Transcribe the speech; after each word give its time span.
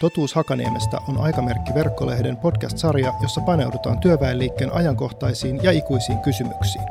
Totuus 0.00 0.34
Hakaniemestä 0.34 0.98
on 1.08 1.18
Aikamerkki 1.18 1.74
verkkolehden 1.74 2.36
podcast-sarja, 2.36 3.14
jossa 3.22 3.40
paneudutaan 3.40 3.98
työväenliikkeen 3.98 4.72
ajankohtaisiin 4.72 5.60
ja 5.62 5.72
ikuisiin 5.72 6.18
kysymyksiin. 6.18 6.84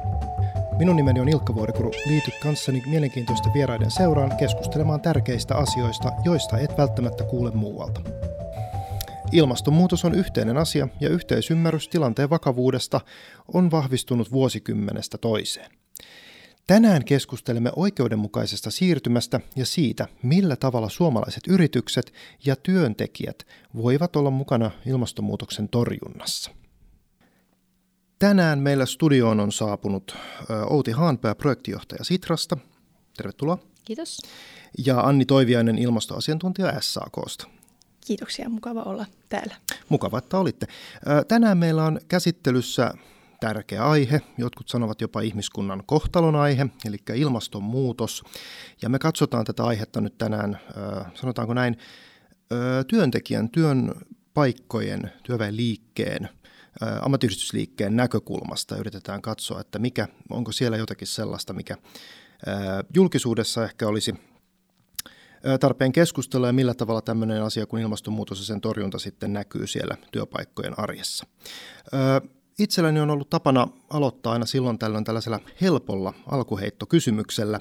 Minun 0.78 0.96
nimeni 0.96 1.20
on 1.20 1.30
Ilkka 1.30 1.56
Vuorikuru. 1.56 1.92
Liity 2.06 2.32
kanssani 2.44 2.84
mielenkiintoisten 2.90 3.54
vieraiden 3.54 3.92
seuraan 3.92 4.38
keskustelemaan 4.38 5.02
tärkeistä 5.02 5.56
asioista, 5.56 6.12
joista 6.24 6.58
et 6.58 6.78
välttämättä 6.78 7.24
kuule 7.24 7.52
muualta. 7.52 8.02
Ilmastonmuutos 9.32 10.06
on 10.06 10.16
yhteinen 10.16 10.58
asia 10.58 10.88
ja 11.00 11.10
yhteisymmärrys 11.10 11.88
tilanteen 11.88 12.30
vakavuudesta 12.30 13.02
on 13.54 13.72
vahvistunut 13.72 14.32
vuosikymmenestä 14.32 15.18
toiseen. 15.18 15.72
Tänään 16.68 17.06
keskustelemme 17.06 17.72
oikeudenmukaisesta 17.76 18.72
siirtymästä 18.72 19.40
ja 19.56 19.66
siitä, 19.66 20.08
millä 20.24 20.56
tavalla 20.56 20.90
suomalaiset 20.90 21.44
yritykset 21.48 22.14
ja 22.46 22.56
työntekijät 22.56 23.48
voivat 23.76 24.16
olla 24.16 24.30
mukana 24.30 24.72
ilmastonmuutoksen 24.86 25.70
torjunnassa. 25.70 26.52
Tänään 28.20 28.60
meillä 28.60 28.86
studioon 28.86 29.40
on 29.40 29.52
saapunut 29.52 30.18
Outi 30.70 30.92
Haanpää, 30.92 31.36
projektijohtaja 31.36 32.04
Sitrasta. 32.04 32.58
Tervetuloa. 33.18 33.58
Kiitos. 33.84 34.22
Ja 34.86 35.00
Anni 35.00 35.26
Toiviainen, 35.26 35.78
ilmastoasiantuntija 35.78 36.74
SAKsta. 36.82 37.48
Kiitoksia, 38.08 38.50
mukava 38.50 38.82
olla 38.82 39.06
täällä. 39.30 39.56
Mukava, 39.90 40.18
että 40.18 40.38
olitte. 40.38 40.68
Tänään 41.28 41.58
meillä 41.58 41.84
on 41.84 42.00
käsittelyssä 42.08 42.94
tärkeä 43.40 43.86
aihe, 43.86 44.22
jotkut 44.38 44.68
sanovat 44.68 45.02
jopa 45.02 45.22
ihmiskunnan 45.22 45.84
kohtalon 45.86 46.36
aihe, 46.36 46.68
eli 46.86 46.98
ilmastonmuutos. 47.16 48.24
Ja 48.82 48.90
me 48.90 49.00
katsotaan 49.00 49.46
tätä 49.46 49.64
aihetta 49.64 50.02
nyt 50.02 50.18
tänään, 50.18 50.60
sanotaanko 51.14 51.54
näin, 51.54 51.78
työntekijän, 52.88 53.50
työn 53.50 53.94
paikkojen, 54.34 55.12
työväenliikkeen, 55.24 56.30
ammattiyhdistysliikkeen 57.02 57.96
näkökulmasta. 57.96 58.78
Yritetään 58.78 59.22
katsoa, 59.22 59.62
että 59.62 59.80
mikä, 59.80 60.08
onko 60.30 60.52
siellä 60.52 60.78
jotakin 60.78 61.08
sellaista, 61.08 61.54
mikä 61.54 61.78
julkisuudessa 62.96 63.64
ehkä 63.64 63.88
olisi 63.88 64.16
tarpeen 65.60 65.92
keskustella 65.92 66.48
ja 66.48 66.54
millä 66.54 66.74
tavalla 66.74 67.02
tämmöinen 67.02 67.44
asia 67.44 67.66
kuin 67.66 67.84
ilmastonmuutos 67.84 68.40
ja 68.40 68.46
sen 68.46 68.62
torjunta 68.62 69.00
sitten 69.00 69.34
näkyy 69.34 69.68
siellä 69.68 69.98
työpaikkojen 70.12 70.80
arjessa. 70.80 71.26
Itselläni 72.60 73.00
on 73.00 73.10
ollut 73.10 73.30
tapana 73.30 73.68
aloittaa 73.90 74.34
aina 74.34 74.46
silloin 74.46 74.80
tällöin 74.80 75.04
tällaisella 75.04 75.40
helpolla 75.62 76.14
alkuheittokysymyksellä. 76.28 77.60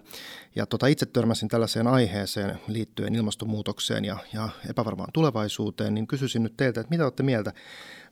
Ja 0.56 0.66
tota, 0.66 0.86
itse 0.86 1.06
törmäsin 1.06 1.48
tällaiseen 1.48 1.86
aiheeseen 1.86 2.60
liittyen 2.68 3.14
ilmastonmuutokseen 3.14 4.04
ja, 4.04 4.16
ja 4.32 4.48
epävarmaan 4.70 5.12
tulevaisuuteen, 5.12 5.94
niin 5.94 6.06
kysyisin 6.06 6.42
nyt 6.42 6.56
teiltä, 6.56 6.80
että 6.80 6.90
mitä 6.90 7.04
olette 7.04 7.22
mieltä? 7.22 7.52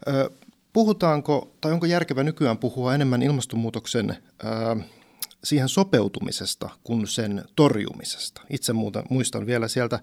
Ö, 0.08 0.30
puhutaanko, 0.72 1.56
tai 1.60 1.72
onko 1.72 1.86
järkevä 1.86 2.22
nykyään 2.22 2.58
puhua 2.58 2.94
enemmän 2.94 3.22
ilmastonmuutoksen 3.22 4.16
ö, 4.44 4.46
siihen 5.44 5.68
sopeutumisesta 5.68 6.70
kuin 6.84 7.06
sen 7.06 7.44
torjumisesta? 7.56 8.42
Itse 8.50 8.72
muuta, 8.72 9.02
muistan 9.10 9.46
vielä 9.46 9.68
sieltä 9.68 10.00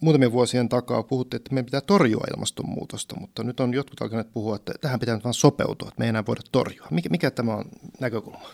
muutamien 0.00 0.32
vuosien 0.32 0.68
takaa 0.68 1.02
puhuttiin, 1.02 1.38
että 1.38 1.54
meidän 1.54 1.64
pitää 1.64 1.80
torjua 1.80 2.24
ilmastonmuutosta, 2.36 3.16
mutta 3.20 3.44
nyt 3.44 3.60
on 3.60 3.74
jotkut 3.74 4.02
alkaneet 4.02 4.32
puhua, 4.32 4.56
että 4.56 4.72
tähän 4.80 5.00
pitää 5.00 5.14
nyt 5.14 5.24
vain 5.24 5.34
sopeutua, 5.34 5.88
että 5.88 5.98
me 5.98 6.04
ei 6.04 6.08
enää 6.08 6.26
voida 6.26 6.42
torjua. 6.52 6.86
Mikä, 6.90 7.08
mikä 7.08 7.30
tämä 7.30 7.54
on 7.54 7.64
näkökulma? 8.00 8.50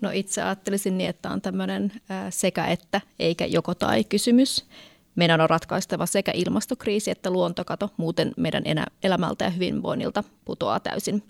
No 0.00 0.10
itse 0.10 0.42
ajattelisin 0.42 0.98
niin, 0.98 1.10
että 1.10 1.30
on 1.30 1.40
tämmöinen 1.40 1.92
sekä 2.30 2.66
että 2.66 3.00
eikä 3.18 3.46
joko 3.46 3.74
tai 3.74 4.04
kysymys. 4.04 4.66
Meidän 5.14 5.40
on 5.40 5.50
ratkaistava 5.50 6.06
sekä 6.06 6.32
ilmastokriisi 6.34 7.10
että 7.10 7.30
luontokato, 7.30 7.90
muuten 7.96 8.34
meidän 8.36 8.64
elämältä 9.02 9.44
ja 9.44 9.50
hyvinvoinnilta 9.50 10.24
putoaa 10.44 10.80
täysin 10.80 11.22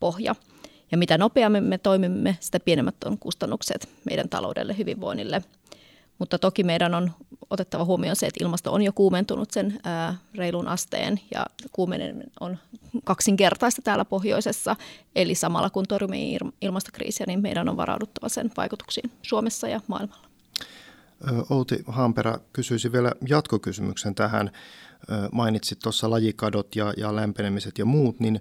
pohja. 0.00 0.34
Ja 0.90 0.98
mitä 0.98 1.18
nopeammin 1.18 1.64
me 1.64 1.78
toimimme, 1.78 2.36
sitä 2.40 2.60
pienemmät 2.60 3.04
on 3.04 3.18
kustannukset 3.18 3.88
meidän 4.04 4.28
taloudelle, 4.28 4.78
hyvinvoinnille– 4.78 5.42
mutta 6.18 6.38
toki 6.38 6.64
meidän 6.64 6.94
on 6.94 7.10
otettava 7.50 7.84
huomioon 7.84 8.16
se, 8.16 8.26
että 8.26 8.44
ilmasto 8.44 8.72
on 8.72 8.82
jo 8.82 8.92
kuumentunut 8.92 9.50
sen 9.50 9.80
ää, 9.84 10.16
reilun 10.34 10.68
asteen 10.68 11.20
ja 11.34 11.46
kuumeneminen 11.72 12.30
on 12.40 12.58
kaksinkertaista 13.04 13.82
täällä 13.82 14.04
pohjoisessa. 14.04 14.76
Eli 15.16 15.34
samalla 15.34 15.70
kun 15.70 15.84
torjumme 15.88 16.16
ilmastokriisiä, 16.60 17.26
niin 17.26 17.42
meidän 17.42 17.68
on 17.68 17.76
varauduttava 17.76 18.28
sen 18.28 18.50
vaikutuksiin 18.56 19.10
Suomessa 19.22 19.68
ja 19.68 19.80
maailmalla. 19.86 20.26
Outi 21.50 21.82
Haanperä 21.86 22.38
kysyisi 22.52 22.92
vielä 22.92 23.12
jatkokysymyksen 23.28 24.14
tähän. 24.14 24.50
Mainitsit 25.32 25.78
tuossa 25.78 26.10
lajikadot 26.10 26.76
ja, 26.76 26.94
ja 26.96 27.16
lämpenemiset 27.16 27.78
ja 27.78 27.84
muut, 27.84 28.20
niin 28.20 28.40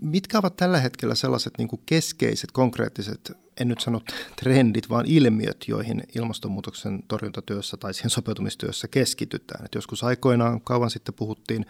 mitkä 0.00 0.38
ovat 0.38 0.56
tällä 0.56 0.80
hetkellä 0.80 1.14
sellaiset 1.14 1.52
niin 1.58 1.68
kuin 1.68 1.82
keskeiset, 1.86 2.52
konkreettiset, 2.52 3.32
en 3.60 3.68
nyt 3.68 3.80
sano 3.80 4.00
trendit, 4.42 4.90
vaan 4.90 5.06
ilmiöt, 5.06 5.64
joihin 5.68 6.02
ilmastonmuutoksen 6.14 7.02
torjuntatyössä 7.08 7.76
tai 7.76 7.94
siihen 7.94 8.10
sopeutumistyössä 8.10 8.88
keskitytään? 8.88 9.64
Et 9.64 9.74
joskus 9.74 10.04
aikoinaan 10.04 10.60
kauan 10.60 10.90
sitten 10.90 11.14
puhuttiin, 11.14 11.66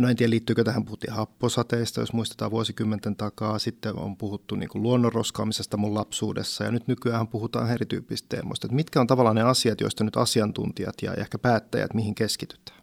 no 0.00 0.08
en 0.08 0.16
tiedä 0.16 0.30
liittyykö 0.30 0.64
tähän, 0.64 0.84
puhuttiin 0.84 1.12
happosateista, 1.12 2.00
jos 2.00 2.12
muistetaan 2.12 2.50
vuosikymmenten 2.50 3.16
takaa, 3.16 3.58
sitten 3.58 3.96
on 3.96 4.16
puhuttu 4.16 4.54
niin 4.54 4.68
kuin 4.68 4.82
luonnonroskaamisesta 4.82 5.76
mun 5.76 5.94
lapsuudessa 5.94 6.64
ja 6.64 6.70
nyt 6.70 6.88
nykyään 6.88 7.28
puhutaan 7.28 7.70
erityyppistä 7.70 8.28
teemoista. 8.28 8.66
Et 8.66 8.72
mitkä 8.72 9.00
on 9.00 9.06
tavallaan 9.06 9.36
ne 9.36 9.42
asiat, 9.42 9.80
joista 9.80 10.04
nyt 10.04 10.16
asiantuntijat 10.16 10.94
ja 11.02 11.14
ehkä 11.14 11.38
päättäjät, 11.38 11.94
mihin 11.94 12.14
keskitytään? 12.14 12.81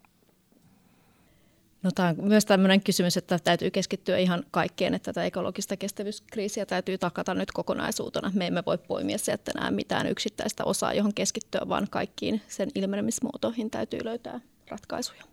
No, 1.83 1.91
tämä 1.95 2.09
on 2.09 2.15
myös 2.27 2.45
tämmöinen 2.45 2.83
kysymys, 2.83 3.17
että 3.17 3.39
täytyy 3.39 3.71
keskittyä 3.71 4.17
ihan 4.17 4.43
kaikkeen, 4.51 4.93
että 4.93 5.13
tätä 5.13 5.25
ekologista 5.25 5.77
kestävyyskriisiä 5.77 6.65
täytyy 6.65 6.97
takata 6.97 7.33
nyt 7.33 7.51
kokonaisuutena. 7.51 8.31
Me 8.35 8.47
emme 8.47 8.63
voi 8.65 8.77
poimia 8.77 9.17
sieltä 9.17 9.51
enää 9.55 9.71
mitään 9.71 10.07
yksittäistä 10.07 10.63
osaa, 10.63 10.93
johon 10.93 11.13
keskittyä, 11.13 11.61
vaan 11.69 11.87
kaikkiin 11.91 12.41
sen 12.47 12.69
ilmenemismuotoihin 12.75 13.71
täytyy 13.71 13.99
löytää 14.03 14.39
ratkaisuja. 14.67 15.23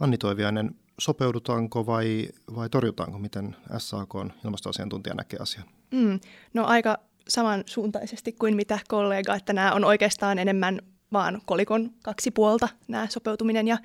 Anni 0.00 0.18
Toiviainen, 0.18 0.74
sopeudutaanko 1.00 1.86
vai, 1.86 2.28
vai 2.54 2.68
torjutaanko, 2.68 3.18
miten 3.18 3.56
SAK 3.78 4.14
on 4.14 4.32
ilmastoasiantuntija 4.44 5.14
näkee 5.14 5.38
asian? 5.42 5.64
Mm, 5.90 6.20
no 6.54 6.64
aika 6.64 6.98
samansuuntaisesti 7.28 8.32
kuin 8.32 8.56
mitä 8.56 8.78
kollega, 8.88 9.34
että 9.34 9.52
nämä 9.52 9.72
on 9.72 9.84
oikeastaan 9.84 10.38
enemmän 10.38 10.78
vaan 11.12 11.40
kolikon 11.44 11.90
kaksi 12.02 12.30
puolta, 12.30 12.68
nämä 12.88 13.06
sopeutuminen 13.10 13.68
ja 13.68 13.78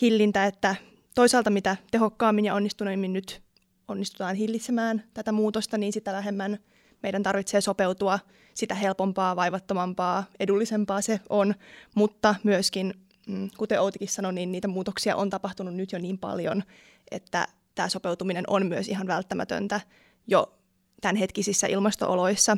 hillintä, 0.00 0.46
että 0.46 0.76
toisaalta 1.14 1.50
mitä 1.50 1.76
tehokkaammin 1.90 2.44
ja 2.44 2.54
onnistuneimmin 2.54 3.12
nyt 3.12 3.42
onnistutaan 3.88 4.36
hillitsemään 4.36 5.04
tätä 5.14 5.32
muutosta, 5.32 5.78
niin 5.78 5.92
sitä 5.92 6.12
vähemmän 6.12 6.58
meidän 7.02 7.22
tarvitsee 7.22 7.60
sopeutua, 7.60 8.18
sitä 8.54 8.74
helpompaa, 8.74 9.36
vaivattomampaa, 9.36 10.24
edullisempaa 10.40 11.00
se 11.00 11.20
on, 11.28 11.54
mutta 11.94 12.34
myöskin, 12.44 12.94
mm, 13.26 13.48
kuten 13.56 13.80
Outikin 13.80 14.08
sanoi, 14.08 14.32
niin 14.32 14.52
niitä 14.52 14.68
muutoksia 14.68 15.16
on 15.16 15.30
tapahtunut 15.30 15.74
nyt 15.74 15.92
jo 15.92 15.98
niin 15.98 16.18
paljon, 16.18 16.62
että 17.10 17.48
tämä 17.74 17.88
sopeutuminen 17.88 18.44
on 18.46 18.66
myös 18.66 18.88
ihan 18.88 19.06
välttämätöntä 19.06 19.80
jo 20.26 20.52
tämänhetkisissä 21.00 21.66
ilmastooloissa. 21.66 22.56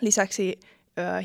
Lisäksi 0.00 0.60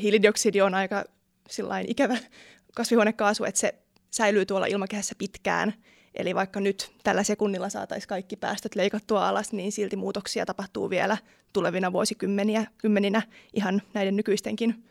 hiilidioksidi 0.02 0.60
on 0.60 0.74
aika 0.74 1.04
sillain 1.50 1.90
ikävä 1.90 2.16
kasvihuonekaasu, 2.76 3.44
että 3.44 3.60
se 3.60 3.74
säilyy 4.10 4.46
tuolla 4.46 4.66
ilmakehässä 4.66 5.14
pitkään. 5.18 5.74
Eli 6.14 6.34
vaikka 6.34 6.60
nyt 6.60 6.92
tällä 7.02 7.22
sekunnilla 7.22 7.68
saataisiin 7.68 8.08
kaikki 8.08 8.36
päästöt 8.36 8.74
leikattua 8.74 9.28
alas, 9.28 9.52
niin 9.52 9.72
silti 9.72 9.96
muutoksia 9.96 10.46
tapahtuu 10.46 10.90
vielä 10.90 11.16
tulevina 11.52 11.92
vuosikymmeniä 11.92 12.66
kymmeninä 12.78 13.22
ihan 13.52 13.82
näiden 13.94 14.16
nykyistenkin 14.16 14.84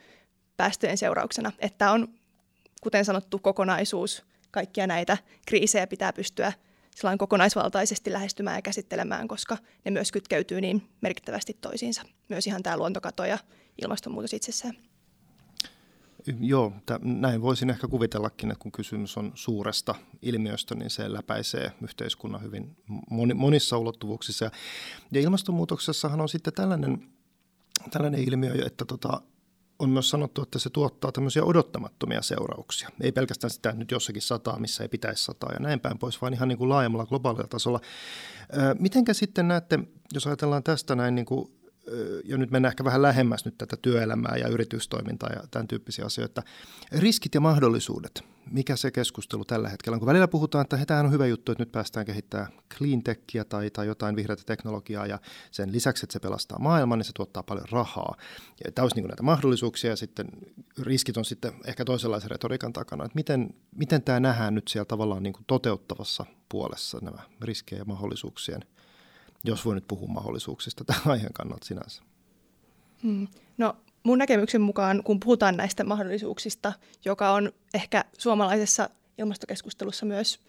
päästöjen 0.57 0.97
seurauksena. 0.97 1.51
Että 1.59 1.91
on, 1.91 2.07
kuten 2.81 3.05
sanottu, 3.05 3.39
kokonaisuus. 3.39 4.23
Kaikkia 4.51 4.87
näitä 4.87 5.17
kriisejä 5.45 5.87
pitää 5.87 6.13
pystyä 6.13 6.53
kokonaisvaltaisesti 7.17 8.13
lähestymään 8.13 8.57
ja 8.57 8.61
käsittelemään, 8.61 9.27
koska 9.27 9.57
ne 9.85 9.91
myös 9.91 10.11
kytkeytyy 10.11 10.61
niin 10.61 10.89
merkittävästi 11.01 11.57
toisiinsa. 11.61 12.01
Myös 12.29 12.47
ihan 12.47 12.63
tämä 12.63 12.77
luontokato 12.77 13.25
ja 13.25 13.37
ilmastonmuutos 13.81 14.33
itsessään. 14.33 14.90
Joo, 16.39 16.73
t- 16.85 17.03
näin 17.03 17.41
voisin 17.41 17.69
ehkä 17.69 17.87
kuvitellakin, 17.87 18.51
että 18.51 18.61
kun 18.61 18.71
kysymys 18.71 19.17
on 19.17 19.31
suuresta 19.35 19.95
ilmiöstä, 20.21 20.75
niin 20.75 20.89
se 20.89 21.13
läpäisee 21.13 21.71
yhteiskunnan 21.81 22.43
hyvin 22.43 22.77
moni, 23.09 23.33
monissa 23.33 23.77
ulottuvuuksissa. 23.77 24.45
Ja, 24.45 24.51
ja 25.11 25.21
ilmastonmuutoksessahan 25.21 26.21
on 26.21 26.29
sitten 26.29 26.53
tällainen, 26.53 27.07
tällainen 27.91 28.23
ilmiö, 28.23 28.65
että 28.65 28.85
tota, 28.85 29.21
on 29.79 29.89
myös 29.89 30.09
sanottu, 30.09 30.41
että 30.41 30.59
se 30.59 30.69
tuottaa 30.69 31.11
tämmöisiä 31.11 31.43
odottamattomia 31.43 32.21
seurauksia. 32.21 32.89
Ei 33.01 33.11
pelkästään 33.11 33.51
sitä, 33.51 33.69
että 33.69 33.79
nyt 33.79 33.91
jossakin 33.91 34.21
sataa, 34.21 34.59
missä 34.59 34.83
ei 34.83 34.89
pitäisi 34.89 35.23
sataa 35.23 35.51
ja 35.53 35.59
näin 35.59 35.79
päin 35.79 35.97
pois, 35.97 36.21
vaan 36.21 36.33
ihan 36.33 36.47
niin 36.47 36.57
kuin 36.57 36.69
laajemmalla 36.69 37.05
globaalilla 37.05 37.47
tasolla. 37.47 37.79
Mitenkä 38.79 39.13
sitten 39.13 39.47
näette, 39.47 39.79
jos 40.13 40.27
ajatellaan 40.27 40.63
tästä 40.63 40.95
näin 40.95 41.15
niin 41.15 41.25
kuin 41.25 41.60
ja 42.25 42.37
nyt 42.37 42.51
mennään 42.51 42.71
ehkä 42.71 42.83
vähän 42.83 43.01
lähemmäs 43.01 43.45
nyt 43.45 43.57
tätä 43.57 43.77
työelämää 43.81 44.37
ja 44.37 44.47
yritystoimintaa 44.47 45.29
ja 45.29 45.43
tämän 45.51 45.67
tyyppisiä 45.67 46.05
asioita. 46.05 46.43
Riskit 46.91 47.35
ja 47.35 47.41
mahdollisuudet, 47.41 48.23
mikä 48.51 48.75
se 48.75 48.91
keskustelu 48.91 49.45
tällä 49.45 49.69
hetkellä 49.69 49.95
on? 49.95 49.99
Kun 49.99 50.07
välillä 50.07 50.27
puhutaan, 50.27 50.61
että 50.61 50.85
tämä 50.85 50.99
on 50.99 51.11
hyvä 51.11 51.27
juttu, 51.27 51.51
että 51.51 51.61
nyt 51.61 51.71
päästään 51.71 52.05
kehittämään 52.05 52.47
cleantechia 52.77 53.45
tai, 53.45 53.69
tai 53.69 53.87
jotain 53.87 54.15
vihreätä 54.15 54.43
teknologiaa 54.45 55.05
ja 55.05 55.19
sen 55.51 55.71
lisäksi, 55.71 56.05
että 56.05 56.13
se 56.13 56.19
pelastaa 56.19 56.59
maailman, 56.59 56.99
niin 56.99 57.05
se 57.05 57.13
tuottaa 57.13 57.43
paljon 57.43 57.65
rahaa. 57.71 58.15
Ja 58.65 58.71
tämä 58.71 58.83
olisi 58.83 58.95
niin 58.95 59.07
näitä 59.07 59.23
mahdollisuuksia 59.23 59.89
ja 59.89 59.95
sitten 59.95 60.27
riskit 60.79 61.17
on 61.17 61.25
sitten 61.25 61.53
ehkä 61.65 61.85
toisenlaisen 61.85 62.31
retoriikan 62.31 62.73
takana. 62.73 63.05
Että 63.05 63.15
miten, 63.15 63.53
miten 63.75 64.01
tämä 64.01 64.19
nähdään 64.19 64.55
nyt 64.55 64.67
siellä 64.67 64.85
tavallaan 64.85 65.23
niin 65.23 65.33
kuin 65.33 65.45
toteuttavassa 65.47 66.25
puolessa 66.49 66.99
nämä 67.01 67.19
riskejä 67.41 67.79
ja 67.81 67.85
mahdollisuuksien– 67.85 68.61
jos 69.43 69.65
voi 69.65 69.75
nyt 69.75 69.87
puhua 69.87 70.07
mahdollisuuksista 70.07 70.83
tämän 70.85 71.01
aiheen 71.13 71.33
kannalta 71.33 71.65
sinänsä. 71.65 72.01
Hmm. 73.03 73.27
No 73.57 73.75
mun 74.03 74.17
näkemyksen 74.17 74.61
mukaan, 74.61 75.03
kun 75.03 75.19
puhutaan 75.19 75.57
näistä 75.57 75.83
mahdollisuuksista, 75.83 76.73
joka 77.05 77.31
on 77.31 77.51
ehkä 77.73 78.05
suomalaisessa 78.17 78.89
ilmastokeskustelussa 79.17 80.05
myös 80.05 80.39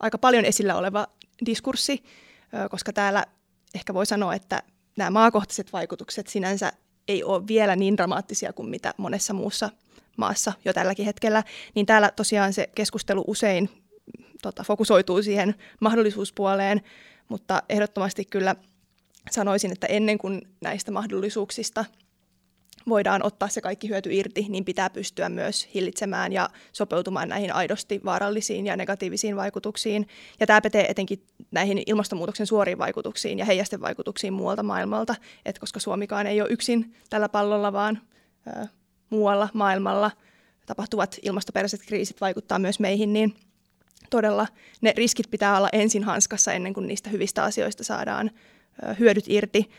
aika 0.00 0.18
paljon 0.18 0.44
esillä 0.44 0.76
oleva 0.76 1.06
diskurssi, 1.46 2.02
koska 2.70 2.92
täällä 2.92 3.24
ehkä 3.74 3.94
voi 3.94 4.06
sanoa, 4.06 4.34
että 4.34 4.62
nämä 4.96 5.10
maakohtaiset 5.10 5.72
vaikutukset 5.72 6.26
sinänsä 6.26 6.72
ei 7.08 7.24
ole 7.24 7.46
vielä 7.46 7.76
niin 7.76 7.96
dramaattisia 7.96 8.52
kuin 8.52 8.68
mitä 8.68 8.94
monessa 8.96 9.34
muussa 9.34 9.70
maassa 10.16 10.52
jo 10.64 10.72
tälläkin 10.72 11.04
hetkellä, 11.04 11.44
niin 11.74 11.86
täällä 11.86 12.10
tosiaan 12.16 12.52
se 12.52 12.70
keskustelu 12.74 13.24
usein 13.26 13.70
tota, 14.42 14.64
fokusoituu 14.64 15.22
siihen 15.22 15.54
mahdollisuuspuoleen, 15.80 16.80
mutta 17.30 17.62
ehdottomasti 17.68 18.24
kyllä 18.24 18.56
sanoisin, 19.30 19.72
että 19.72 19.86
ennen 19.86 20.18
kuin 20.18 20.42
näistä 20.60 20.90
mahdollisuuksista 20.90 21.84
voidaan 22.88 23.26
ottaa 23.26 23.48
se 23.48 23.60
kaikki 23.60 23.88
hyöty 23.88 24.12
irti, 24.12 24.46
niin 24.48 24.64
pitää 24.64 24.90
pystyä 24.90 25.28
myös 25.28 25.68
hillitsemään 25.74 26.32
ja 26.32 26.48
sopeutumaan 26.72 27.28
näihin 27.28 27.54
aidosti 27.54 28.00
vaarallisiin 28.04 28.66
ja 28.66 28.76
negatiivisiin 28.76 29.36
vaikutuksiin. 29.36 30.08
Ja 30.40 30.46
tämä 30.46 30.60
pätee 30.60 30.90
etenkin 30.90 31.26
näihin 31.50 31.82
ilmastonmuutoksen 31.86 32.46
suoriin 32.46 32.78
vaikutuksiin 32.78 33.38
ja 33.38 33.44
heijasten 33.44 33.80
vaikutuksiin 33.80 34.32
muualta 34.32 34.62
maailmalta, 34.62 35.14
Et 35.44 35.58
koska 35.58 35.80
Suomikaan 35.80 36.26
ei 36.26 36.40
ole 36.40 36.50
yksin 36.50 36.94
tällä 37.10 37.28
pallolla, 37.28 37.72
vaan 37.72 38.00
ö, 38.46 38.66
muualla 39.10 39.48
maailmalla 39.52 40.10
tapahtuvat 40.66 41.16
ilmastoperäiset 41.22 41.80
kriisit 41.86 42.20
vaikuttaa 42.20 42.58
myös 42.58 42.80
meihin, 42.80 43.12
niin– 43.12 43.34
todella 44.10 44.46
ne 44.80 44.92
riskit 44.96 45.30
pitää 45.30 45.56
olla 45.56 45.68
ensin 45.72 46.04
hanskassa 46.04 46.52
ennen 46.52 46.74
kuin 46.74 46.86
niistä 46.86 47.10
hyvistä 47.10 47.44
asioista 47.44 47.84
saadaan 47.84 48.30
hyödyt 48.98 49.24
irti. 49.28 49.70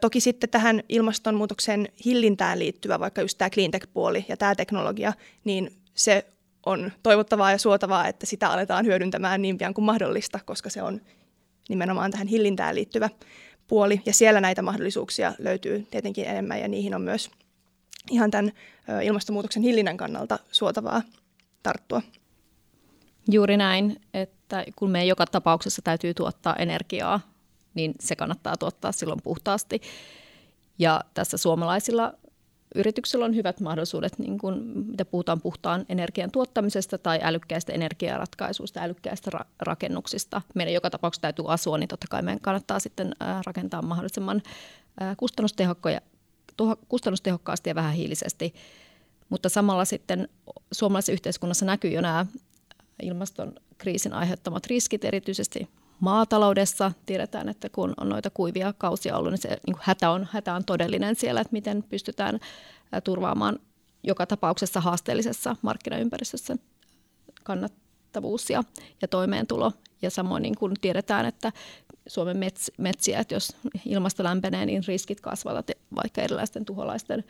Toki 0.00 0.20
sitten 0.20 0.50
tähän 0.50 0.82
ilmastonmuutoksen 0.88 1.88
hillintään 2.04 2.58
liittyvä, 2.58 3.00
vaikka 3.00 3.20
just 3.20 3.38
tämä 3.38 3.50
cleantech-puoli 3.50 4.24
ja 4.28 4.36
tämä 4.36 4.54
teknologia, 4.54 5.12
niin 5.44 5.70
se 5.94 6.26
on 6.66 6.92
toivottavaa 7.02 7.52
ja 7.52 7.58
suotavaa, 7.58 8.08
että 8.08 8.26
sitä 8.26 8.50
aletaan 8.50 8.86
hyödyntämään 8.86 9.42
niin 9.42 9.58
pian 9.58 9.74
kuin 9.74 9.84
mahdollista, 9.84 10.40
koska 10.44 10.70
se 10.70 10.82
on 10.82 11.00
nimenomaan 11.68 12.10
tähän 12.10 12.26
hillintään 12.26 12.74
liittyvä 12.74 13.10
puoli. 13.66 14.00
Ja 14.06 14.12
siellä 14.12 14.40
näitä 14.40 14.62
mahdollisuuksia 14.62 15.32
löytyy 15.38 15.86
tietenkin 15.90 16.24
enemmän 16.24 16.60
ja 16.60 16.68
niihin 16.68 16.94
on 16.94 17.02
myös 17.02 17.30
ihan 18.10 18.30
tämän 18.30 18.52
ilmastonmuutoksen 19.02 19.62
hillinnän 19.62 19.96
kannalta 19.96 20.38
suotavaa 20.52 21.02
tarttua. 21.62 22.02
Juuri 23.30 23.56
näin, 23.56 24.00
että 24.14 24.64
kun 24.76 24.90
me 24.90 25.04
joka 25.04 25.26
tapauksessa 25.26 25.82
täytyy 25.82 26.14
tuottaa 26.14 26.56
energiaa, 26.56 27.20
niin 27.74 27.94
se 28.00 28.16
kannattaa 28.16 28.56
tuottaa 28.56 28.92
silloin 28.92 29.22
puhtaasti. 29.22 29.80
Ja 30.78 31.00
tässä 31.14 31.36
suomalaisilla 31.36 32.12
yrityksillä 32.74 33.24
on 33.24 33.34
hyvät 33.34 33.60
mahdollisuudet, 33.60 34.18
niin 34.18 34.38
kun, 34.38 34.72
mitä 34.86 35.04
puhutaan 35.04 35.40
puhtaan 35.40 35.86
energian 35.88 36.30
tuottamisesta 36.30 36.98
tai 36.98 37.18
älykkäistä 37.22 37.72
energiaratkaisuista, 37.72 38.80
älykkäistä 38.80 39.30
ra- 39.34 39.46
rakennuksista. 39.60 40.42
Meidän 40.54 40.74
joka 40.74 40.90
tapauksessa 40.90 41.22
täytyy 41.22 41.44
asua, 41.48 41.78
niin 41.78 41.88
totta 41.88 42.06
kai 42.10 42.22
meidän 42.22 42.40
kannattaa 42.40 42.80
sitten 42.80 43.14
rakentaa 43.46 43.82
mahdollisimman 43.82 44.42
kustannustehokkaasti 46.88 47.70
ja 47.70 47.74
vähän 47.74 47.94
hiilisesti. 47.94 48.54
Mutta 49.28 49.48
samalla 49.48 49.84
sitten 49.84 50.28
suomalaisessa 50.72 51.12
yhteiskunnassa 51.12 51.66
näkyy 51.66 51.90
jo 51.90 52.00
nämä 52.00 52.26
ilmastonkriisin 53.02 54.12
aiheuttamat 54.12 54.66
riskit, 54.66 55.04
erityisesti 55.04 55.68
maataloudessa. 56.00 56.92
Tiedetään, 57.06 57.48
että 57.48 57.68
kun 57.68 57.94
on 58.00 58.08
noita 58.08 58.30
kuivia 58.30 58.74
kausia 58.78 59.16
ollut, 59.16 59.32
niin 59.32 59.42
se 59.42 59.48
niin 59.66 59.76
hätä, 59.80 60.10
on, 60.10 60.28
hätä 60.32 60.54
on 60.54 60.64
todellinen 60.64 61.16
siellä, 61.16 61.40
että 61.40 61.52
miten 61.52 61.82
pystytään 61.82 62.40
turvaamaan 63.04 63.58
joka 64.02 64.26
tapauksessa 64.26 64.80
haasteellisessa 64.80 65.56
markkinaympäristössä 65.62 66.56
kannattavuus 67.42 68.50
ja, 68.50 68.64
ja 69.02 69.08
toimeentulo. 69.08 69.72
Ja 70.02 70.10
samoin 70.10 70.42
niin 70.42 70.56
kuin 70.56 70.74
tiedetään, 70.80 71.26
että 71.26 71.52
Suomen 72.06 72.36
mets, 72.36 72.70
metsiä, 72.78 73.18
että 73.20 73.34
jos 73.34 73.56
ilmasto 73.84 74.24
lämpenee, 74.24 74.66
niin 74.66 74.82
riskit 74.86 75.20
kasvavat 75.20 75.70
vaikka 75.94 76.22
erilaisten 76.22 76.64
tuholaisten 76.64 77.24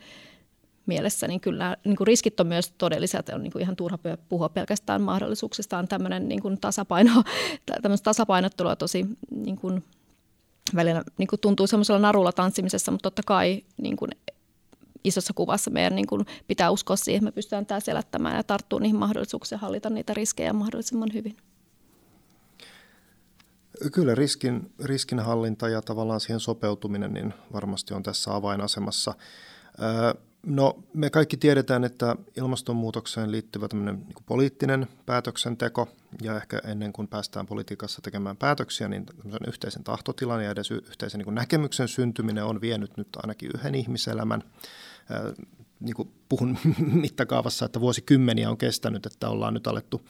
mielessä, 0.89 1.27
niin 1.27 1.39
kyllä 1.39 1.77
niin 1.83 1.95
kuin 1.95 2.07
riskit 2.07 2.39
on 2.39 2.47
myös 2.47 2.73
todelliset. 2.77 3.29
On 3.29 3.43
niin 3.43 3.51
kuin 3.51 3.61
ihan 3.61 3.75
turha 3.75 3.97
puhua 4.29 4.49
pelkästään 4.49 5.01
mahdollisuuksista. 5.01 5.77
On 5.77 5.87
tämmöinen 5.87 6.29
niin 6.29 6.41
kuin 6.41 6.61
tasapaino, 6.61 7.23
tasapainottelua 8.03 8.75
tosi 8.75 9.05
niin 9.31 9.55
kuin 9.55 9.83
välillä 10.75 11.03
niin 11.17 11.27
kuin 11.27 11.39
tuntuu 11.39 11.67
semmoisella 11.67 11.99
narulla 11.99 12.31
tanssimisessa, 12.31 12.91
mutta 12.91 13.03
totta 13.03 13.21
kai 13.25 13.63
niin 13.77 13.97
kuin 13.97 14.11
isossa 15.03 15.33
kuvassa 15.33 15.71
meidän 15.71 15.95
niin 15.95 16.07
kuin 16.07 16.25
pitää 16.47 16.71
uskoa 16.71 16.95
siihen, 16.95 17.17
että 17.17 17.25
me 17.25 17.31
pystytään 17.31 17.65
tämä 17.65 17.79
selättämään 17.79 18.35
ja 18.35 18.43
tarttua 18.43 18.79
niihin 18.79 18.99
mahdollisuuksiin 18.99 19.57
ja 19.57 19.61
hallita 19.61 19.89
niitä 19.89 20.13
riskejä 20.13 20.53
mahdollisimman 20.53 21.09
hyvin. 21.13 21.37
Kyllä 23.93 24.15
riskin, 24.15 24.71
riskinhallinta 24.83 25.69
ja 25.69 25.81
tavallaan 25.81 26.19
siihen 26.19 26.39
sopeutuminen 26.39 27.13
niin 27.13 27.33
varmasti 27.53 27.93
on 27.93 28.03
tässä 28.03 28.35
avainasemassa. 28.35 29.13
No 30.45 30.83
me 30.93 31.09
kaikki 31.09 31.37
tiedetään, 31.37 31.83
että 31.83 32.15
ilmastonmuutokseen 32.37 33.31
liittyvä 33.31 33.67
niin 33.73 34.05
poliittinen 34.25 34.87
päätöksenteko 35.05 35.87
ja 36.21 36.37
ehkä 36.37 36.61
ennen 36.65 36.93
kuin 36.93 37.07
päästään 37.07 37.45
politiikassa 37.45 38.01
tekemään 38.01 38.37
päätöksiä, 38.37 38.87
niin 38.87 39.05
yhteisen 39.47 39.83
tahtotilan 39.83 40.43
ja 40.43 40.51
edes 40.51 40.71
yhteisen 40.71 41.19
niin 41.19 41.35
näkemyksen 41.35 41.87
syntyminen 41.87 42.43
on 42.43 42.61
vienyt 42.61 42.97
nyt 42.97 43.07
ainakin 43.15 43.51
yhden 43.55 43.75
ihmiselämän 43.75 44.43
niin 45.79 45.95
kuin 45.95 46.11
puhun 46.29 46.57
mittakaavassa, 47.01 47.65
että 47.65 47.79
vuosikymmeniä 47.79 48.49
on 48.49 48.57
kestänyt, 48.57 49.05
että 49.05 49.29
ollaan 49.29 49.53
nyt 49.53 49.67
alettu 49.67 50.01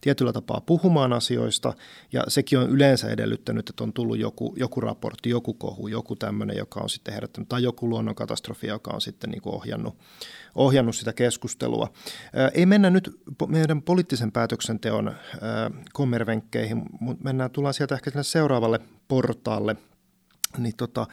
tietyllä 0.00 0.32
tapaa 0.32 0.60
puhumaan 0.60 1.12
asioista, 1.12 1.74
ja 2.12 2.24
sekin 2.28 2.58
on 2.58 2.70
yleensä 2.70 3.10
edellyttänyt, 3.10 3.70
että 3.70 3.84
on 3.84 3.92
tullut 3.92 4.18
joku, 4.18 4.54
joku 4.56 4.80
raportti, 4.80 5.30
joku 5.30 5.54
kohu, 5.54 5.88
joku 5.88 6.16
tämmöinen, 6.16 6.56
joka 6.56 6.80
on 6.80 6.90
sitten 6.90 7.14
herättänyt, 7.14 7.48
tai 7.48 7.62
joku 7.62 7.88
luonnonkatastrofi, 7.88 8.66
joka 8.66 8.90
on 8.94 9.00
sitten 9.00 9.30
niin 9.30 9.42
kuin 9.42 9.54
ohjannut, 9.54 9.98
ohjannut 10.54 10.96
sitä 10.96 11.12
keskustelua. 11.12 11.92
Ei 12.54 12.66
mennä 12.66 12.90
nyt 12.90 13.20
meidän 13.48 13.82
poliittisen 13.82 14.32
päätöksenteon 14.32 15.14
kommervenkkeihin, 15.92 16.82
mutta 17.00 17.24
mennään, 17.24 17.50
tullaan 17.50 17.74
sieltä 17.74 17.94
ehkä 17.94 18.22
seuraavalle 18.22 18.80
portaalle, 19.08 19.76
niin 20.58 20.76
tota, 20.76 21.06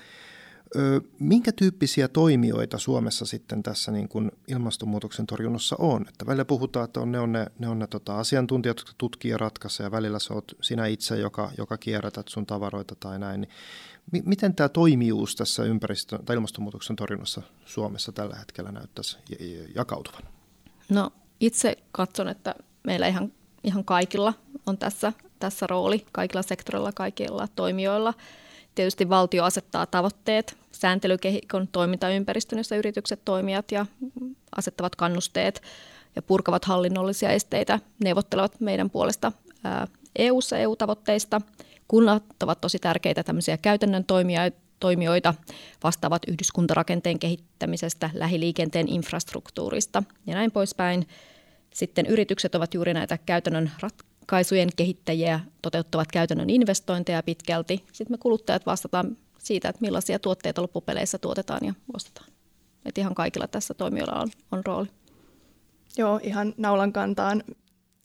Minkä 1.20 1.52
tyyppisiä 1.52 2.08
toimijoita 2.08 2.78
Suomessa 2.78 3.26
sitten 3.26 3.64
tässä 3.64 3.92
niin 3.92 4.10
kuin 4.10 4.32
ilmastonmuutoksen 4.48 5.28
torjunnassa 5.28 5.76
on? 5.80 6.06
Että 6.10 6.26
välillä 6.26 6.46
puhutaan, 6.46 6.86
että 6.86 7.00
on, 7.00 7.12
ne 7.12 7.20
on 7.20 7.32
ne, 7.32 7.46
ne, 7.60 7.68
on 7.68 7.80
ne 7.80 7.88
tota, 7.88 8.20
asiantuntijat, 8.20 8.78
jotka 8.78 8.94
tutkii 8.98 9.32
ja 9.32 9.38
ratkaisee, 9.38 9.84
ja 9.84 9.92
välillä 9.92 10.20
sä 10.20 10.34
oot 10.34 10.52
sinä 10.62 10.86
itse, 10.86 11.18
joka, 11.18 11.52
joka 11.58 11.78
kierrätät 11.78 12.28
sun 12.28 12.46
tavaroita 12.46 12.96
tai 12.96 13.20
näin. 13.20 13.42
Niin 14.12 14.24
m- 14.26 14.30
miten 14.30 14.56
tämä 14.56 14.70
toimijuus 14.70 15.36
tässä 15.36 15.64
ympäristö- 15.64 16.20
tai 16.26 16.36
ilmastonmuutoksen 16.36 16.96
torjunnassa 16.96 17.42
Suomessa 17.66 18.12
tällä 18.12 18.36
hetkellä 18.36 18.72
näyttäisi 18.72 19.18
jakautuvan? 19.76 20.24
No 20.90 21.12
itse 21.40 21.78
katson, 21.92 22.28
että 22.28 22.56
meillä 22.84 23.08
ihan, 23.08 23.32
ihan 23.64 23.84
kaikilla 23.84 24.34
on 24.66 24.78
tässä, 24.78 25.14
tässä 25.40 25.68
rooli, 25.68 26.06
kaikilla 26.12 26.42
sektorilla, 26.42 26.92
kaikilla 26.92 27.48
toimijoilla– 27.56 28.14
Tietysti 28.80 29.10
valtio 29.10 29.44
asettaa 29.44 29.86
tavoitteet 29.86 30.58
sääntelykehikon 30.72 31.68
toimintaympäristön, 31.68 32.60
jossa 32.60 32.76
yritykset, 32.76 33.26
toimijat 33.26 33.72
ja 33.72 33.86
asettavat 34.56 34.96
kannusteet 34.96 35.62
ja 36.16 36.22
purkavat 36.22 36.66
hallinnollisia 36.66 37.30
esteitä, 37.30 37.80
neuvottelevat 38.04 38.60
meidän 38.60 38.90
puolesta 38.90 39.32
EU-ssa 40.16 40.58
EU-tavoitteista. 40.58 41.42
Kunnat 41.88 42.24
ovat 42.44 42.62
tosi 42.62 42.80
tärkeitä 42.80 43.24
tämmöisiä 43.24 43.58
käytännön 43.58 44.06
toimijoita, 44.80 45.34
vastaavat 45.84 46.22
yhdyskuntarakenteen 46.28 47.20
kehittämisestä, 47.20 48.10
lähiliikenteen 48.14 48.88
infrastruktuurista 48.88 50.04
ja 50.28 50.34
näin 50.36 50.52
poispäin. 50.52 51.08
Sitten 51.74 52.06
yritykset 52.06 52.56
ovat 52.56 52.74
juuri 52.74 52.94
näitä 52.94 53.18
käytännön 53.26 53.72
ratkaisujen 54.30 54.70
kehittäjiä 54.76 55.40
toteuttavat 55.62 56.12
käytännön 56.12 56.50
investointeja 56.50 57.24
pitkälti. 57.24 57.84
Sitten 57.92 58.14
me 58.14 58.18
kuluttajat 58.18 58.66
vastataan 58.66 59.18
siitä, 59.38 59.70
että 59.70 59.82
millaisia 59.82 60.20
tuotteita 60.20 60.62
loppupeleissä 60.62 61.18
tuotetaan 61.18 61.66
ja 61.66 61.74
ostetaan. 61.94 62.30
Et 62.86 62.98
ihan 62.98 63.16
kaikilla 63.16 63.48
tässä 63.48 63.74
toimijoilla 63.74 64.20
on, 64.20 64.28
on 64.52 64.66
rooli. 64.66 64.88
Joo, 65.98 66.20
ihan 66.24 66.54
naulan 66.58 66.94
kantaan 66.94 67.44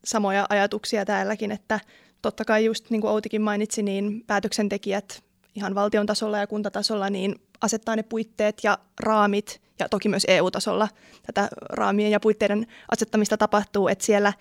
samoja 0.04 0.46
ajatuksia 0.48 1.04
täälläkin, 1.04 1.52
että 1.52 1.80
totta 2.22 2.44
kai 2.44 2.64
just 2.64 2.90
niin 2.90 3.00
kuin 3.00 3.10
Outikin 3.10 3.42
mainitsi, 3.42 3.82
niin 3.82 4.24
päätöksentekijät 4.26 5.22
ihan 5.54 5.74
valtion 5.74 6.06
tasolla 6.06 6.38
ja 6.38 6.46
kuntatasolla 6.46 7.10
niin 7.10 7.34
asettaa 7.60 7.96
ne 7.96 8.02
puitteet 8.02 8.58
ja 8.62 8.78
raamit 9.00 9.60
ja 9.78 9.88
toki 9.88 10.08
myös 10.08 10.24
EU-tasolla 10.28 10.88
tätä 11.26 11.48
raamien 11.70 12.10
ja 12.10 12.20
puitteiden 12.20 12.66
asettamista 12.92 13.36
tapahtuu, 13.36 13.88
että 13.88 14.04
siellä, 14.04 14.32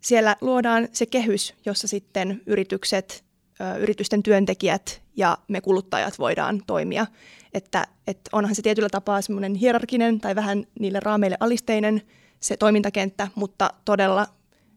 siellä 0.00 0.36
luodaan 0.40 0.88
se 0.92 1.06
kehys, 1.06 1.54
jossa 1.66 1.88
sitten 1.88 2.42
yritykset, 2.46 3.24
yritysten 3.78 4.22
työntekijät 4.22 5.02
ja 5.16 5.38
me 5.48 5.60
kuluttajat 5.60 6.18
voidaan 6.18 6.62
toimia. 6.66 7.06
Että, 7.54 7.86
että 8.06 8.30
onhan 8.32 8.54
se 8.54 8.62
tietyllä 8.62 8.88
tapaa 8.88 9.22
semmoinen 9.22 9.54
hierarkinen 9.54 10.20
tai 10.20 10.34
vähän 10.34 10.64
niille 10.80 11.00
raameille 11.00 11.36
alisteinen 11.40 12.02
se 12.40 12.56
toimintakenttä, 12.56 13.28
mutta 13.34 13.70
todella 13.84 14.26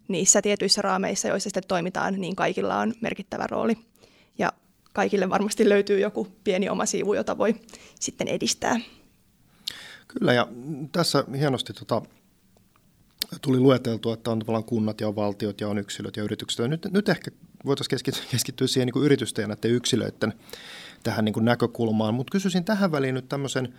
niissä 0.08 0.42
tietyissä 0.42 0.82
raameissa, 0.82 1.27
joissa 1.27 1.50
sitten 1.50 1.63
toimitaan, 1.68 2.13
niin 2.13 2.36
kaikilla 2.36 2.80
on 2.80 2.94
merkittävä 3.01 3.48
rooli. 3.48 3.77
Ja 4.38 4.53
kaikille 4.94 5.30
varmasti 5.30 5.70
löytyy 5.70 6.00
joku 6.00 6.27
pieni 6.44 6.70
oma 6.70 6.86
siivu, 6.86 7.13
jota 7.13 7.38
voi 7.38 7.56
sitten 8.00 8.27
edistää. 8.27 8.80
Kyllä, 10.08 10.34
ja 10.34 10.48
tässä 10.92 11.24
hienosti 11.38 11.74
tota, 11.74 12.01
tuli 13.42 13.60
lueteltua, 13.60 14.13
että 14.13 14.32
on 14.32 14.39
tavallaan 14.39 14.63
kunnat 14.63 15.01
ja 15.01 15.08
on 15.08 15.15
valtiot 15.15 15.62
ja 15.62 15.70
on 15.70 15.77
yksilöt 15.77 16.18
ja 16.18 16.24
yritykset. 16.24 16.60
Ja 16.60 16.68
nyt, 16.68 16.88
nyt 16.92 17.10
ehkä 17.10 17.32
voitaisiin 17.65 18.13
keskittyä, 18.32 18.68
siihen 18.68 18.86
niin 18.86 18.94
kuin 18.94 19.06
yritysten 19.06 19.44
ja 19.44 19.48
näiden 19.48 19.72
yksilöiden 19.72 20.34
tähän 21.03 21.25
niin 21.25 21.34
kuin 21.34 21.46
näkökulmaan, 21.46 22.13
mutta 22.13 22.32
kysyisin 22.32 22.63
tähän 22.63 22.92
väliin 22.92 23.15
nyt 23.15 23.30
tämmöisen, 23.30 23.74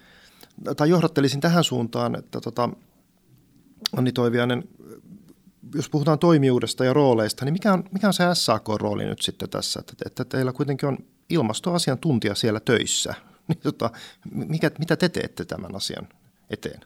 tai 0.77 0.91
johdattelisin 0.91 1.41
tähän 1.41 1.65
suuntaan, 1.65 2.19
että 2.19 2.41
tota, 2.41 2.69
Anni 3.97 4.13
Toiviainen, 4.13 4.65
jos 5.75 5.89
puhutaan 5.89 6.19
toimijuudesta 6.19 6.85
ja 6.85 6.93
rooleista, 6.93 7.45
niin 7.45 7.53
mikä 7.53 7.73
on, 7.73 7.85
mikä 7.93 8.07
on 8.07 8.15
se 8.15 8.25
SAK-rooli 8.35 9.05
nyt 9.05 9.23
sitten 9.23 9.51
tässä, 9.51 9.81
että, 9.81 9.95
että 10.07 10.25
teillä 10.25 10.53
kuitenkin 10.53 10.89
on 10.89 10.99
ilmastoasiantuntija 11.29 12.35
siellä 12.35 12.61
töissä, 12.61 13.15
niin 13.49 13.61
tota, 13.63 13.91
mikä, 14.35 14.71
mitä 14.79 14.97
te 14.97 15.09
teette 15.09 15.45
tämän 15.45 15.77
asian 15.77 16.09
eteen? 16.51 16.81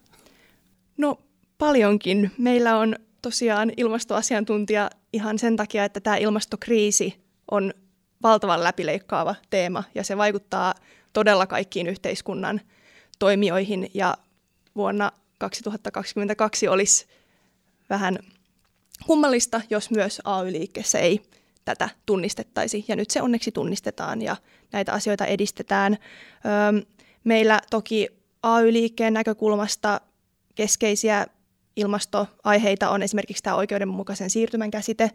No 0.97 1.19
paljonkin. 1.59 2.31
Meillä 2.39 2.79
on 2.79 2.97
tosiaan 3.23 3.73
ilmastoasiantuntija 3.77 4.91
ihan 5.13 5.39
sen 5.39 5.57
takia, 5.57 5.85
että 5.85 6.01
tämä 6.01 6.17
ilmastokriisi 6.17 7.21
on 7.51 7.75
valtavan 8.23 8.65
läpileikkaava 8.65 9.35
teema 9.51 9.85
ja 9.95 10.05
se 10.05 10.17
vaikuttaa 10.17 10.75
todella 11.13 11.47
kaikkiin 11.47 11.87
yhteiskunnan 11.87 12.61
toimijoihin 13.19 13.91
ja 13.95 14.17
vuonna 14.77 15.13
2022 15.39 16.69
olisi 16.69 17.07
vähän 17.91 18.19
kummallista, 19.07 19.61
jos 19.71 19.91
myös 19.91 20.21
AY-liikkeessä 20.25 20.99
ei 20.99 21.23
tätä 21.65 21.89
tunnistettaisi. 22.07 22.85
Ja 22.89 22.97
nyt 22.97 23.11
se 23.11 23.23
onneksi 23.23 23.53
tunnistetaan 23.53 24.23
ja 24.23 24.37
näitä 24.73 24.93
asioita 24.93 25.27
edistetään. 25.27 25.99
Meillä 27.25 27.61
toki 27.71 28.09
AY-liikkeen 28.43 29.13
näkökulmasta 29.13 30.01
keskeisiä 30.55 31.27
ilmastoaiheita 31.79 32.91
on 32.91 33.03
esimerkiksi 33.03 33.43
tämä 33.43 33.57
oikeudenmukaisen 33.57 34.31
siirtymän 34.31 34.71
käsite, 34.71 35.11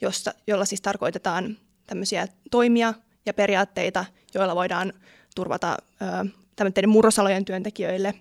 jossa, 0.00 0.34
jolla 0.46 0.64
siis 0.64 0.80
tarkoitetaan 0.80 1.56
tämmöisiä 1.86 2.28
toimia 2.50 2.94
ja 3.26 3.34
periaatteita, 3.34 4.04
joilla 4.34 4.54
voidaan 4.54 4.92
turvata 5.34 5.76
ö, 6.60 6.86
murrosalojen 6.86 7.44
työntekijöille 7.44 8.14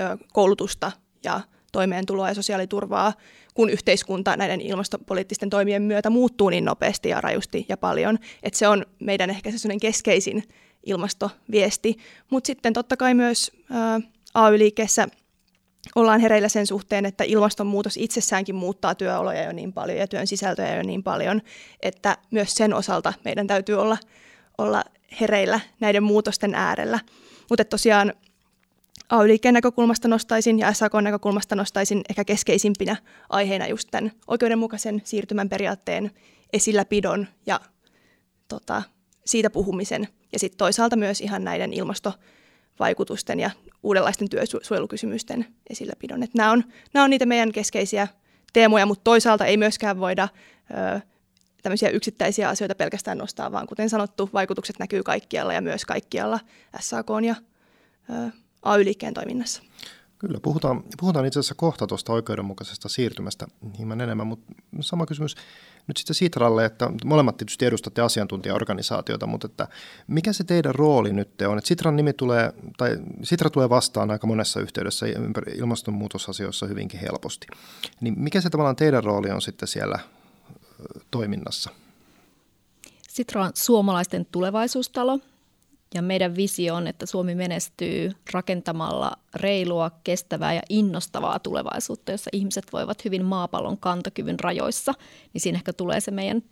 ö, 0.00 0.18
koulutusta 0.32 0.92
ja 1.24 1.40
toimeentuloa 1.72 2.28
ja 2.28 2.34
sosiaaliturvaa, 2.34 3.12
kun 3.54 3.70
yhteiskunta 3.70 4.36
näiden 4.36 4.60
ilmastopoliittisten 4.60 5.50
toimien 5.50 5.82
myötä 5.82 6.10
muuttuu 6.10 6.48
niin 6.48 6.64
nopeasti 6.64 7.08
ja 7.08 7.20
rajusti 7.20 7.66
ja 7.68 7.76
paljon. 7.76 8.18
Että 8.42 8.58
se 8.58 8.68
on 8.68 8.86
meidän 9.00 9.30
ehkä 9.30 9.50
se 9.50 9.68
keskeisin 9.80 10.42
ilmastoviesti. 10.86 11.96
Mutta 12.30 12.46
sitten 12.46 12.72
totta 12.72 12.96
kai 12.96 13.14
myös 13.14 13.52
ä, 13.70 14.00
AY-liikkeessä 14.34 15.08
ollaan 15.94 16.20
hereillä 16.20 16.48
sen 16.48 16.66
suhteen, 16.66 17.06
että 17.06 17.24
ilmastonmuutos 17.24 17.96
itsessäänkin 17.96 18.54
muuttaa 18.54 18.94
työoloja 18.94 19.44
jo 19.44 19.52
niin 19.52 19.72
paljon 19.72 19.98
ja 19.98 20.06
työn 20.06 20.26
sisältöjä 20.26 20.76
jo 20.76 20.82
niin 20.82 21.02
paljon, 21.02 21.42
että 21.82 22.18
myös 22.30 22.54
sen 22.54 22.74
osalta 22.74 23.12
meidän 23.24 23.46
täytyy 23.46 23.74
olla, 23.74 23.96
olla 24.58 24.84
hereillä 25.20 25.60
näiden 25.80 26.02
muutosten 26.02 26.54
äärellä. 26.54 26.98
Mutta 27.50 27.64
tosiaan 27.64 28.14
AY-liikkeen 29.08 29.54
näkökulmasta 29.54 30.08
nostaisin 30.08 30.58
ja 30.58 30.72
SAK 30.72 30.92
näkökulmasta 31.02 31.56
nostaisin 31.56 32.02
ehkä 32.10 32.24
keskeisimpinä 32.24 32.96
aiheina 33.28 33.66
just 33.66 33.88
tämän 33.90 34.12
oikeudenmukaisen 34.26 35.02
siirtymän 35.04 35.48
periaatteen 35.48 36.10
esilläpidon 36.52 37.26
ja 37.46 37.60
tota, 38.48 38.82
siitä 39.26 39.50
puhumisen. 39.50 40.08
Ja 40.32 40.38
sitten 40.38 40.58
toisaalta 40.58 40.96
myös 40.96 41.20
ihan 41.20 41.44
näiden 41.44 41.72
ilmastovaikutusten 42.74 43.40
ja 43.40 43.50
uudenlaisten 43.82 44.30
työsuojelukysymysten 44.30 45.46
esilläpidon. 45.70 46.22
Et 46.22 46.34
nämä, 46.34 46.52
on, 46.52 46.64
nämä 46.94 47.04
on 47.04 47.10
niitä 47.10 47.26
meidän 47.26 47.52
keskeisiä 47.52 48.08
teemoja, 48.52 48.86
mutta 48.86 49.04
toisaalta 49.04 49.44
ei 49.44 49.56
myöskään 49.56 50.00
voida 50.00 50.28
ö, 50.70 51.00
tämmöisiä 51.62 51.88
yksittäisiä 51.88 52.48
asioita 52.48 52.74
pelkästään 52.74 53.18
nostaa, 53.18 53.52
vaan 53.52 53.66
kuten 53.66 53.90
sanottu, 53.90 54.30
vaikutukset 54.32 54.78
näkyy 54.78 55.02
kaikkialla 55.02 55.52
ja 55.52 55.60
myös 55.60 55.84
kaikkialla 55.84 56.40
SAK 56.80 57.06
ja 57.26 57.34
ö, 58.10 58.30
AY-liikkeen 58.62 59.14
toiminnassa. 59.14 59.62
Kyllä, 60.18 60.40
puhutaan, 60.40 60.84
puhutaan 61.00 61.26
itse 61.26 61.40
asiassa 61.40 61.54
kohta 61.54 61.86
tuosta 61.86 62.12
oikeudenmukaisesta 62.12 62.88
siirtymästä 62.88 63.46
hieman 63.78 64.00
enemmän, 64.00 64.26
mutta 64.26 64.52
sama 64.80 65.06
kysymys 65.06 65.36
nyt 65.86 65.96
sitten 65.96 66.14
Sitralle, 66.14 66.64
että 66.64 66.90
molemmat 67.04 67.36
tietysti 67.36 67.64
edustatte 67.66 68.02
asiantuntijaorganisaatiota, 68.02 69.26
mutta 69.26 69.46
että 69.46 69.68
mikä 70.06 70.32
se 70.32 70.44
teidän 70.44 70.74
rooli 70.74 71.12
nyt 71.12 71.42
on? 71.42 71.58
Että 71.58 71.68
Sitran 71.68 71.96
nimi 71.96 72.12
tulee, 72.12 72.52
tai 72.76 72.98
Sitra 73.22 73.50
tulee 73.50 73.68
vastaan 73.68 74.10
aika 74.10 74.26
monessa 74.26 74.60
yhteydessä 74.60 75.06
ilmastonmuutosasioissa 75.56 76.66
hyvinkin 76.66 77.00
helposti. 77.00 77.46
Niin 78.00 78.14
mikä 78.18 78.40
se 78.40 78.50
tavallaan 78.50 78.76
teidän 78.76 79.04
rooli 79.04 79.30
on 79.30 79.42
sitten 79.42 79.68
siellä 79.68 79.98
toiminnassa? 81.10 81.70
Sitra 83.08 83.44
on 83.44 83.50
suomalaisten 83.54 84.26
tulevaisuustalo, 84.32 85.18
ja 85.94 86.02
meidän 86.02 86.36
visio 86.36 86.74
on, 86.74 86.86
että 86.86 87.06
Suomi 87.06 87.34
menestyy 87.34 88.12
rakentamalla 88.32 89.12
reilua, 89.34 89.90
kestävää 90.04 90.54
ja 90.54 90.62
innostavaa 90.68 91.38
tulevaisuutta, 91.38 92.12
jossa 92.12 92.30
ihmiset 92.32 92.64
voivat 92.72 93.04
hyvin 93.04 93.24
maapallon 93.24 93.78
kantokyvyn 93.78 94.40
rajoissa. 94.40 94.92
Niin 95.32 95.40
siinä 95.40 95.56
ehkä 95.56 95.72
tulee 95.72 96.00
se 96.00 96.10
meidän 96.10 96.42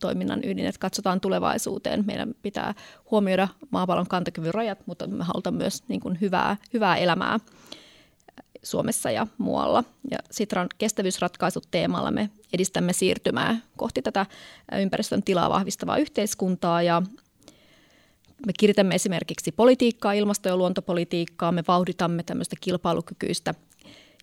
toiminnan 0.00 0.44
ydin, 0.44 0.66
että 0.66 0.78
katsotaan 0.78 1.20
tulevaisuuteen. 1.20 2.04
Meidän 2.06 2.34
pitää 2.42 2.74
huomioida 3.10 3.48
maapallon 3.70 4.08
kantokyvyn 4.08 4.54
rajat, 4.54 4.86
mutta 4.86 5.06
me 5.06 5.24
halutaan 5.24 5.54
myös 5.54 5.82
niin 5.88 6.00
kuin 6.00 6.18
hyvää, 6.20 6.56
hyvää 6.72 6.96
elämää 6.96 7.40
Suomessa 8.62 9.10
ja 9.10 9.26
muualla. 9.38 9.84
Ja 10.10 10.18
Sitran 10.30 10.68
kestävyysratkaisut 10.78 11.68
teemalla 11.70 12.10
me 12.10 12.30
edistämme 12.52 12.92
siirtymää 12.92 13.56
kohti 13.76 14.02
tätä 14.02 14.26
ympäristön 14.80 15.22
tilaa 15.22 15.50
vahvistavaa 15.50 15.96
yhteiskuntaa 15.96 16.82
ja 16.82 17.02
me 18.46 18.52
kiritämme 18.58 18.94
esimerkiksi 18.94 19.52
politiikkaa, 19.52 20.12
ilmasto- 20.12 20.48
ja 20.48 20.56
luontopolitiikkaa, 20.56 21.52
me 21.52 21.64
vauhditamme 21.68 22.22
tämmöistä 22.22 22.56
kilpailukykyistä 22.60 23.54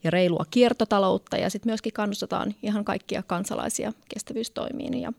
ja 0.04 0.12
reilua 0.12 0.46
kiertotaloutta 0.52 1.38
ja 1.38 1.50
sitten 1.50 1.70
myöskin 1.70 1.94
kannustetaan 1.94 2.56
ihan 2.64 2.86
kaikkia 2.86 3.24
kansalaisia 3.24 3.94
kestävyystoimiin. 4.14 5.02
Ja 5.02 5.14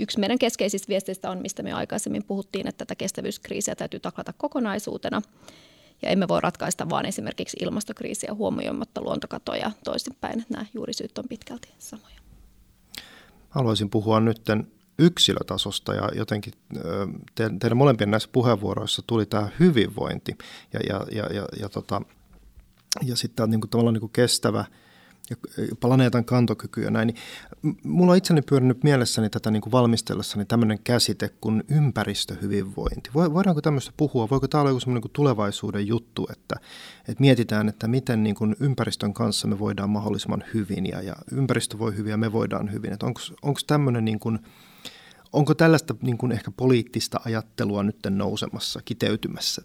yksi 0.00 0.20
meidän 0.20 0.38
keskeisistä 0.38 0.88
viesteistä 0.88 1.30
on, 1.30 1.38
mistä 1.38 1.62
me 1.62 1.72
aikaisemmin 1.72 2.24
puhuttiin, 2.24 2.66
että 2.66 2.78
tätä 2.78 2.94
kestävyyskriisiä 2.94 3.74
täytyy 3.74 4.00
taklata 4.00 4.32
kokonaisuutena 4.32 5.22
ja 6.02 6.10
emme 6.10 6.28
voi 6.28 6.40
ratkaista 6.40 6.88
vain 6.88 7.06
esimerkiksi 7.06 7.56
ilmastokriisiä 7.60 8.34
huomioimatta 8.34 9.00
luontokatoja 9.00 9.70
toisinpäin, 9.84 10.40
että 10.40 10.54
nämä 10.54 10.66
juurisyyt 10.74 11.18
on 11.18 11.24
pitkälti 11.28 11.68
samoja. 11.78 12.20
Haluaisin 13.48 13.90
puhua 13.90 14.20
nyt 14.20 14.40
yksilötasosta 15.00 15.94
ja 15.94 16.08
jotenkin 16.14 16.52
te, 17.34 17.50
teidän 17.60 17.78
molempien 17.78 18.10
näissä 18.10 18.28
puheenvuoroissa 18.32 19.02
tuli 19.06 19.26
tämä 19.26 19.48
hyvinvointi 19.60 20.38
ja, 20.72 20.80
ja, 20.88 21.06
ja, 21.12 21.34
ja, 21.34 21.46
ja, 21.60 21.68
tota, 21.68 22.02
ja 23.02 23.16
sitten 23.16 23.50
niin 23.50 23.60
kuin, 23.60 23.70
tavallaan 23.70 23.94
niin 23.94 24.00
kuin 24.00 24.12
kestävä 24.12 24.64
ja 25.30 25.36
planeetan 25.80 26.24
kantokyky 26.24 26.82
ja 26.82 26.90
näin, 26.90 27.06
niin 27.06 27.16
mulla 27.84 28.12
on 28.12 28.18
itseni 28.18 28.42
pyörinyt 28.42 28.84
mielessäni 28.84 29.30
tätä 29.30 29.50
niin 29.50 29.62
kuin 29.62 29.72
valmistellessani 29.72 30.44
tämmöinen 30.44 30.78
käsite 30.84 31.30
kuin 31.40 31.64
ympäristöhyvinvointi. 31.68 33.10
Voidaanko 33.14 33.60
tämmöistä 33.60 33.92
puhua? 33.96 34.28
Voiko 34.30 34.48
tämä 34.48 34.60
olla 34.60 34.70
joku 34.70 34.80
semmoinen 34.80 35.02
niin 35.02 35.12
tulevaisuuden 35.12 35.86
juttu, 35.86 36.28
että, 36.32 36.56
että 37.08 37.20
mietitään, 37.20 37.68
että 37.68 37.88
miten 37.88 38.22
niin 38.22 38.34
kuin 38.34 38.56
ympäristön 38.60 39.14
kanssa 39.14 39.48
me 39.48 39.58
voidaan 39.58 39.90
mahdollisimman 39.90 40.44
hyvin 40.54 40.86
ja, 40.86 41.02
ja 41.02 41.16
ympäristö 41.32 41.78
voi 41.78 41.96
hyvin 41.96 42.10
ja 42.10 42.16
me 42.16 42.32
voidaan 42.32 42.72
hyvin. 42.72 42.96
Onko 43.42 43.60
tämmöinen 43.66 44.04
niin 44.04 44.18
kuin, 44.18 44.38
Onko 45.32 45.54
tällaista 45.54 45.94
niin 46.02 46.18
kuin 46.18 46.32
ehkä 46.32 46.50
poliittista 46.50 47.20
ajattelua 47.24 47.82
nyt 47.82 47.96
nousemassa, 48.10 48.80
kiteytymässä? 48.84 49.62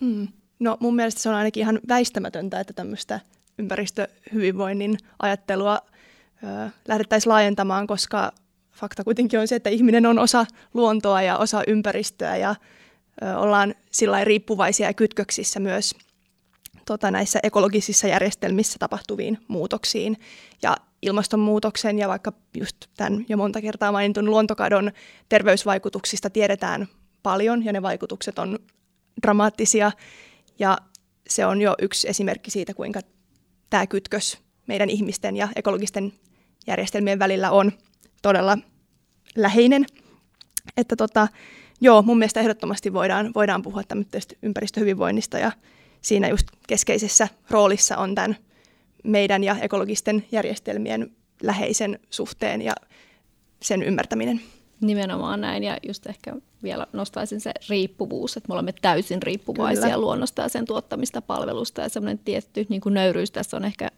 Mm. 0.00 0.28
No 0.58 0.76
mun 0.80 0.96
mielestä 0.96 1.20
se 1.20 1.28
on 1.28 1.34
ainakin 1.34 1.60
ihan 1.60 1.80
väistämätöntä, 1.88 2.60
että 2.60 2.72
tämmöistä 2.72 3.20
ympäristöhyvinvoinnin 3.58 4.98
ajattelua 5.18 5.78
ö, 6.44 6.70
lähdettäisiin 6.88 7.30
laajentamaan, 7.30 7.86
koska 7.86 8.32
fakta 8.72 9.04
kuitenkin 9.04 9.40
on 9.40 9.48
se, 9.48 9.54
että 9.54 9.70
ihminen 9.70 10.06
on 10.06 10.18
osa 10.18 10.46
luontoa 10.74 11.22
ja 11.22 11.38
osa 11.38 11.62
ympäristöä 11.66 12.36
ja 12.36 12.54
ö, 13.22 13.36
ollaan 13.36 13.74
sillä 13.90 14.24
riippuvaisia 14.24 14.86
ja 14.86 14.94
kytköksissä 14.94 15.60
myös 15.60 15.94
tota, 16.86 17.10
näissä 17.10 17.40
ekologisissa 17.42 18.08
järjestelmissä 18.08 18.78
tapahtuviin 18.78 19.38
muutoksiin. 19.48 20.16
Ja 20.62 20.76
ilmastonmuutoksen 21.02 21.98
ja 21.98 22.08
vaikka 22.08 22.32
just 22.56 22.76
tämän 22.96 23.24
jo 23.28 23.36
monta 23.36 23.60
kertaa 23.60 23.92
mainitun 23.92 24.30
luontokadon 24.30 24.92
terveysvaikutuksista 25.28 26.30
tiedetään 26.30 26.88
paljon 27.22 27.64
ja 27.64 27.72
ne 27.72 27.82
vaikutukset 27.82 28.38
on 28.38 28.58
dramaattisia 29.22 29.92
ja 30.58 30.78
se 31.28 31.46
on 31.46 31.60
jo 31.60 31.74
yksi 31.82 32.08
esimerkki 32.08 32.50
siitä, 32.50 32.74
kuinka 32.74 33.00
tämä 33.70 33.86
kytkös 33.86 34.38
meidän 34.66 34.90
ihmisten 34.90 35.36
ja 35.36 35.48
ekologisten 35.56 36.12
järjestelmien 36.66 37.18
välillä 37.18 37.50
on 37.50 37.72
todella 38.22 38.58
läheinen. 39.36 39.86
Että 40.76 40.96
tota, 40.96 41.28
joo, 41.80 42.02
mun 42.02 42.18
mielestä 42.18 42.40
ehdottomasti 42.40 42.92
voidaan, 42.92 43.30
voidaan 43.34 43.62
puhua 43.62 43.82
tämmöistä 43.88 44.18
ympäristöhyvinvoinnista 44.42 45.38
ja 45.38 45.52
siinä 46.02 46.28
just 46.28 46.46
keskeisessä 46.66 47.28
roolissa 47.50 47.96
on 47.96 48.14
tämän 48.14 48.36
meidän 49.04 49.44
ja 49.44 49.56
ekologisten 49.60 50.24
järjestelmien 50.32 51.10
läheisen 51.42 51.98
suhteen 52.10 52.62
ja 52.62 52.74
sen 53.62 53.82
ymmärtäminen. 53.82 54.40
Nimenomaan 54.80 55.40
näin 55.40 55.64
ja 55.64 55.78
just 55.86 56.06
ehkä 56.06 56.34
vielä 56.62 56.86
nostaisin 56.92 57.40
se 57.40 57.52
riippuvuus, 57.68 58.36
että 58.36 58.48
me 58.48 58.54
olemme 58.54 58.72
täysin 58.82 59.22
riippuvaisia 59.22 59.84
Kyllä. 59.84 59.98
luonnosta 59.98 60.42
ja 60.42 60.48
sen 60.48 60.64
tuottamista 60.64 61.22
palvelusta 61.22 61.80
ja 61.80 61.88
semmoinen 61.88 62.18
tietty 62.18 62.66
niin 62.68 62.80
kuin 62.80 62.94
nöyryys 62.94 63.30
tässä 63.30 63.56
on 63.56 63.64
ehkä, 63.64 63.88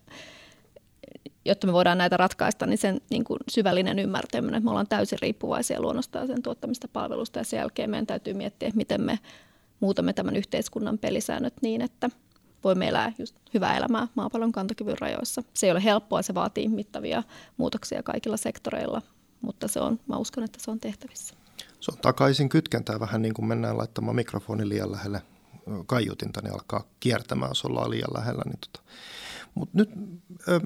jotta 1.45 1.67
me 1.67 1.73
voidaan 1.73 1.99
näitä 1.99 2.17
ratkaista, 2.17 2.67
niin 2.67 2.79
sen 2.79 3.01
niin 3.11 3.25
kuin 3.25 3.39
syvällinen 3.49 3.99
ymmärtäminen, 3.99 4.55
että 4.55 4.65
me 4.65 4.71
ollaan 4.71 4.89
täysin 4.89 5.19
riippuvaisia 5.23 5.81
luonnosta 5.81 6.19
ja 6.19 6.27
sen 6.27 6.43
tuottamista 6.43 6.89
palvelusta 6.89 7.39
ja 7.39 7.45
sen 7.45 7.59
jälkeen 7.59 7.91
meidän 7.91 8.07
täytyy 8.07 8.35
miettiä, 8.35 8.71
miten 8.75 9.01
me 9.01 9.19
muutamme 9.81 10.13
tämän 10.13 10.37
yhteiskunnan 10.37 10.99
pelisäännöt 10.99 11.55
niin, 11.63 11.81
että 11.81 12.11
voimme 12.65 12.89
elää 12.89 13.13
just 13.19 13.37
hyvää 13.55 13.77
elämää 13.77 14.09
maapallon 14.15 14.53
kantokyvyn 14.53 14.99
rajoissa. 14.99 15.43
Se 15.55 15.67
ei 15.67 15.73
ole 15.73 15.85
helppoa, 15.85 16.23
se 16.23 16.35
vaatii 16.35 16.69
mittavia 16.69 17.23
muutoksia 17.57 18.03
kaikilla 18.03 18.37
sektoreilla, 18.37 19.03
mutta 19.41 19.69
se 19.69 19.81
on, 19.81 20.01
mä 20.07 20.17
uskon, 20.17 20.45
että 20.45 20.59
se 20.63 20.71
on 20.71 20.81
tehtävissä. 20.81 21.35
Se 21.81 21.91
on 21.91 21.99
takaisin 21.99 22.49
kytkentää 22.49 23.01
vähän 23.01 23.23
niin 23.23 23.35
kuin 23.35 23.47
mennään 23.47 23.79
laittamaan 23.79 24.17
mikrofoni 24.17 24.69
liian 24.69 24.93
lähelle 24.93 25.23
kaiutinta, 25.87 26.41
niin 26.43 26.53
alkaa 26.53 26.85
kiertämään, 27.01 27.51
jos 27.51 27.65
ollaan 27.65 27.91
liian 27.91 28.15
lähellä. 28.15 28.43
Niin 28.47 28.59
tota. 28.61 28.81
Mutta 29.55 29.79
nyt 29.79 29.91
ö, 30.49 30.61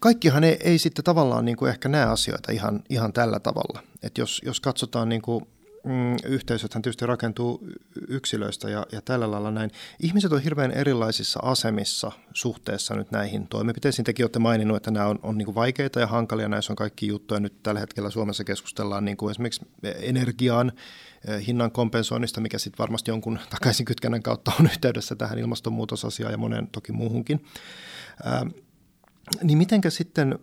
kaikkihan 0.00 0.44
ei, 0.44 0.56
ei 0.64 0.78
sitten 0.78 1.04
tavallaan 1.04 1.44
niin 1.44 1.56
kuin 1.56 1.70
ehkä 1.70 1.88
näe 1.88 2.04
asioita 2.04 2.52
ihan, 2.52 2.82
ihan 2.88 3.12
tällä 3.12 3.40
tavalla. 3.40 3.82
että 4.02 4.20
jos, 4.20 4.42
jos 4.44 4.60
katsotaan 4.60 5.08
niin 5.08 5.22
kuin 5.22 5.46
mm, 5.84 6.16
yhteisöthän 6.24 6.82
tietysti 6.82 7.06
rakentuu 7.06 7.68
yksilöistä 8.08 8.70
ja, 8.70 8.86
ja 8.92 9.00
tällä 9.02 9.30
lailla 9.30 9.50
näin. 9.50 9.70
Ihmiset 10.00 10.32
on 10.32 10.42
hirveän 10.42 10.70
erilaisissa 10.70 11.40
asemissa 11.42 12.12
suhteessa 12.32 12.94
nyt 12.94 13.10
näihin 13.10 13.48
toimenpiteisiin. 13.48 14.04
Tekin 14.04 14.24
olette 14.24 14.38
maininnut, 14.38 14.76
että 14.76 14.90
nämä 14.90 15.06
on, 15.06 15.18
on 15.22 15.38
niin 15.38 15.54
vaikeita 15.54 16.00
ja 16.00 16.06
hankalia. 16.06 16.48
Näissä 16.48 16.72
on 16.72 16.76
kaikki 16.76 17.06
juttuja. 17.06 17.40
Nyt 17.40 17.62
tällä 17.62 17.80
hetkellä 17.80 18.10
Suomessa 18.10 18.44
keskustellaan 18.44 19.04
niin 19.04 19.16
kuin 19.16 19.30
esimerkiksi 19.30 19.66
energiaan, 19.82 20.72
eh, 21.28 21.46
hinnan 21.46 21.70
kompensoinnista, 21.70 22.40
mikä 22.40 22.58
sitten 22.58 22.78
varmasti 22.78 23.10
jonkun 23.10 23.38
takaisin 23.50 23.86
kytkennän 23.86 24.22
kautta 24.22 24.52
on 24.60 24.66
yhteydessä 24.66 25.14
tähän 25.14 25.38
ilmastonmuutosasiaan 25.38 26.32
ja 26.32 26.38
monen 26.38 26.66
toki 26.66 26.92
muuhunkin. 26.92 27.44
Ää, 28.24 28.46
niin 29.42 29.58
mitenkä 29.58 29.90
sitten, 29.90 30.38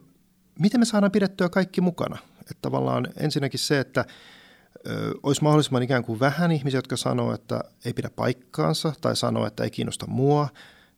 miten 0.59 0.81
me 0.81 0.85
saadaan 0.85 1.11
pidettyä 1.11 1.49
kaikki 1.49 1.81
mukana? 1.81 2.17
Että 2.39 2.61
tavallaan 2.61 3.07
ensinnäkin 3.17 3.59
se, 3.59 3.79
että 3.79 4.05
olisi 5.23 5.43
mahdollisimman 5.43 5.83
ikään 5.83 6.03
kuin 6.03 6.19
vähän 6.19 6.51
ihmisiä, 6.51 6.77
jotka 6.77 6.97
sanoo, 6.97 7.33
että 7.33 7.63
ei 7.85 7.93
pidä 7.93 8.09
paikkaansa 8.09 8.93
tai 9.01 9.15
sanoo, 9.15 9.47
että 9.47 9.63
ei 9.63 9.69
kiinnosta 9.69 10.07
mua, 10.07 10.47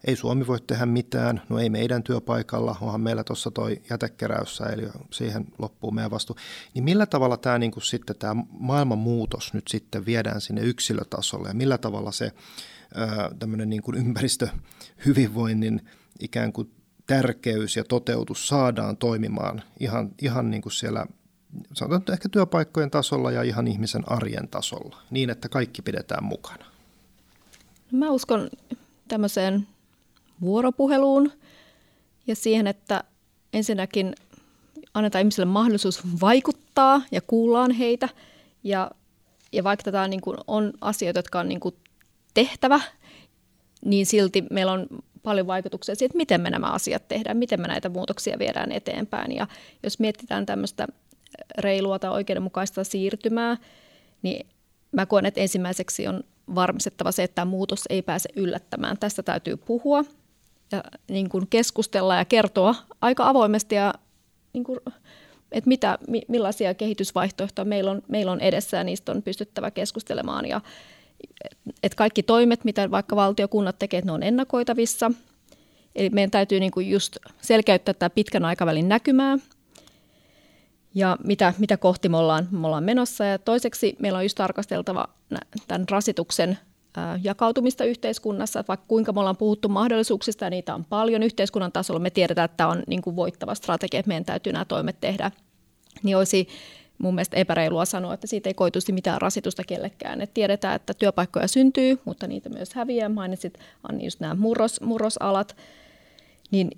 ei 0.07 0.15
Suomi 0.15 0.47
voi 0.47 0.61
tehdä 0.61 0.85
mitään, 0.85 1.41
no 1.49 1.59
ei 1.59 1.69
meidän 1.69 2.03
työpaikalla, 2.03 2.75
onhan 2.81 3.01
meillä 3.01 3.23
tuossa 3.23 3.51
toi 3.51 3.81
jätekeräyssä, 3.89 4.65
eli 4.65 4.87
siihen 5.13 5.45
loppuu 5.57 5.91
meidän 5.91 6.11
vastu. 6.11 6.35
Niin 6.73 6.83
millä 6.83 7.05
tavalla 7.05 7.37
tämä 7.37 7.59
niin 7.59 7.71
kuin 7.71 7.83
sitten 7.83 8.15
tämä 8.15 8.43
maailman 8.51 8.97
muutos 8.97 9.53
nyt 9.53 9.67
sitten 9.67 10.05
viedään 10.05 10.41
sinne 10.41 10.61
yksilötasolle? 10.61 11.47
Ja 11.47 11.53
millä 11.53 11.77
tavalla 11.77 12.11
se 12.11 12.31
tämmöinen 13.39 13.69
niin 13.69 13.81
kuin 13.81 13.97
ympäristöhyvinvoinnin 13.97 15.81
ikään 16.19 16.53
kuin 16.53 16.71
tärkeys 17.07 17.75
ja 17.75 17.83
toteutus 17.83 18.47
saadaan 18.47 18.97
toimimaan 18.97 19.61
ihan, 19.79 20.09
ihan 20.21 20.49
niin 20.49 20.61
kuin 20.61 20.73
siellä 20.73 21.05
sanotaan 21.73 22.13
ehkä 22.13 22.29
työpaikkojen 22.29 22.91
tasolla 22.91 23.31
ja 23.31 23.43
ihan 23.43 23.67
ihmisen 23.67 24.11
arjen 24.11 24.47
tasolla, 24.47 24.97
niin 25.11 25.29
että 25.29 25.49
kaikki 25.49 25.81
pidetään 25.81 26.23
mukana? 26.23 26.65
Mä 27.91 28.09
uskon 28.11 28.49
tämmöiseen 29.07 29.67
vuoropuheluun 30.41 31.31
ja 32.27 32.35
siihen, 32.35 32.67
että 32.67 33.03
ensinnäkin 33.53 34.15
annetaan 34.93 35.21
ihmisille 35.21 35.45
mahdollisuus 35.45 36.01
vaikuttaa 36.21 37.01
ja 37.11 37.21
kuullaan 37.21 37.71
heitä. 37.71 38.09
Ja, 38.63 38.91
ja 39.51 39.63
vaikka 39.63 39.83
tätä 39.83 40.07
niin 40.07 40.21
kuin 40.21 40.37
on 40.47 40.73
asioita, 40.81 41.19
jotka 41.19 41.39
on 41.39 41.49
niin 41.49 41.59
kuin 41.59 41.75
tehtävä, 42.33 42.81
niin 43.85 44.05
silti 44.05 44.43
meillä 44.51 44.71
on 44.71 44.87
paljon 45.23 45.47
vaikutuksia 45.47 45.95
siihen, 45.95 46.05
että 46.09 46.17
miten 46.17 46.41
me 46.41 46.49
nämä 46.49 46.67
asiat 46.67 47.07
tehdään, 47.07 47.37
miten 47.37 47.61
me 47.61 47.67
näitä 47.67 47.89
muutoksia 47.89 48.39
viedään 48.39 48.71
eteenpäin. 48.71 49.31
Ja 49.31 49.47
jos 49.83 49.99
mietitään 49.99 50.45
tämmöistä 50.45 50.87
reilua 51.57 51.99
tai 51.99 52.11
oikeudenmukaista 52.11 52.83
siirtymää, 52.83 53.57
niin 54.21 54.47
mä 54.91 55.05
koen, 55.05 55.25
että 55.25 55.41
ensimmäiseksi 55.41 56.07
on 56.07 56.23
varmistettava 56.55 57.11
se, 57.11 57.23
että 57.23 57.35
tämä 57.35 57.45
muutos 57.45 57.83
ei 57.89 58.01
pääse 58.01 58.29
yllättämään. 58.35 58.97
Tästä 58.99 59.23
täytyy 59.23 59.57
puhua 59.57 60.05
ja 60.71 60.83
niin 61.09 61.29
kuin 61.29 61.47
keskustella 61.49 62.15
ja 62.15 62.25
kertoa 62.25 62.75
aika 63.01 63.29
avoimesti, 63.29 63.75
ja, 63.75 63.93
niin 64.53 64.63
kuin, 64.63 64.79
että 65.51 65.67
mitä, 65.67 65.97
millaisia 66.27 66.73
kehitysvaihtoehtoja 66.73 67.65
meillä 67.65 67.91
on, 67.91 68.01
meillä 68.07 68.31
on 68.31 68.41
edessä 68.41 68.77
ja 68.77 68.83
niistä 68.83 69.11
on 69.11 69.23
pystyttävä 69.23 69.71
keskustelemaan. 69.71 70.45
Ja, 70.45 70.61
että 71.83 71.95
kaikki 71.95 72.23
toimet, 72.23 72.63
mitä 72.65 72.91
vaikka 72.91 73.15
valtiokunnat 73.15 73.79
tekevät, 73.79 74.05
ne 74.05 74.11
on 74.11 74.23
ennakoitavissa. 74.23 75.11
Eli 75.95 76.09
meidän 76.09 76.31
täytyy 76.31 76.59
niin 76.59 76.71
kuin 76.71 76.89
just 76.89 77.17
selkeyttää 77.41 77.93
tämä 77.93 78.09
pitkän 78.09 78.45
aikavälin 78.45 78.89
näkymää– 78.89 79.37
ja 80.95 81.17
mitä, 81.23 81.53
mitä 81.57 81.77
kohti 81.77 82.09
me 82.09 82.17
ollaan, 82.17 82.47
me 82.51 82.67
ollaan 82.67 82.83
menossa. 82.83 83.25
Ja 83.25 83.39
toiseksi 83.39 83.95
meillä 83.99 84.17
on 84.17 84.25
just 84.25 84.37
tarkasteltava 84.37 85.07
tämän 85.67 85.85
rasituksen 85.89 86.57
jakautumista 87.23 87.83
yhteiskunnassa, 87.83 88.59
että 88.59 88.67
vaikka 88.67 88.85
kuinka 88.87 89.13
me 89.13 89.19
ollaan 89.19 89.37
puhuttu 89.37 89.69
mahdollisuuksista 89.69 90.45
ja 90.45 90.49
niitä 90.49 90.75
on 90.75 90.85
paljon 90.85 91.23
yhteiskunnan 91.23 91.71
tasolla, 91.71 91.99
me 91.99 92.09
tiedetään, 92.09 92.45
että 92.45 92.57
tämä 92.57 92.69
on 92.69 92.83
niin 92.87 93.01
kuin 93.01 93.15
voittava 93.15 93.55
strategia, 93.55 93.99
että 93.99 94.07
meidän 94.07 94.25
täytyy 94.25 94.53
nämä 94.53 94.65
toimet 94.65 95.01
tehdä, 95.01 95.31
niin 96.03 96.17
olisi 96.17 96.47
mun 96.97 97.15
mielestä 97.15 97.37
epäreilua 97.37 97.85
sanoa, 97.85 98.13
että 98.13 98.27
siitä 98.27 98.49
ei 98.49 98.53
koituisi 98.53 98.91
mitään 98.91 99.21
rasitusta 99.21 99.63
kellekään. 99.63 100.21
Et 100.21 100.33
tiedetään, 100.33 100.75
että 100.75 100.93
työpaikkoja 100.93 101.47
syntyy, 101.47 101.99
mutta 102.05 102.27
niitä 102.27 102.49
myös 102.49 102.73
häviää. 102.73 103.09
Mainitsit 103.09 103.59
Anni 103.89 104.03
just 104.03 104.19
nämä 104.19 104.35
murros, 104.35 104.81
murrosalat, 104.81 105.55
niin 106.51 106.69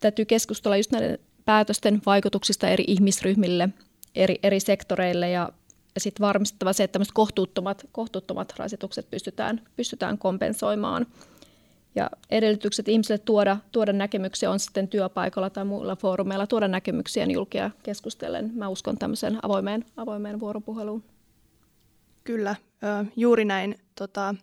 täytyy 0.00 0.24
keskustella 0.24 0.76
just 0.76 0.92
näiden 0.92 1.18
päätösten 1.48 2.02
vaikutuksista 2.06 2.68
eri 2.68 2.84
ihmisryhmille, 2.86 3.68
eri, 4.14 4.38
eri 4.42 4.60
sektoreille 4.60 5.30
ja, 5.30 5.52
ja 5.94 6.00
sitten 6.00 6.26
varmistettava 6.26 6.72
se, 6.72 6.84
että 6.84 6.98
kohtuuttomat, 7.14 7.86
kohtuuttomat 7.92 8.54
rasitukset 8.56 9.10
pystytään, 9.10 9.60
pystytään 9.76 10.18
kompensoimaan. 10.18 11.06
Ja 11.94 12.10
edellytykset 12.30 12.88
ihmisille 12.88 13.18
tuoda, 13.18 13.56
tuoda 13.72 13.92
näkemyksiä 13.92 14.50
on 14.50 14.60
sitten 14.60 14.88
työpaikalla 14.88 15.50
tai 15.50 15.64
muilla 15.64 15.96
foorumeilla 15.96 16.46
tuoda 16.46 16.68
näkemyksiä 16.68 17.24
julkia 17.24 17.70
keskustellen. 17.82 18.50
Mä 18.54 18.68
uskon 18.68 18.98
tämmöiseen 18.98 19.38
avoimeen, 19.42 19.84
avoimeen 19.96 20.40
vuoropuheluun. 20.40 21.04
Kyllä, 22.24 22.56
juuri 23.16 23.44
näin. 23.44 23.78
Tota, 23.94 24.34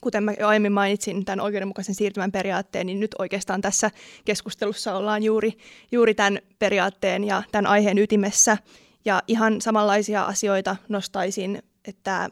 kuten 0.00 0.24
mä 0.24 0.32
jo 0.40 0.48
aiemmin 0.48 0.72
mainitsin 0.72 1.24
tämän 1.24 1.40
oikeudenmukaisen 1.40 1.94
siirtymän 1.94 2.32
periaatteen, 2.32 2.86
niin 2.86 3.00
nyt 3.00 3.14
oikeastaan 3.18 3.60
tässä 3.60 3.90
keskustelussa 4.24 4.96
ollaan 4.96 5.22
juuri, 5.22 5.52
juuri 5.92 6.14
tämän 6.14 6.38
periaatteen 6.58 7.24
ja 7.24 7.42
tämän 7.52 7.66
aiheen 7.66 7.98
ytimessä. 7.98 8.58
Ja 9.04 9.22
ihan 9.28 9.60
samanlaisia 9.60 10.22
asioita 10.22 10.76
nostaisin, 10.88 11.62
että 11.88 12.30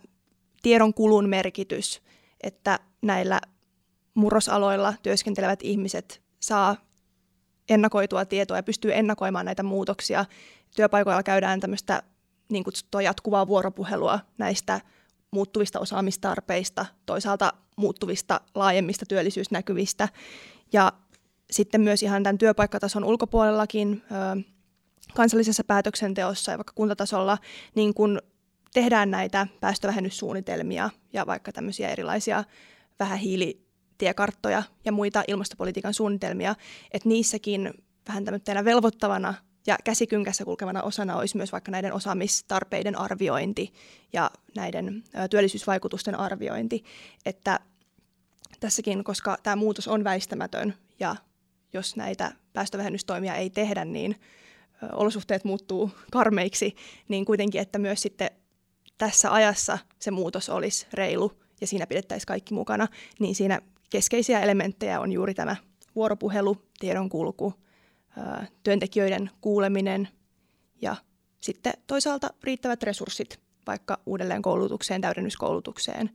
tiedon 0.62 0.94
kulun 0.94 1.28
merkitys, 1.28 2.02
että 2.40 2.78
näillä 3.02 3.40
murrosaloilla 4.14 4.94
työskentelevät 5.02 5.62
ihmiset 5.62 6.22
saa 6.40 6.76
ennakoitua 7.68 8.24
tietoa 8.24 8.56
ja 8.56 8.62
pystyy 8.62 8.94
ennakoimaan 8.94 9.46
näitä 9.46 9.62
muutoksia. 9.62 10.24
Työpaikoilla 10.76 11.22
käydään 11.22 11.60
tämmöistä 11.60 12.02
niin 12.48 12.64
kutsuttua 12.64 13.02
jatkuvaa 13.02 13.46
vuoropuhelua 13.46 14.20
näistä 14.38 14.80
muuttuvista 15.32 15.80
osaamistarpeista, 15.80 16.86
toisaalta 17.06 17.52
muuttuvista 17.76 18.40
laajemmista 18.54 19.06
työllisyysnäkyvistä. 19.06 20.08
Ja 20.72 20.92
sitten 21.50 21.80
myös 21.80 22.02
ihan 22.02 22.22
tämän 22.22 22.38
työpaikkatason 22.38 23.04
ulkopuolellakin 23.04 24.02
kansallisessa 25.14 25.64
päätöksenteossa 25.64 26.52
ja 26.52 26.58
vaikka 26.58 26.72
kuntatasolla, 26.74 27.38
niin 27.74 27.94
kun 27.94 28.22
tehdään 28.74 29.10
näitä 29.10 29.46
päästövähennyssuunnitelmia 29.60 30.90
ja 31.12 31.26
vaikka 31.26 31.52
tämmöisiä 31.52 31.88
erilaisia 31.88 32.44
vähähiilitiekarttoja 32.98 34.62
ja 34.84 34.92
muita 34.92 35.24
ilmastopolitiikan 35.28 35.94
suunnitelmia, 35.94 36.54
että 36.90 37.08
niissäkin 37.08 37.74
vähän 38.08 38.24
tämmöisenä 38.24 38.64
velvoittavana 38.64 39.34
ja 39.66 39.76
käsikynkässä 39.84 40.44
kulkevana 40.44 40.82
osana 40.82 41.16
olisi 41.16 41.36
myös 41.36 41.52
vaikka 41.52 41.70
näiden 41.70 41.92
osaamistarpeiden 41.92 42.98
arviointi 42.98 43.72
ja 44.12 44.30
näiden 44.56 45.04
työllisyysvaikutusten 45.30 46.14
arviointi, 46.14 46.84
että 47.26 47.60
tässäkin, 48.60 49.04
koska 49.04 49.38
tämä 49.42 49.56
muutos 49.56 49.88
on 49.88 50.04
väistämätön 50.04 50.74
ja 51.00 51.16
jos 51.72 51.96
näitä 51.96 52.32
päästövähennystoimia 52.52 53.34
ei 53.34 53.50
tehdä, 53.50 53.84
niin 53.84 54.20
olosuhteet 54.92 55.44
muuttuu 55.44 55.90
karmeiksi, 56.12 56.76
niin 57.08 57.24
kuitenkin, 57.24 57.60
että 57.60 57.78
myös 57.78 58.02
sitten 58.02 58.30
tässä 58.98 59.32
ajassa 59.32 59.78
se 59.98 60.10
muutos 60.10 60.48
olisi 60.48 60.86
reilu 60.92 61.32
ja 61.60 61.66
siinä 61.66 61.86
pidettäisiin 61.86 62.26
kaikki 62.26 62.54
mukana, 62.54 62.88
niin 63.18 63.34
siinä 63.34 63.60
keskeisiä 63.90 64.40
elementtejä 64.40 65.00
on 65.00 65.12
juuri 65.12 65.34
tämä 65.34 65.56
vuoropuhelu, 65.94 66.56
tiedonkulku, 66.80 67.54
työntekijöiden 68.62 69.30
kuuleminen 69.40 70.08
ja 70.82 70.96
sitten 71.40 71.72
toisaalta 71.86 72.30
riittävät 72.42 72.82
resurssit 72.82 73.40
vaikka 73.66 73.98
uudelleen 74.06 74.42
koulutukseen, 74.42 75.00
täydennyskoulutukseen 75.00 76.10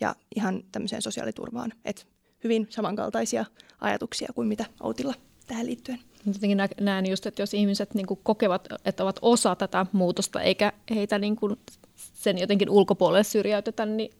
ja 0.00 0.14
ihan 0.36 0.62
tämmöiseen 0.72 1.02
sosiaaliturvaan. 1.02 1.72
Et 1.84 2.06
hyvin 2.44 2.66
samankaltaisia 2.70 3.44
ajatuksia 3.80 4.32
kuin 4.34 4.48
mitä 4.48 4.64
Outilla 4.80 5.14
tähän 5.46 5.66
liittyen. 5.66 5.98
Jotenkin 6.26 6.58
näen 6.80 7.10
just, 7.10 7.26
että 7.26 7.42
jos 7.42 7.54
ihmiset 7.54 7.94
niin 7.94 8.06
kokevat, 8.22 8.68
että 8.84 9.02
ovat 9.02 9.18
osa 9.22 9.56
tätä 9.56 9.86
muutosta, 9.92 10.40
eikä 10.42 10.72
heitä 10.94 11.18
niin 11.18 11.36
kuin 11.36 11.56
sen 11.96 12.38
jotenkin 12.38 12.70
ulkopuolelle 12.70 13.24
syrjäytetä, 13.24 13.86
niin, 13.86 14.10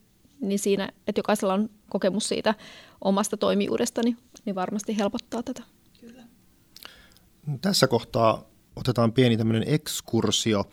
niin 0.41 0.59
siinä, 0.59 0.89
että 1.07 1.19
jokaisella 1.19 1.55
on 1.55 1.71
kokemus 1.89 2.29
siitä 2.29 2.55
omasta 3.01 3.37
toimijuudesta, 3.37 4.03
niin, 4.05 4.17
niin 4.45 4.55
varmasti 4.55 4.99
helpottaa 4.99 5.43
tätä. 5.43 5.63
Tässä 7.61 7.87
kohtaa 7.87 8.45
otetaan 8.77 9.13
pieni 9.13 9.37
tämmöinen 9.37 9.65
ekskursio 9.67 10.65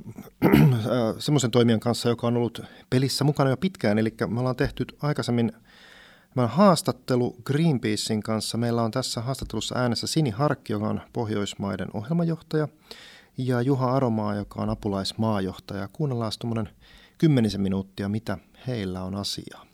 semmoisen 1.18 1.50
toimijan 1.50 1.80
kanssa, 1.80 2.08
joka 2.08 2.26
on 2.26 2.36
ollut 2.36 2.62
pelissä 2.90 3.24
mukana 3.24 3.50
jo 3.50 3.56
pitkään. 3.56 3.98
Eli 3.98 4.14
me 4.28 4.40
ollaan 4.40 4.56
tehty 4.56 4.86
aikaisemmin 5.02 5.52
Tämä 6.34 6.46
haastattelu 6.46 7.36
Greenpeacein 7.44 8.22
kanssa. 8.22 8.58
Meillä 8.58 8.82
on 8.82 8.90
tässä 8.90 9.20
haastattelussa 9.20 9.78
äänessä 9.78 10.06
Sini 10.06 10.30
Harkki, 10.30 10.72
joka 10.72 10.88
on 10.88 11.00
Pohjoismaiden 11.12 11.88
ohjelmajohtaja, 11.94 12.68
ja 13.38 13.62
Juha 13.62 13.96
Aromaa, 13.96 14.34
joka 14.34 14.62
on 14.62 14.70
apulaismaajohtaja. 14.70 15.88
Kuunnellaan 15.92 16.32
tuommoinen 16.40 16.74
kymmenisen 17.18 17.60
minuuttia, 17.60 18.08
mitä 18.08 18.38
heillä 18.66 19.02
on 19.02 19.14
asiaa. 19.14 19.66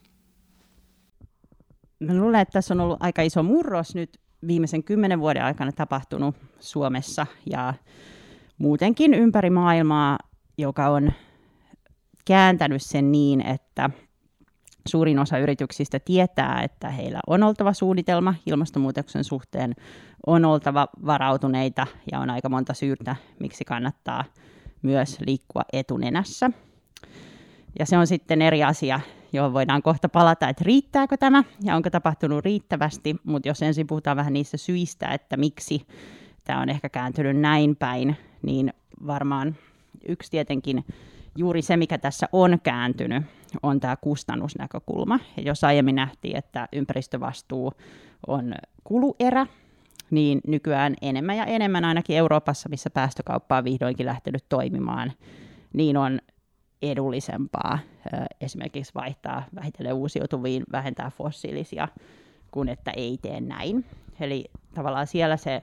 Mä 2.00 2.14
luulen, 2.14 2.40
että 2.40 2.52
tässä 2.52 2.74
on 2.74 2.80
ollut 2.80 3.02
aika 3.02 3.22
iso 3.22 3.42
murros 3.42 3.94
nyt 3.94 4.18
viimeisen 4.46 4.84
kymmenen 4.84 5.20
vuoden 5.20 5.44
aikana 5.44 5.72
tapahtunut 5.72 6.36
Suomessa 6.60 7.26
ja 7.50 7.74
muutenkin 8.58 9.14
ympäri 9.14 9.50
maailmaa, 9.50 10.18
joka 10.58 10.88
on 10.88 11.12
kääntänyt 12.24 12.82
sen 12.82 13.12
niin, 13.12 13.40
että 13.40 13.90
suurin 14.88 15.18
osa 15.18 15.38
yrityksistä 15.38 16.00
tietää, 16.00 16.62
että 16.62 16.90
heillä 16.90 17.20
on 17.26 17.42
oltava 17.42 17.72
suunnitelma 17.72 18.34
ilmastonmuutoksen 18.46 19.24
suhteen, 19.24 19.74
on 20.26 20.44
oltava 20.44 20.88
varautuneita 21.06 21.86
ja 22.12 22.20
on 22.20 22.30
aika 22.30 22.48
monta 22.48 22.74
syytä, 22.74 23.16
miksi 23.40 23.64
kannattaa 23.64 24.24
myös 24.82 25.18
liikkua 25.26 25.62
etunenässä. 25.72 26.50
Ja 27.78 27.86
se 27.86 27.98
on 27.98 28.06
sitten 28.06 28.42
eri 28.42 28.64
asia, 28.64 29.00
johon 29.32 29.52
voidaan 29.52 29.82
kohta 29.82 30.08
palata, 30.08 30.48
että 30.48 30.64
riittääkö 30.66 31.16
tämä 31.16 31.44
ja 31.62 31.76
onko 31.76 31.90
tapahtunut 31.90 32.44
riittävästi, 32.44 33.16
mutta 33.24 33.48
jos 33.48 33.62
ensin 33.62 33.86
puhutaan 33.86 34.16
vähän 34.16 34.32
niistä 34.32 34.56
syistä, 34.56 35.08
että 35.08 35.36
miksi 35.36 35.86
tämä 36.44 36.60
on 36.60 36.68
ehkä 36.68 36.88
kääntynyt 36.88 37.36
näin 37.36 37.76
päin, 37.76 38.16
niin 38.42 38.72
varmaan 39.06 39.56
yksi 40.08 40.30
tietenkin 40.30 40.84
juuri 41.36 41.62
se, 41.62 41.76
mikä 41.76 41.98
tässä 41.98 42.28
on 42.32 42.58
kääntynyt, 42.62 43.24
on 43.62 43.80
tämä 43.80 43.96
kustannusnäkökulma. 43.96 45.18
Ja 45.36 45.42
jos 45.42 45.64
aiemmin 45.64 45.94
nähtiin, 45.94 46.36
että 46.36 46.68
ympäristövastuu 46.72 47.72
on 48.26 48.54
kuluerä, 48.84 49.46
niin 50.10 50.40
nykyään 50.46 50.94
enemmän 51.02 51.36
ja 51.36 51.44
enemmän 51.44 51.84
ainakin 51.84 52.16
Euroopassa, 52.16 52.68
missä 52.68 52.90
päästökauppa 52.90 53.56
on 53.56 53.64
vihdoinkin 53.64 54.06
lähtenyt 54.06 54.44
toimimaan, 54.48 55.12
niin 55.72 55.96
on 55.96 56.20
edullisempaa 56.82 57.78
esimerkiksi 58.40 58.94
vaihtaa 58.94 59.44
vähitellen 59.54 59.94
uusiutuviin, 59.94 60.64
vähentää 60.72 61.10
fossiilisia, 61.10 61.88
kuin 62.50 62.68
että 62.68 62.90
ei 62.90 63.18
tee 63.22 63.40
näin. 63.40 63.84
Eli 64.20 64.44
tavallaan 64.74 65.06
siellä 65.06 65.36
se 65.36 65.62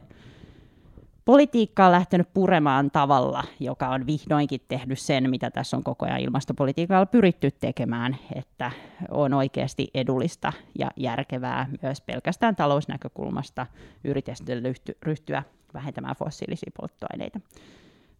politiikka 1.25 1.85
on 1.85 1.91
lähtenyt 1.91 2.33
puremaan 2.33 2.91
tavalla, 2.91 3.43
joka 3.59 3.89
on 3.89 4.07
vihdoinkin 4.07 4.61
tehnyt 4.67 4.99
sen, 4.99 5.29
mitä 5.29 5.51
tässä 5.51 5.77
on 5.77 5.83
koko 5.83 6.05
ajan 6.05 6.19
ilmastopolitiikalla 6.19 7.05
pyritty 7.05 7.51
tekemään, 7.51 8.17
että 8.35 8.71
on 9.11 9.33
oikeasti 9.33 9.87
edullista 9.93 10.53
ja 10.79 10.91
järkevää 10.97 11.69
myös 11.81 12.01
pelkästään 12.01 12.55
talousnäkökulmasta 12.55 13.67
yritysten 14.03 14.63
ryhtyä 15.01 15.43
vähentämään 15.73 16.15
fossiilisia 16.15 16.71
polttoaineita. 16.79 17.39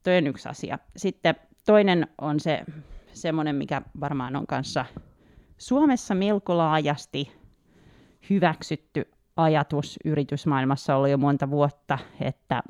Tuo 0.04 0.14
on 0.14 0.28
yksi 0.28 0.50
asia. 0.50 0.80
Sitten 0.98 1.36
toinen 1.66 2.08
on 2.22 2.40
se 2.40 2.64
semmoinen, 3.14 3.56
mikä 3.56 3.82
varmaan 4.00 4.36
on 4.36 4.48
kanssa 4.48 4.86
Suomessa 5.58 6.16
melko 6.16 6.58
laajasti 6.58 7.32
hyväksytty 8.30 9.12
ajatus 9.38 10.00
yritysmaailmassa 10.06 10.96
ollut 10.96 11.10
jo 11.10 11.18
monta 11.18 11.50
vuotta, 11.50 11.98
että 12.22 12.64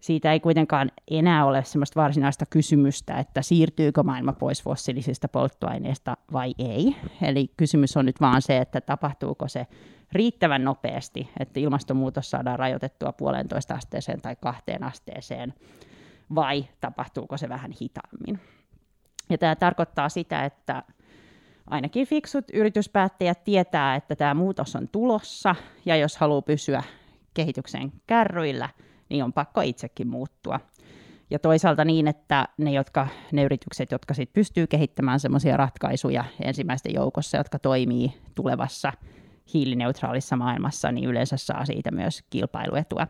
siitä 0.00 0.32
ei 0.32 0.40
kuitenkaan 0.40 0.90
enää 1.10 1.44
ole 1.44 1.64
sellaista 1.64 2.00
varsinaista 2.00 2.46
kysymystä, 2.46 3.18
että 3.18 3.42
siirtyykö 3.42 4.02
maailma 4.02 4.32
pois 4.32 4.62
fossiilisista 4.62 5.28
polttoaineista 5.28 6.16
vai 6.32 6.54
ei. 6.58 6.96
Eli 7.22 7.50
kysymys 7.56 7.96
on 7.96 8.06
nyt 8.06 8.20
vaan 8.20 8.42
se, 8.42 8.58
että 8.58 8.80
tapahtuuko 8.80 9.48
se 9.48 9.66
riittävän 10.12 10.64
nopeasti, 10.64 11.28
että 11.40 11.60
ilmastonmuutos 11.60 12.30
saadaan 12.30 12.58
rajoitettua 12.58 13.12
puolentoista 13.12 13.74
asteeseen 13.74 14.20
tai 14.20 14.36
kahteen 14.40 14.82
asteeseen, 14.82 15.54
vai 16.34 16.64
tapahtuuko 16.80 17.36
se 17.36 17.48
vähän 17.48 17.70
hitaammin. 17.82 18.40
Ja 19.30 19.38
tämä 19.38 19.56
tarkoittaa 19.56 20.08
sitä, 20.08 20.44
että 20.44 20.82
ainakin 21.66 22.06
fiksut 22.06 22.44
yrityspäättäjät 22.52 23.44
tietää, 23.44 23.96
että 23.96 24.16
tämä 24.16 24.34
muutos 24.34 24.76
on 24.76 24.88
tulossa, 24.88 25.54
ja 25.84 25.96
jos 25.96 26.16
haluaa 26.16 26.42
pysyä 26.42 26.82
kehityksen 27.34 27.92
kärryillä, 28.06 28.68
niin 29.08 29.24
on 29.24 29.32
pakko 29.32 29.60
itsekin 29.60 30.08
muuttua. 30.08 30.60
Ja 31.30 31.38
toisaalta 31.38 31.84
niin, 31.84 32.08
että 32.08 32.48
ne, 32.58 32.72
jotka, 32.72 33.08
ne 33.32 33.42
yritykset, 33.42 33.90
jotka 33.90 34.14
sit 34.14 34.32
pystyy 34.32 34.66
kehittämään 34.66 35.20
sellaisia 35.20 35.56
ratkaisuja 35.56 36.24
ensimmäisten 36.40 36.94
joukossa, 36.94 37.36
jotka 37.36 37.58
toimii 37.58 38.14
tulevassa 38.34 38.92
hiilineutraalissa 39.54 40.36
maailmassa, 40.36 40.92
niin 40.92 41.08
yleensä 41.08 41.36
saa 41.36 41.64
siitä 41.64 41.90
myös 41.90 42.22
kilpailuetua. 42.30 43.06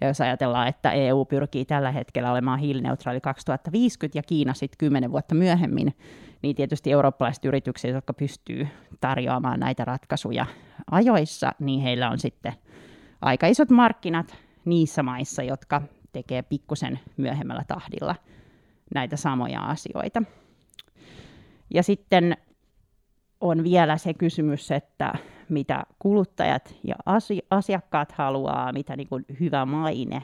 Ja 0.00 0.06
jos 0.06 0.20
ajatellaan, 0.20 0.68
että 0.68 0.92
EU 0.92 1.24
pyrkii 1.24 1.64
tällä 1.64 1.92
hetkellä 1.92 2.32
olemaan 2.32 2.58
hiilineutraali 2.58 3.20
2050 3.20 4.18
ja 4.18 4.22
Kiina 4.22 4.54
sitten 4.54 4.78
10 4.78 5.12
vuotta 5.12 5.34
myöhemmin, 5.34 5.94
niin 6.42 6.56
tietysti 6.56 6.92
eurooppalaiset 6.92 7.44
yritykset, 7.44 7.94
jotka 7.94 8.12
pystyy 8.12 8.68
tarjoamaan 9.00 9.60
näitä 9.60 9.84
ratkaisuja 9.84 10.46
ajoissa, 10.90 11.52
niin 11.58 11.80
heillä 11.80 12.10
on 12.10 12.18
sitten 12.18 12.52
aika 13.20 13.46
isot 13.46 13.70
markkinat 13.70 14.36
niissä 14.64 15.02
maissa, 15.02 15.42
jotka 15.42 15.82
tekee 16.12 16.42
pikkusen 16.42 17.00
myöhemmällä 17.16 17.64
tahdilla 17.68 18.14
näitä 18.94 19.16
samoja 19.16 19.60
asioita. 19.60 20.22
Ja 21.74 21.82
sitten 21.82 22.36
on 23.40 23.64
vielä 23.64 23.96
se 23.96 24.14
kysymys, 24.14 24.70
että 24.70 25.12
mitä 25.50 25.82
kuluttajat 25.98 26.74
ja 26.84 26.94
asiakkaat 27.50 28.12
haluaa, 28.12 28.72
mitä 28.72 28.96
niin 28.96 29.08
kuin 29.08 29.24
hyvä 29.40 29.66
maine 29.66 30.22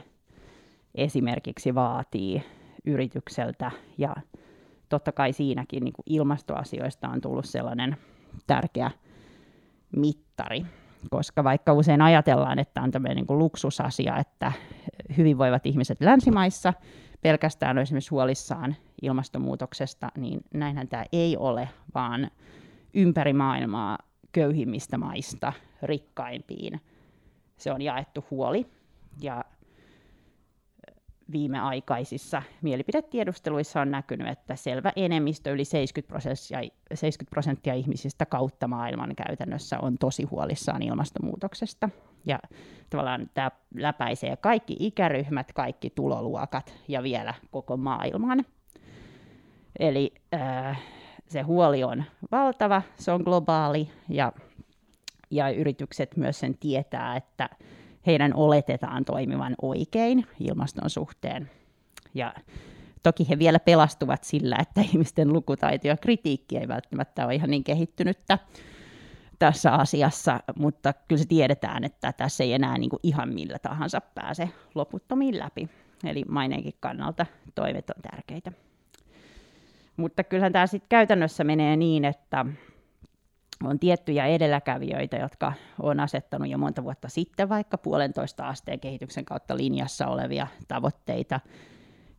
esimerkiksi 0.95 1.75
vaatii 1.75 2.43
yritykseltä. 2.85 3.71
Ja 3.97 4.15
totta 4.89 5.11
kai 5.11 5.33
siinäkin 5.33 5.83
niin 5.83 5.93
kuin 5.93 6.03
ilmastoasioista 6.05 7.09
on 7.09 7.21
tullut 7.21 7.45
sellainen 7.45 7.97
tärkeä 8.47 8.91
mittari, 9.95 10.65
koska 11.09 11.43
vaikka 11.43 11.73
usein 11.73 12.01
ajatellaan, 12.01 12.59
että 12.59 12.81
on 12.81 12.91
tämmöinen 12.91 13.15
niin 13.15 13.27
kuin 13.27 13.39
luksusasia, 13.39 14.17
että 14.17 14.51
hyvinvoivat 15.17 15.65
ihmiset 15.65 16.01
länsimaissa 16.01 16.73
pelkästään 17.21 17.77
on 17.77 17.81
esimerkiksi 17.81 18.09
huolissaan 18.09 18.75
ilmastonmuutoksesta, 19.01 20.09
niin 20.17 20.39
näinhän 20.53 20.87
tämä 20.87 21.05
ei 21.11 21.37
ole, 21.37 21.69
vaan 21.95 22.31
ympäri 22.93 23.33
maailmaa 23.33 23.97
köyhimmistä 24.35 24.97
maista 24.97 25.53
rikkaimpiin 25.83 26.81
se 27.57 27.71
on 27.71 27.81
jaettu 27.81 28.25
huoli. 28.31 28.65
Ja 29.21 29.43
viimeaikaisissa 31.31 32.41
mielipidetiedusteluissa 32.61 33.81
on 33.81 33.91
näkynyt, 33.91 34.27
että 34.27 34.55
selvä 34.55 34.91
enemmistö, 34.95 35.51
yli 35.51 35.65
70 35.65 36.07
prosenttia, 36.07 36.59
70 36.93 37.29
prosenttia 37.29 37.73
ihmisistä 37.73 38.25
kautta 38.25 38.67
maailman 38.67 39.15
käytännössä 39.15 39.79
on 39.79 39.97
tosi 39.97 40.23
huolissaan 40.23 40.81
ilmastonmuutoksesta. 40.81 41.89
Ja 42.25 42.39
tavallaan 42.89 43.29
tämä 43.33 43.51
läpäisee 43.75 44.37
kaikki 44.37 44.75
ikäryhmät, 44.79 45.53
kaikki 45.53 45.89
tuloluokat 45.89 46.73
ja 46.87 47.03
vielä 47.03 47.33
koko 47.51 47.77
maailman. 47.77 48.45
Eli 49.79 50.13
äh, 50.33 50.81
se 51.35 51.41
huoli 51.41 51.83
on 51.83 52.03
valtava, 52.31 52.81
se 52.97 53.11
on 53.11 53.21
globaali 53.21 53.89
ja, 54.09 54.33
ja 55.31 55.49
yritykset 55.49 56.17
myös 56.17 56.39
sen 56.39 56.57
tietää, 56.57 57.15
että 57.15 57.49
heidän 58.05 58.33
oletetaan 58.33 59.05
toimivan 59.05 59.55
oikein 59.61 60.27
ilmaston 60.39 60.89
suhteen. 60.89 61.51
Ja 62.13 62.33
toki 63.03 63.29
he 63.29 63.39
vielä 63.39 63.59
pelastuvat 63.59 64.23
sillä, 64.23 64.57
että 64.61 64.81
ihmisten 64.91 65.33
lukutaito 65.33 65.87
ja 65.87 65.97
kritiikki 65.97 66.57
ei 66.57 66.67
välttämättä 66.67 67.25
ole 67.25 67.35
ihan 67.35 67.49
niin 67.49 67.63
kehittynyttä 67.63 68.39
tässä 69.39 69.71
asiassa, 69.71 70.39
mutta 70.55 70.93
kyllä 71.07 71.21
se 71.21 71.27
tiedetään, 71.27 71.83
että 71.83 72.13
tässä 72.13 72.43
ei 72.43 72.53
enää 72.53 72.77
niin 72.77 72.89
kuin 72.89 72.99
ihan 73.03 73.33
millä 73.33 73.59
tahansa 73.59 74.01
pääse 74.01 74.49
loputtomiin 74.75 75.39
läpi. 75.39 75.69
Eli 76.03 76.23
maineenkin 76.29 76.73
kannalta 76.79 77.25
toimet 77.55 77.89
on 77.89 78.01
tärkeitä. 78.11 78.64
Mutta 79.97 80.23
kyllähän 80.23 80.51
tämä 80.51 80.67
sitten 80.67 80.89
käytännössä 80.89 81.43
menee 81.43 81.75
niin, 81.75 82.05
että 82.05 82.45
on 83.63 83.79
tiettyjä 83.79 84.25
edelläkävijöitä, 84.25 85.17
jotka 85.17 85.53
on 85.81 85.99
asettanut 85.99 86.49
jo 86.49 86.57
monta 86.57 86.83
vuotta 86.83 87.09
sitten 87.09 87.49
vaikka 87.49 87.77
puolentoista 87.77 88.47
asteen 88.47 88.79
kehityksen 88.79 89.25
kautta 89.25 89.57
linjassa 89.57 90.07
olevia 90.07 90.47
tavoitteita 90.67 91.39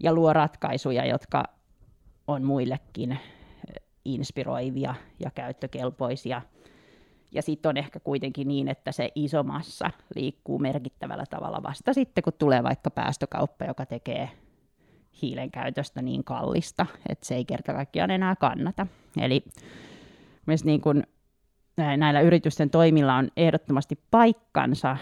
ja 0.03 0.13
luo 0.13 0.33
ratkaisuja, 0.33 1.07
jotka 1.07 1.45
on 2.27 2.45
muillekin 2.45 3.13
eh, 3.13 3.19
inspiroivia 4.05 4.95
ja 5.25 5.31
käyttökelpoisia. 5.31 6.43
Ja 7.33 7.43
sitten 7.43 7.69
on 7.69 7.77
ehkä 7.77 8.01
kuitenkin 8.01 8.49
niin, 8.49 8.69
että 8.69 8.93
se 8.93 9.11
iso 9.15 9.43
massa 9.43 9.91
liikkuu 10.15 10.59
merkittävällä 10.59 11.25
tavalla 11.31 11.63
vasta 11.63 11.93
sitten, 11.93 12.25
kun 12.25 12.33
tulee 12.39 12.63
vaikka 12.63 12.91
päästökauppa, 12.91 13.65
joka 13.65 13.87
tekee 13.87 14.31
hiilen 15.23 15.51
käytöstä 15.51 16.03
niin 16.03 16.25
kallista, 16.25 16.87
että 17.09 17.27
se 17.27 17.35
ei 17.35 17.45
kerta 17.45 17.73
kaikkiaan 17.73 18.11
enää 18.11 18.37
kannata. 18.37 18.87
Eli 19.21 19.45
myös 20.47 20.65
niin 20.65 20.81
kuin 20.81 21.03
näillä 21.77 22.21
yritysten 22.21 22.71
toimilla 22.71 23.15
on 23.15 23.29
ehdottomasti 23.37 23.99
paikkansa, 24.11 24.97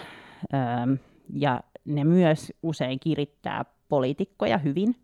ja 1.35 1.61
ne 1.85 2.05
myös 2.05 2.53
usein 2.63 3.01
kirittää 3.01 3.65
poliitikkoja 3.89 4.59
hyvin, 4.59 4.97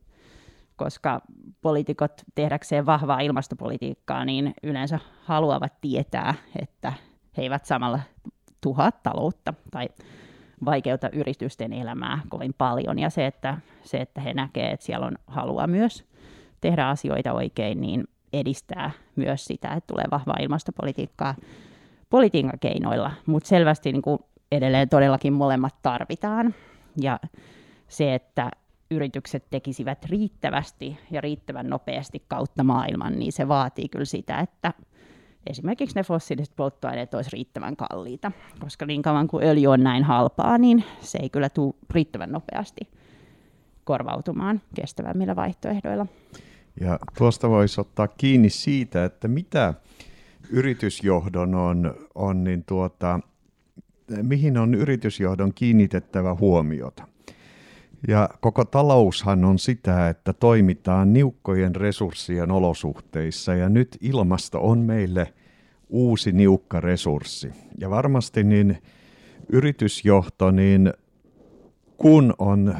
koska 0.77 1.21
poliitikot 1.61 2.13
tehdäkseen 2.35 2.87
vahvaa 2.87 3.21
ilmastopolitiikkaa, 3.21 4.25
niin 4.25 4.55
yleensä 4.63 4.99
haluavat 5.25 5.81
tietää, 5.81 6.35
että 6.63 6.93
he 7.37 7.43
eivät 7.43 7.65
samalla 7.65 8.01
tuhaa 8.61 8.93
taloutta 8.93 9.55
tai 9.71 9.89
vaikeuta 10.65 11.11
yritysten 11.13 11.73
elämää 11.73 12.19
kovin 12.29 12.55
paljon. 12.59 12.99
Ja 12.99 13.11
se, 13.11 13.27
että, 13.27 13.59
se, 13.83 14.01
että 14.01 14.21
he 14.21 14.35
näkevät, 14.35 14.73
että 14.73 14.87
siellä 14.87 15.07
on 15.07 15.19
halua 15.27 15.67
myös 15.67 16.05
tehdä 16.61 16.89
asioita 16.89 17.33
oikein, 17.33 17.81
niin 17.81 18.05
edistää 18.33 18.91
myös 19.17 19.45
sitä, 19.45 19.69
että 19.69 19.87
tulee 19.87 20.05
vahvaa 20.11 20.37
ilmastopolitiikkaa 20.41 21.35
politiikan 22.11 22.59
keinoilla, 22.61 23.11
mutta 23.27 23.49
selvästi 23.49 23.93
niin 23.93 24.03
kuin 24.03 24.19
edelleen 24.53 24.89
todellakin 24.89 25.33
molemmat 25.33 25.75
tarvitaan. 25.83 26.55
Ja 27.03 27.21
se, 27.89 28.15
että 28.15 28.51
yritykset 28.91 29.45
tekisivät 29.51 30.05
riittävästi 30.05 30.99
ja 31.11 31.21
riittävän 31.21 31.69
nopeasti 31.69 32.25
kautta 32.29 32.65
maailman, 32.65 33.19
niin 33.19 33.33
se 33.33 33.49
vaatii 33.49 33.89
kyllä 33.89 34.05
sitä, 34.05 34.39
että 34.41 34.73
esimerkiksi 35.47 35.97
ne 35.97 36.05
fossiiliset 36.05 36.57
polttoaineet 36.57 37.15
olisi 37.15 37.31
riittävän 37.33 37.77
kalliita, 37.77 38.33
koska 38.61 38.87
niin 38.87 39.03
kauan 39.03 39.29
kuin 39.29 39.45
öljy 39.45 39.67
on 39.67 39.83
näin 39.83 40.05
halpaa, 40.05 40.59
niin 40.59 40.85
se 41.01 41.19
ei 41.23 41.31
kyllä 41.31 41.49
tule 41.49 41.75
riittävän 41.91 42.33
nopeasti 42.33 42.89
korvautumaan 43.85 44.61
kestävämmillä 44.75 45.37
vaihtoehdoilla. 45.37 46.07
Ja 46.81 46.99
tuosta 47.19 47.51
voisi 47.51 47.81
ottaa 47.81 48.09
kiinni 48.09 48.51
siitä, 48.51 49.05
että 49.05 49.29
mitä 49.29 49.75
yritysjohdon 50.51 51.55
on, 51.55 51.95
on 52.15 52.45
niin 52.45 52.65
tuota, 52.65 53.21
mihin 54.23 54.59
on 54.59 54.75
yritysjohdon 54.75 55.55
kiinnitettävä 55.55 56.35
huomiota. 56.35 57.10
Ja 58.09 58.29
koko 58.41 58.65
taloushan 58.65 59.45
on 59.45 59.59
sitä, 59.59 60.09
että 60.09 60.33
toimitaan 60.33 61.13
niukkojen 61.13 61.77
resurssien 61.77 62.51
olosuhteissa 62.51 63.55
ja 63.55 63.69
nyt 63.69 63.99
ilmasto 64.01 64.61
on 64.61 64.79
meille 64.79 65.35
uusi 65.89 66.33
niukka 66.33 66.81
resurssi. 66.81 67.53
Ja 67.79 67.91
varmasti 67.91 68.45
niin 68.45 68.79
yritysjohto, 69.49 70.51
niin 70.51 70.93
kun 71.97 72.35
on 72.39 72.75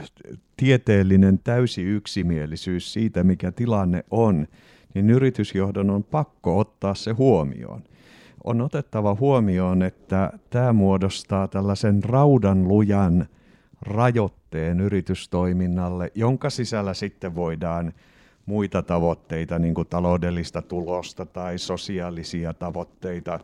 tieteellinen 0.57 1.39
täysi 1.39 1.83
yksimielisyys 1.83 2.93
siitä, 2.93 3.25
mikä 3.25 3.53
tilanne 3.53 4.05
on, 4.11 4.47
niin 4.95 5.11
yritysjohdon 5.11 5.91
on 5.91 6.05
pakko 6.05 6.59
ottaa 6.59 6.95
se 6.95 7.13
huomioon. 7.13 7.83
On 8.45 8.61
otettava 8.61 9.17
huomioon, 9.21 9.83
että 9.83 10.33
tämä 10.51 10.73
muodostaa 10.73 11.49
tällaisen 11.49 12.05
raudan 12.05 12.69
lujan 12.69 13.27
rajoitteen 13.83 14.81
yritystoiminnalle, 14.81 16.13
jonka 16.15 16.51
sisällä 16.51 16.95
sitten 16.95 17.35
voidaan 17.35 17.93
muita 18.47 18.83
tavoitteita, 18.83 19.59
niin 19.59 19.75
kuin 19.75 19.89
taloudellista 19.89 20.63
tulosta 20.63 21.27
tai 21.27 21.59
sosiaalisia 21.59 22.55
tavoitteita 22.55 23.41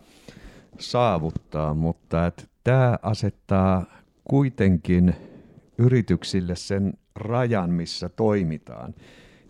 saavuttaa, 0.79 1.75
mutta 1.75 2.27
että 2.27 2.45
tämä 2.65 2.99
asettaa 3.03 3.85
kuitenkin 4.25 5.15
yrityksille 5.79 6.57
sen 6.57 6.93
rajan, 7.15 7.71
missä 7.71 8.09
toimitaan. 8.09 8.95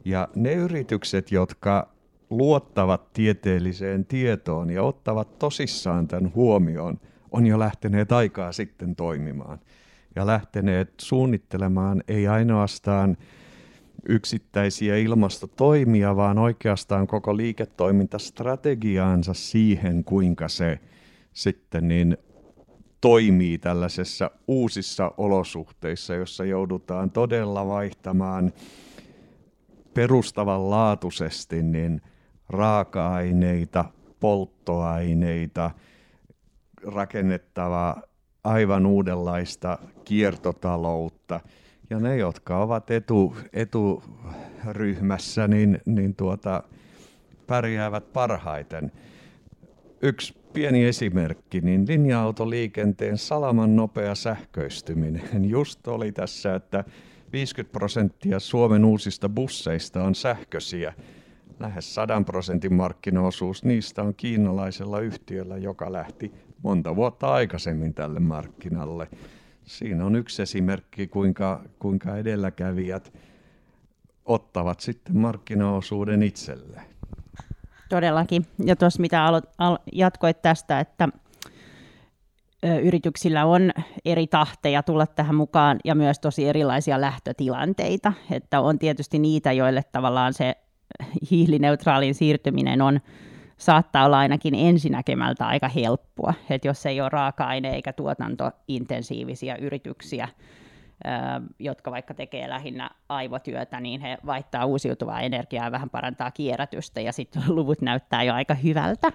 Ja 0.04 0.28
ne 0.34 0.52
yritykset, 0.54 1.32
jotka 1.32 1.88
luottavat 2.30 3.12
tieteelliseen 3.12 4.06
tietoon 4.06 4.70
ja 4.70 4.82
ottavat 4.82 5.38
tosissaan 5.38 6.08
tämän 6.08 6.34
huomioon, 6.34 7.00
on 7.30 7.46
jo 7.46 7.58
lähteneet 7.58 8.12
aikaa 8.12 8.52
sitten 8.52 8.96
toimimaan 8.96 9.58
ja 10.16 10.26
lähteneet 10.26 10.94
suunnittelemaan 11.00 12.02
ei 12.08 12.28
ainoastaan 12.28 13.16
yksittäisiä 14.08 14.96
ilmastotoimia, 14.96 16.16
vaan 16.16 16.38
oikeastaan 16.38 17.06
koko 17.06 17.36
liiketoimintastrategiaansa 17.36 19.34
siihen, 19.34 20.04
kuinka 20.04 20.48
se 20.48 20.80
sitten 21.32 21.88
niin 21.88 22.16
toimii 23.00 23.58
tällaisessa 23.58 24.30
uusissa 24.48 25.12
olosuhteissa, 25.16 26.14
jossa 26.14 26.44
joudutaan 26.44 27.10
todella 27.10 27.66
vaihtamaan 27.66 28.52
perustavanlaatuisesti 29.94 31.62
niin 31.62 32.02
raaka-aineita, 32.48 33.84
polttoaineita, 34.20 35.70
rakennettava 36.82 37.96
aivan 38.46 38.86
uudenlaista 38.86 39.78
kiertotaloutta. 40.04 41.40
Ja 41.90 42.00
ne, 42.00 42.16
jotka 42.16 42.58
ovat 42.58 42.90
etu, 42.90 43.36
eturyhmässä, 43.52 45.48
niin, 45.48 45.80
niin 45.86 46.16
tuota, 46.16 46.62
pärjäävät 47.46 48.12
parhaiten. 48.12 48.92
Yksi 50.02 50.34
pieni 50.52 50.84
esimerkki, 50.84 51.60
niin 51.60 51.84
linja-autoliikenteen 51.88 53.18
salaman 53.18 53.76
nopea 53.76 54.14
sähköistyminen. 54.14 55.44
Just 55.50 55.88
oli 55.88 56.12
tässä, 56.12 56.54
että 56.54 56.84
50 57.32 57.72
prosenttia 57.72 58.40
Suomen 58.40 58.84
uusista 58.84 59.28
busseista 59.28 60.02
on 60.04 60.14
sähköisiä. 60.14 60.92
Lähes 61.60 61.94
100 61.94 62.22
prosentin 62.26 62.74
markkinaosuus 62.74 63.64
niistä 63.64 64.02
on 64.02 64.14
kiinalaisella 64.14 65.00
yhtiöllä, 65.00 65.56
joka 65.56 65.92
lähti 65.92 66.32
monta 66.62 66.96
vuotta 66.96 67.32
aikaisemmin 67.32 67.94
tälle 67.94 68.20
markkinalle. 68.20 69.08
Siinä 69.64 70.04
on 70.06 70.16
yksi 70.16 70.42
esimerkki, 70.42 71.06
kuinka, 71.06 71.62
kuinka 71.78 72.16
edelläkävijät 72.16 73.12
ottavat 74.24 74.80
sitten 74.80 75.16
markkinaosuuden 75.16 76.22
itselleen. 76.22 76.86
Todellakin. 77.88 78.46
Ja 78.64 78.76
tuossa 78.76 79.00
mitä 79.00 79.26
alo- 79.26 79.50
al- 79.58 79.78
jatkoit 79.92 80.42
tästä, 80.42 80.80
että 80.80 81.08
yrityksillä 82.82 83.46
on 83.46 83.70
eri 84.04 84.26
tahteja 84.26 84.82
tulla 84.82 85.06
tähän 85.06 85.34
mukaan 85.34 85.78
ja 85.84 85.94
myös 85.94 86.18
tosi 86.18 86.48
erilaisia 86.48 87.00
lähtötilanteita. 87.00 88.12
Että 88.30 88.60
on 88.60 88.78
tietysti 88.78 89.18
niitä, 89.18 89.52
joille 89.52 89.82
tavallaan 89.92 90.34
se 90.34 90.54
hiilineutraalin 91.30 92.14
siirtyminen 92.14 92.82
on 92.82 93.00
saattaa 93.56 94.04
olla 94.06 94.18
ainakin 94.18 94.54
ensinäkemältä 94.54 95.46
aika 95.46 95.68
helppoa. 95.68 96.34
Että 96.50 96.68
jos 96.68 96.86
ei 96.86 97.00
ole 97.00 97.08
raaka-aine- 97.08 97.74
eikä 97.74 97.92
tuotantointensiivisiä 97.92 99.56
yrityksiä, 99.56 100.28
jotka 101.58 101.90
vaikka 101.90 102.14
tekee 102.14 102.48
lähinnä 102.48 102.90
aivotyötä, 103.08 103.80
niin 103.80 104.00
he 104.00 104.18
vaihtaa 104.26 104.64
uusiutuvaa 104.64 105.20
energiaa 105.20 105.64
ja 105.64 105.72
vähän 105.72 105.90
parantaa 105.90 106.30
kierrätystä, 106.30 107.00
ja 107.00 107.12
sitten 107.12 107.42
luvut 107.56 107.82
näyttää 107.82 108.22
jo 108.22 108.34
aika 108.34 108.54
hyvältä. 108.54 109.12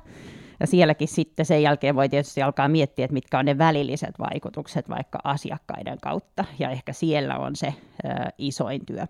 Ja 0.60 0.68
sielläkin 0.68 1.08
sitten 1.08 1.46
sen 1.46 1.64
jälkeen 1.64 1.96
voi 1.96 2.10
tietysti 2.10 2.42
alkaa 2.42 2.68
miettiä, 2.68 3.06
että 3.06 3.14
mitkä 3.14 3.40
on 3.40 3.46
ne 3.46 3.58
välilliset 3.58 4.20
vaikutukset 4.20 4.90
vaikka 4.90 5.20
asiakkaiden 5.24 5.98
kautta, 6.02 6.46
ja 6.60 6.70
ehkä 6.70 6.94
siellä 6.94 7.38
on 7.38 7.56
se 7.56 7.68
ö, 7.68 8.08
isoin 8.38 8.86
työ. 8.86 9.06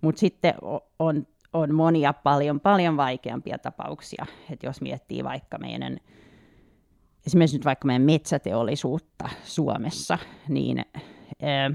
Mutta 0.00 0.18
sitten 0.20 0.54
on, 0.98 1.26
on 1.52 1.74
monia 1.74 2.12
paljon, 2.12 2.60
paljon 2.60 2.96
vaikeampia 2.96 3.58
tapauksia, 3.58 4.26
että 4.50 4.66
jos 4.66 4.80
miettii 4.80 5.24
vaikka 5.24 5.58
meidän 5.58 5.96
esimerkiksi 7.26 7.56
nyt 7.56 7.64
vaikka 7.64 7.86
meidän 7.86 8.02
metsäteollisuutta 8.02 9.28
Suomessa, 9.44 10.18
niin 10.48 10.84
ö, 11.42 11.74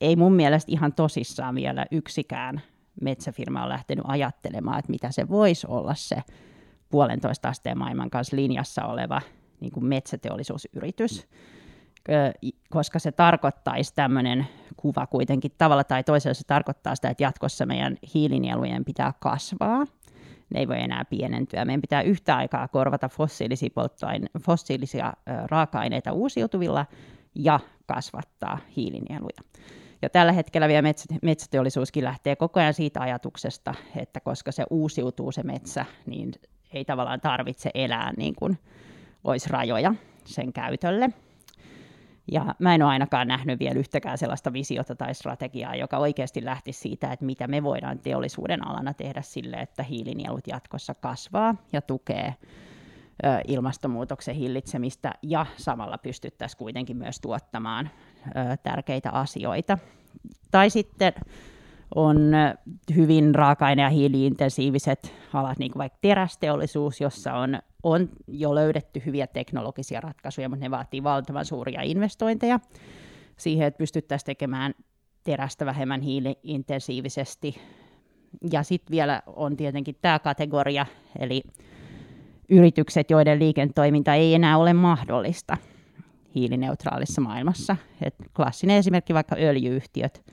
ei 0.00 0.16
mun 0.16 0.32
mielestä 0.32 0.72
ihan 0.72 0.92
tosissaan 0.92 1.54
vielä 1.54 1.86
yksikään 1.90 2.60
metsäfirma 3.00 3.62
on 3.62 3.68
lähtenyt 3.68 4.04
ajattelemaan, 4.08 4.78
että 4.78 4.90
mitä 4.90 5.10
se 5.10 5.28
voisi 5.28 5.66
olla 5.70 5.94
se 5.94 6.16
puolentoista 6.88 7.48
asteen 7.48 7.78
maailman 7.78 8.10
kanssa 8.10 8.36
linjassa 8.36 8.84
oleva 8.84 9.20
niin 9.60 9.72
kuin 9.72 9.86
metsäteollisuusyritys, 9.86 11.28
koska 12.70 12.98
se 12.98 13.12
tarkoittaisi 13.12 13.94
tämmöinen 13.94 14.46
kuva 14.76 15.06
kuitenkin 15.06 15.52
tavalla 15.58 15.84
tai 15.84 16.04
toisella, 16.04 16.34
se 16.34 16.44
tarkoittaa 16.46 16.94
sitä, 16.94 17.08
että 17.08 17.22
jatkossa 17.22 17.66
meidän 17.66 17.96
hiilinielujen 18.14 18.84
pitää 18.84 19.12
kasvaa, 19.20 19.84
ne 20.50 20.60
ei 20.60 20.68
voi 20.68 20.80
enää 20.80 21.04
pienentyä. 21.04 21.64
Meidän 21.64 21.80
pitää 21.80 22.02
yhtä 22.02 22.36
aikaa 22.36 22.68
korvata 22.68 23.08
fossiilisia, 23.08 23.70
polttoaine- 23.74 24.40
fossiilisia 24.40 25.12
raaka-aineita 25.26 26.12
uusiutuvilla 26.12 26.86
ja 27.34 27.60
kasvattaa 27.86 28.58
hiilinieluja. 28.76 29.40
Ja 30.02 30.10
tällä 30.10 30.32
hetkellä 30.32 30.68
vielä 30.68 30.82
metsä, 30.82 31.14
metsäteollisuuskin 31.22 32.04
lähtee 32.04 32.36
koko 32.36 32.60
ajan 32.60 32.74
siitä 32.74 33.00
ajatuksesta, 33.00 33.74
että 33.96 34.20
koska 34.20 34.52
se 34.52 34.64
uusiutuu 34.70 35.32
se 35.32 35.42
metsä, 35.42 35.84
niin 36.06 36.32
ei 36.72 36.84
tavallaan 36.84 37.20
tarvitse 37.20 37.70
elää 37.74 38.12
niin 38.16 38.34
kuin 38.34 38.58
olisi 39.24 39.48
rajoja 39.50 39.94
sen 40.24 40.52
käytölle. 40.52 41.10
Ja 42.32 42.54
mä 42.58 42.74
en 42.74 42.82
ole 42.82 42.90
ainakaan 42.90 43.28
nähnyt 43.28 43.58
vielä 43.58 43.78
yhtäkään 43.78 44.18
sellaista 44.18 44.52
visiota 44.52 44.94
tai 44.94 45.14
strategiaa, 45.14 45.76
joka 45.76 45.98
oikeasti 45.98 46.44
lähti 46.44 46.72
siitä, 46.72 47.12
että 47.12 47.24
mitä 47.24 47.46
me 47.46 47.62
voidaan 47.62 47.98
teollisuuden 47.98 48.66
alana 48.66 48.94
tehdä 48.94 49.22
sille, 49.22 49.56
että 49.56 49.82
hiilinielut 49.82 50.46
jatkossa 50.46 50.94
kasvaa 50.94 51.54
ja 51.72 51.82
tukee 51.82 52.34
ilmastonmuutoksen 53.48 54.34
hillitsemistä 54.34 55.12
ja 55.22 55.46
samalla 55.56 55.98
pystyttäisiin 55.98 56.58
kuitenkin 56.58 56.96
myös 56.96 57.20
tuottamaan 57.20 57.90
tärkeitä 58.62 59.10
asioita. 59.10 59.78
Tai 60.50 60.70
sitten 60.70 61.12
on 61.94 62.16
hyvin 62.96 63.34
raaka-aine- 63.34 63.82
ja 63.82 63.88
hiiliintensiiviset 63.88 65.14
alat, 65.32 65.58
niin 65.58 65.72
kuin 65.72 65.80
vaikka 65.80 65.98
terästeollisuus, 66.00 67.00
jossa 67.00 67.34
on, 67.34 67.58
on 67.86 68.08
jo 68.28 68.54
löydetty 68.54 69.02
hyviä 69.06 69.26
teknologisia 69.26 70.00
ratkaisuja, 70.00 70.48
mutta 70.48 70.64
ne 70.64 70.70
vaatii 70.70 71.02
valtavan 71.02 71.44
suuria 71.44 71.82
investointeja 71.82 72.60
siihen, 73.36 73.66
että 73.66 73.78
pystyttäisiin 73.78 74.26
tekemään 74.26 74.74
terästä 75.24 75.66
vähemmän 75.66 76.00
hiiliintensiivisesti. 76.00 77.60
Ja 78.50 78.62
sitten 78.62 78.90
vielä 78.90 79.22
on 79.26 79.56
tietenkin 79.56 79.96
tämä 80.02 80.18
kategoria, 80.18 80.86
eli 81.18 81.42
yritykset, 82.48 83.10
joiden 83.10 83.38
liiketoiminta 83.38 84.14
ei 84.14 84.34
enää 84.34 84.58
ole 84.58 84.72
mahdollista 84.72 85.56
hiilineutraalissa 86.34 87.20
maailmassa. 87.20 87.76
Et 88.02 88.14
klassinen 88.36 88.76
esimerkki 88.76 89.14
vaikka 89.14 89.36
öljyyhtiöt, 89.38 90.24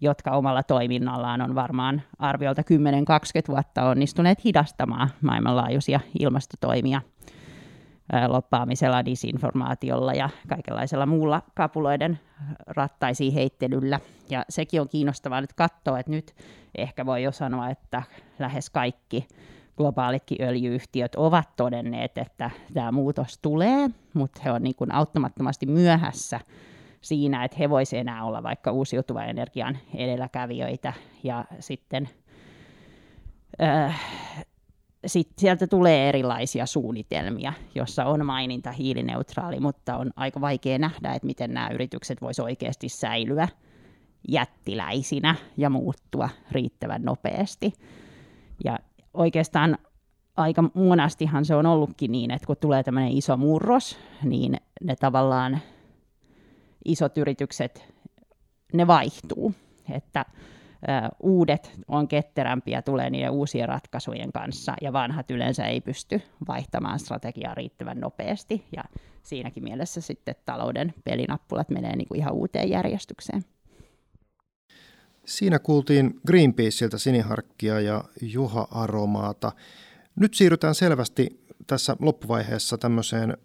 jotka 0.00 0.30
omalla 0.30 0.62
toiminnallaan 0.62 1.40
on 1.40 1.54
varmaan 1.54 2.02
arviolta 2.18 2.62
10-20 2.62 2.64
vuotta 3.48 3.88
onnistuneet 3.88 4.44
hidastamaan 4.44 5.10
maailmanlaajuisia 5.20 6.00
ilmastotoimia 6.18 7.00
loppaamisella, 8.28 9.04
disinformaatiolla 9.04 10.12
ja 10.12 10.30
kaikenlaisella 10.48 11.06
muulla 11.06 11.42
kapuloiden 11.54 12.20
rattaisiin 12.66 13.32
heittelyllä. 13.32 14.00
Ja 14.30 14.44
sekin 14.48 14.80
on 14.80 14.88
kiinnostavaa 14.88 15.40
nyt 15.40 15.52
katsoa, 15.52 15.98
että 15.98 16.12
nyt 16.12 16.34
ehkä 16.78 17.06
voi 17.06 17.22
jo 17.22 17.32
sanoa, 17.32 17.70
että 17.70 18.02
lähes 18.38 18.70
kaikki 18.70 19.28
globaalitkin 19.76 20.42
öljyyhtiöt 20.42 21.14
ovat 21.14 21.56
todenneet, 21.56 22.18
että 22.18 22.50
tämä 22.74 22.92
muutos 22.92 23.38
tulee, 23.38 23.90
mutta 24.14 24.40
he 24.44 24.52
on 24.52 24.62
niin 24.62 24.92
auttamattomasti 24.92 25.66
myöhässä 25.66 26.40
siinä, 27.00 27.44
että 27.44 27.56
he 27.58 27.70
voisivat 27.70 28.00
enää 28.00 28.24
olla 28.24 28.42
vaikka 28.42 28.72
uusiutuvan 28.72 29.28
energian 29.28 29.78
edelläkävijöitä. 29.94 30.92
Ja 31.22 31.44
sitten 31.60 32.08
äh, 33.62 34.00
sit 35.06 35.28
sieltä 35.36 35.66
tulee 35.66 36.08
erilaisia 36.08 36.66
suunnitelmia, 36.66 37.52
jossa 37.74 38.04
on 38.04 38.26
maininta 38.26 38.72
hiilineutraali, 38.72 39.60
mutta 39.60 39.96
on 39.96 40.10
aika 40.16 40.40
vaikea 40.40 40.78
nähdä, 40.78 41.12
että 41.12 41.26
miten 41.26 41.54
nämä 41.54 41.68
yritykset 41.68 42.20
voisivat 42.22 42.44
oikeasti 42.44 42.88
säilyä 42.88 43.48
jättiläisinä 44.28 45.34
ja 45.56 45.70
muuttua 45.70 46.28
riittävän 46.52 47.02
nopeasti. 47.02 47.72
Ja 48.64 48.78
oikeastaan 49.14 49.78
aika 50.36 50.64
monastihan 50.74 51.44
se 51.44 51.54
on 51.54 51.66
ollutkin 51.66 52.12
niin, 52.12 52.30
että 52.30 52.46
kun 52.46 52.56
tulee 52.60 52.82
tämmöinen 52.82 53.12
iso 53.12 53.36
murros, 53.36 53.98
niin 54.24 54.56
ne 54.80 54.96
tavallaan 54.96 55.60
isot 56.88 57.18
yritykset, 57.18 57.94
ne 58.72 58.86
vaihtuu. 58.86 59.54
Että 59.90 60.24
uudet 61.22 61.72
on 61.88 62.08
ketterämpiä, 62.08 62.82
tulee 62.82 63.10
niiden 63.10 63.30
uusien 63.30 63.68
ratkaisujen 63.68 64.32
kanssa, 64.32 64.74
ja 64.82 64.92
vanhat 64.92 65.30
yleensä 65.30 65.66
ei 65.66 65.80
pysty 65.80 66.22
vaihtamaan 66.48 66.98
strategiaa 66.98 67.54
riittävän 67.54 68.00
nopeasti, 68.00 68.64
ja 68.76 68.84
siinäkin 69.22 69.64
mielessä 69.64 70.00
sitten 70.00 70.34
talouden 70.44 70.94
pelinappulat 71.04 71.70
menee 71.70 71.96
niin 71.96 72.08
kuin 72.08 72.20
ihan 72.20 72.34
uuteen 72.34 72.70
järjestykseen. 72.70 73.44
Siinä 75.24 75.58
kuultiin 75.58 76.20
Greenpeaceiltä 76.26 76.98
Siniharkkia 76.98 77.80
ja 77.80 78.04
Juha 78.22 78.68
Aromaata. 78.70 79.52
Nyt 80.16 80.34
siirrytään 80.34 80.74
selvästi 80.74 81.46
tässä 81.66 81.96
loppuvaiheessa 82.00 82.78
tämmöiseen, 82.78 83.36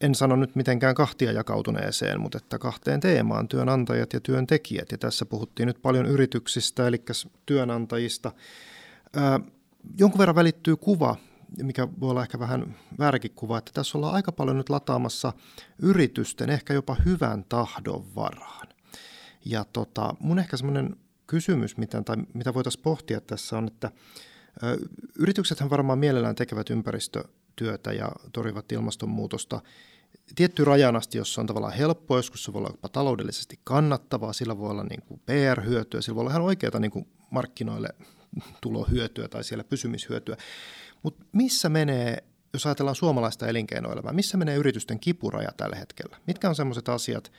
en 0.00 0.14
sano 0.14 0.36
nyt 0.36 0.56
mitenkään 0.56 0.94
kahtia 0.94 1.32
jakautuneeseen, 1.32 2.20
mutta 2.20 2.38
että 2.38 2.58
kahteen 2.58 3.00
teemaan, 3.00 3.48
työnantajat 3.48 4.12
ja 4.12 4.20
työntekijät. 4.20 4.92
Ja 4.92 4.98
tässä 4.98 5.26
puhuttiin 5.26 5.66
nyt 5.66 5.82
paljon 5.82 6.06
yrityksistä, 6.06 6.86
eli 6.86 7.02
työnantajista. 7.46 8.32
Ää, 9.16 9.40
jonkun 9.98 10.18
verran 10.18 10.36
välittyy 10.36 10.76
kuva, 10.76 11.16
mikä 11.62 11.88
voi 12.00 12.10
olla 12.10 12.22
ehkä 12.22 12.38
vähän 12.38 12.76
vääräkin 12.98 13.30
kuva, 13.34 13.58
että 13.58 13.72
tässä 13.74 13.98
ollaan 13.98 14.14
aika 14.14 14.32
paljon 14.32 14.56
nyt 14.56 14.70
lataamassa 14.70 15.32
yritysten 15.78 16.50
ehkä 16.50 16.74
jopa 16.74 16.96
hyvän 17.04 17.44
tahdon 17.44 18.14
varaan. 18.14 18.68
Ja 19.44 19.64
tota, 19.72 20.14
mun 20.20 20.38
ehkä 20.38 20.56
semmoinen 20.56 20.96
kysymys, 21.26 21.76
mitä, 21.76 22.02
tai 22.02 22.16
mitä 22.34 22.54
voitaisiin 22.54 22.82
pohtia 22.82 23.20
tässä 23.20 23.58
on, 23.58 23.66
että 23.66 23.90
yrityksethän 25.18 25.70
varmaan 25.70 25.98
mielellään 25.98 26.34
tekevät 26.34 26.70
ympäristötyötä 27.60 27.92
ja 27.92 28.12
torjuvat 28.32 28.72
ilmastonmuutosta 28.72 29.60
tietty 30.34 30.64
rajan 30.64 30.96
asti, 30.96 31.18
jossa 31.18 31.40
on 31.40 31.46
tavallaan 31.46 31.72
helppoa, 31.72 32.18
joskus 32.18 32.44
se 32.44 32.52
voi 32.52 32.58
olla 32.58 32.70
jopa 32.70 32.88
taloudellisesti 32.88 33.60
kannattavaa, 33.64 34.32
sillä 34.32 34.58
voi 34.58 34.70
olla 34.70 34.84
niin 34.84 35.02
kuin 35.02 35.20
PR-hyötyä, 35.26 36.00
sillä 36.00 36.14
voi 36.16 36.20
olla 36.20 36.30
ihan 36.30 36.42
oikeaa 36.42 36.78
niin 36.78 36.90
kuin 36.90 37.06
markkinoille 37.30 37.88
tulohyötyä 38.62 39.28
tai 39.28 39.44
siellä 39.44 39.64
pysymishyötyä. 39.64 40.36
Mutta 41.02 41.24
missä 41.32 41.68
menee, 41.68 42.24
jos 42.52 42.66
ajatellaan 42.66 42.96
suomalaista 42.96 43.46
elinkeinoelämää, 43.46 44.12
missä 44.12 44.36
menee 44.36 44.56
yritysten 44.56 45.00
kipuraja 45.00 45.52
tällä 45.56 45.76
hetkellä? 45.76 46.16
Mitkä 46.26 46.48
on 46.48 46.54
sellaiset 46.54 46.88
asiat, 46.88 47.32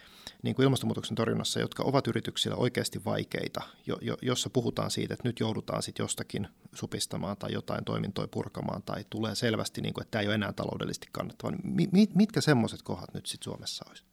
niin 0.44 0.56
kuin 0.56 0.64
ilmastonmuutoksen 0.64 1.16
torjunnassa, 1.16 1.60
jotka 1.60 1.84
ovat 1.84 2.08
yrityksillä 2.08 2.56
oikeasti 2.56 3.06
vaikeita, 3.06 3.62
jo, 3.88 3.98
jo, 4.02 4.18
jossa 4.22 4.50
puhutaan 4.50 4.92
siitä, 4.92 5.14
että 5.14 5.28
nyt 5.28 5.40
joudutaan 5.40 5.84
sitten 5.84 6.04
jostakin 6.04 6.48
supistamaan 6.74 7.38
tai 7.38 7.54
jotain 7.54 7.86
toimintoja 7.86 8.28
purkamaan 8.28 8.84
tai 8.84 9.06
tulee 9.10 9.36
selvästi, 9.36 9.82
niin 9.82 9.94
kuin, 9.94 10.02
että 10.02 10.12
tämä 10.12 10.22
ei 10.22 10.28
ole 10.28 10.36
enää 10.36 10.54
taloudellisesti 10.54 11.08
kannattavaa. 11.12 11.58
Mi, 11.64 12.08
mitkä 12.16 12.42
semmoiset 12.42 12.82
kohdat 12.82 13.14
nyt 13.14 13.26
sitten 13.26 13.44
Suomessa 13.44 13.86
olisi? 13.90 14.04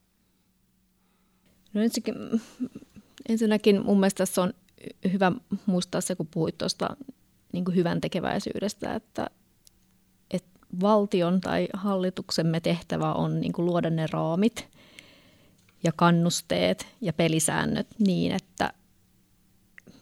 No 1.75 1.81
ensinnäkin, 1.83 2.41
ensinnäkin 3.29 3.85
mun 3.85 4.01
mielestä 4.01 4.19
tässä 4.19 4.43
on 4.43 4.55
hyvä 5.13 5.33
muistaa 5.67 6.01
se, 6.01 6.15
kun 6.15 6.27
puhuit 6.27 6.59
tuosta 6.59 6.97
niin 7.53 7.65
hyvän 7.75 8.01
tekeväisyydestä, 8.01 8.95
että 8.95 9.31
valtion 10.81 11.41
tai 11.41 11.69
hallituksemme 11.73 12.61
tehtävä 12.61 13.13
on 13.13 13.41
niin 13.41 13.53
luoda 13.59 13.91
ne 13.91 14.07
raamit– 14.07 14.69
ja 15.85 15.93
kannusteet 15.97 16.87
ja 17.01 17.13
pelisäännöt 17.13 17.87
niin, 17.99 18.33
että 18.33 18.73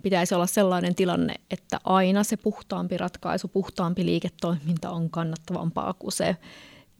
pitäisi 0.02 0.34
olla 0.34 0.46
sellainen 0.46 0.94
tilanne, 0.94 1.34
että 1.50 1.80
aina 1.84 2.24
se 2.24 2.36
puhtaampi 2.36 2.96
ratkaisu, 2.96 3.48
puhtaampi 3.48 4.06
liiketoiminta 4.06 4.90
on 4.90 5.10
kannattavampaa 5.10 5.94
kuin 5.94 6.12
se, 6.12 6.36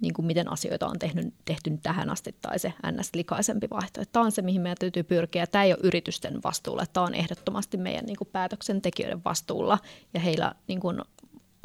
niin 0.01 0.15
kuin 0.15 0.27
miten 0.27 0.53
asioita 0.53 0.87
on 0.87 0.99
tehty, 0.99 1.33
tehty 1.45 1.79
tähän 1.83 2.11
asti 2.11 2.35
tai 2.43 2.59
se 2.59 2.73
ns-likaisempi 2.87 3.71
vaihtoehto. 3.71 4.11
Tämä 4.13 4.25
on 4.25 4.33
se, 4.33 4.43
mihin 4.43 4.61
meidän 4.61 4.77
täytyy 4.81 5.03
pyrkiä. 5.03 5.47
Tämä 5.47 5.65
ei 5.65 5.73
ole 5.73 5.81
yritysten 5.83 6.43
vastuulla, 6.45 6.87
tämä 6.93 7.07
on 7.07 7.15
ehdottomasti 7.15 7.77
meidän 7.77 8.05
niin 8.05 8.17
kuin 8.17 8.29
päätöksentekijöiden 8.33 9.25
vastuulla 9.25 9.79
ja 10.15 10.21
heillä 10.21 10.55
niin 10.69 10.81
kuin, 10.81 11.01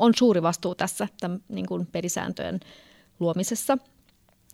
on 0.01 0.13
suuri 0.17 0.41
vastuu 0.41 0.75
tässä 0.75 1.07
tämän, 1.19 1.39
niin 1.49 1.65
kuin 1.65 1.85
pelisääntöjen 1.85 2.59
luomisessa– 3.19 3.77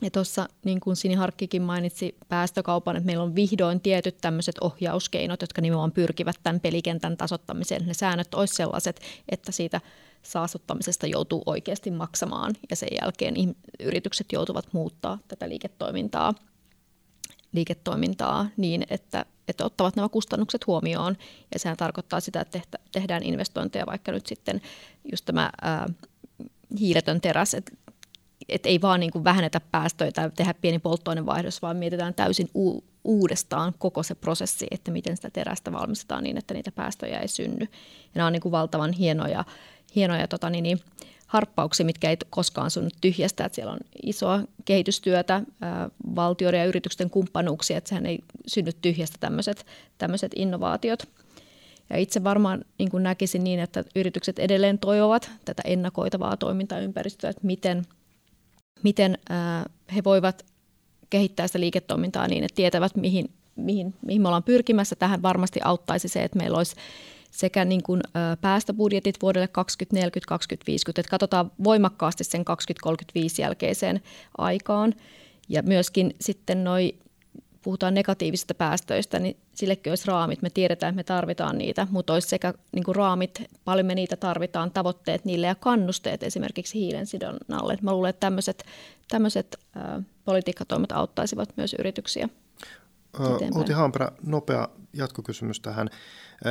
ja 0.01 0.11
tuossa 0.11 0.49
niin 0.65 0.79
kuin 0.79 0.95
Sini 0.95 1.13
Harkkikin 1.13 1.61
mainitsi 1.61 2.15
päästökaupan, 2.29 2.95
että 2.95 3.05
meillä 3.05 3.23
on 3.23 3.35
vihdoin 3.35 3.81
tietyt 3.81 4.17
tämmöiset 4.21 4.55
ohjauskeinot, 4.61 5.41
jotka 5.41 5.61
nimenomaan 5.61 5.91
pyrkivät 5.91 6.35
tämän 6.43 6.59
pelikentän 6.59 7.17
tasottamiseen. 7.17 7.87
Ne 7.87 7.93
säännöt 7.93 8.33
olisi 8.33 8.55
sellaiset, 8.55 9.01
että 9.29 9.51
siitä 9.51 9.81
saastuttamisesta 10.21 11.07
joutuu 11.07 11.43
oikeasti 11.45 11.91
maksamaan 11.91 12.55
ja 12.69 12.75
sen 12.75 12.89
jälkeen 13.01 13.55
yritykset 13.79 14.31
joutuvat 14.31 14.73
muuttaa 14.73 15.19
tätä 15.27 15.49
liiketoimintaa, 15.49 16.33
liiketoimintaa 17.51 18.47
niin, 18.57 18.85
että, 18.89 19.25
että 19.47 19.65
ottavat 19.65 19.95
nämä 19.95 20.09
kustannukset 20.09 20.67
huomioon. 20.67 21.17
Ja 21.53 21.59
sehän 21.59 21.77
tarkoittaa 21.77 22.19
sitä, 22.19 22.41
että 22.41 22.79
tehdään 22.91 23.23
investointeja 23.23 23.85
vaikka 23.85 24.11
nyt 24.11 24.25
sitten 24.25 24.61
just 25.11 25.25
tämä 25.25 25.49
ää, 25.61 25.87
hiiletön 26.79 27.21
teräs, 27.21 27.53
että 27.53 27.71
et 28.49 28.65
ei 28.65 28.81
vaan 28.81 28.99
niin 28.99 29.11
kuin 29.11 29.23
vähennetä 29.23 29.59
päästöjä 29.59 30.11
tai 30.11 30.31
tehdä 30.35 30.53
pieni 30.53 30.79
polttoainevaihdos, 30.79 31.61
vaan 31.61 31.77
mietitään 31.77 32.13
täysin 32.13 32.49
u- 32.55 32.83
uudestaan 33.03 33.73
koko 33.77 34.03
se 34.03 34.15
prosessi, 34.15 34.67
että 34.71 34.91
miten 34.91 35.15
sitä 35.15 35.29
terästä 35.29 35.71
valmistetaan 35.71 36.23
niin, 36.23 36.37
että 36.37 36.53
niitä 36.53 36.71
päästöjä 36.71 37.19
ei 37.19 37.27
synny. 37.27 37.65
Ja 38.03 38.11
nämä 38.15 38.27
on 38.27 38.33
niin 38.33 38.41
kuin 38.41 38.51
valtavan 38.51 38.93
hienoja, 38.93 39.45
hienoja 39.95 40.27
tota 40.27 40.49
niin, 40.49 40.63
niin, 40.63 40.79
harppauksia, 41.27 41.85
mitkä 41.85 42.09
ei 42.09 42.17
koskaan 42.29 42.71
synny 42.71 42.89
tyhjästä, 43.01 43.45
että 43.45 43.55
siellä 43.55 43.73
on 43.73 43.79
isoa 44.03 44.41
kehitystyötä, 44.65 45.41
ää, 45.61 45.89
valtioiden 46.15 46.59
ja 46.59 46.65
yritysten 46.65 47.09
kumppanuuksia, 47.09 47.77
että 47.77 47.89
sehän 47.89 48.05
ei 48.05 48.19
synny 48.47 48.71
tyhjästä 48.81 49.17
tämmöiset, 49.19 49.65
tämmöiset 49.97 50.31
innovaatiot. 50.35 51.03
Ja 51.89 51.97
itse 51.97 52.23
varmaan 52.23 52.65
niin 52.79 52.91
kuin 52.91 53.03
näkisin 53.03 53.43
niin, 53.43 53.59
että 53.59 53.83
yritykset 53.95 54.39
edelleen 54.39 54.79
toivovat 54.79 55.31
tätä 55.45 55.61
ennakoitavaa 55.65 56.37
toimintaympäristöä, 56.37 57.29
että 57.29 57.47
miten– 57.47 57.83
miten 58.83 59.17
he 59.95 60.03
voivat 60.03 60.45
kehittää 61.09 61.47
sitä 61.47 61.59
liiketoimintaa 61.59 62.27
niin, 62.27 62.43
että 62.43 62.55
tietävät, 62.55 62.95
mihin, 62.95 63.29
mihin, 63.55 63.93
mihin 64.01 64.21
me 64.21 64.27
ollaan 64.27 64.43
pyrkimässä. 64.43 64.95
Tähän 64.95 65.21
varmasti 65.21 65.59
auttaisi 65.63 66.07
se, 66.07 66.23
että 66.23 66.37
meillä 66.37 66.57
olisi 66.57 66.75
sekä 67.31 67.65
niin 67.65 67.83
kuin 67.83 68.01
päästöbudjetit 68.41 69.15
vuodelle 69.21 69.47
2040, 69.47 70.29
2050, 70.29 71.01
että 71.01 71.09
katsotaan 71.09 71.51
voimakkaasti 71.63 72.23
sen 72.23 72.45
2035 72.45 73.41
jälkeiseen 73.41 74.01
aikaan. 74.37 74.93
Ja 75.49 75.63
myöskin 75.63 76.15
sitten 76.21 76.63
noi 76.63 76.93
puhutaan 77.61 77.93
negatiivisista 77.93 78.53
päästöistä, 78.53 79.19
niin 79.19 79.37
sillekin 79.55 79.91
olisi 79.91 80.07
raamit. 80.07 80.41
Me 80.41 80.49
tiedetään, 80.49 80.89
että 80.89 80.99
me 80.99 81.03
tarvitaan 81.03 81.57
niitä, 81.57 81.87
mutta 81.91 82.13
olisi 82.13 82.27
sekä 82.27 82.53
niin 82.71 82.83
kuin 82.83 82.95
raamit, 82.95 83.43
paljon 83.65 83.85
me 83.85 83.95
niitä 83.95 84.15
tarvitaan, 84.15 84.71
tavoitteet 84.71 85.25
niille 85.25 85.47
ja 85.47 85.55
kannusteet 85.55 86.23
esimerkiksi 86.23 86.79
hiilensidonnalle. 86.79 87.77
Mä 87.81 87.91
luulen, 87.91 88.09
että 88.09 88.19
tämmöiset, 88.19 88.63
tämmöiset 89.07 89.59
politiikkatoimet 90.25 90.91
auttaisivat 90.91 91.49
myös 91.57 91.75
yrityksiä. 91.79 92.29
Outi 93.55 93.73
Haanperä, 93.73 94.11
nopea 94.23 94.69
jatkokysymys 94.93 95.59
tähän. 95.59 95.89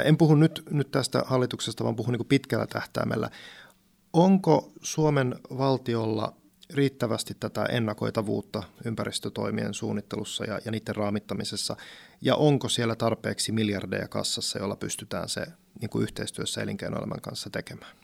En 0.04 0.16
puhu 0.16 0.34
nyt, 0.34 0.62
nyt 0.70 0.90
tästä 0.90 1.22
hallituksesta, 1.26 1.84
vaan 1.84 1.96
puhun 1.96 2.12
niin 2.12 2.26
pitkällä 2.26 2.66
tähtäimellä. 2.66 3.30
Onko 4.12 4.72
Suomen 4.82 5.34
valtiolla 5.58 6.36
riittävästi 6.74 7.34
tätä 7.40 7.64
ennakoitavuutta 7.64 8.62
ympäristötoimien 8.84 9.74
suunnittelussa 9.74 10.44
ja, 10.44 10.58
ja 10.64 10.70
niiden 10.70 10.96
raamittamisessa, 10.96 11.76
ja 12.20 12.36
onko 12.36 12.68
siellä 12.68 12.94
tarpeeksi 12.96 13.52
miljardeja 13.52 14.08
kassassa, 14.08 14.58
jolla 14.58 14.76
pystytään 14.76 15.28
se 15.28 15.46
niin 15.80 15.90
kuin 15.90 16.02
yhteistyössä 16.02 16.62
elinkeinoelämän 16.62 17.20
kanssa 17.20 17.50
tekemään? 17.50 17.96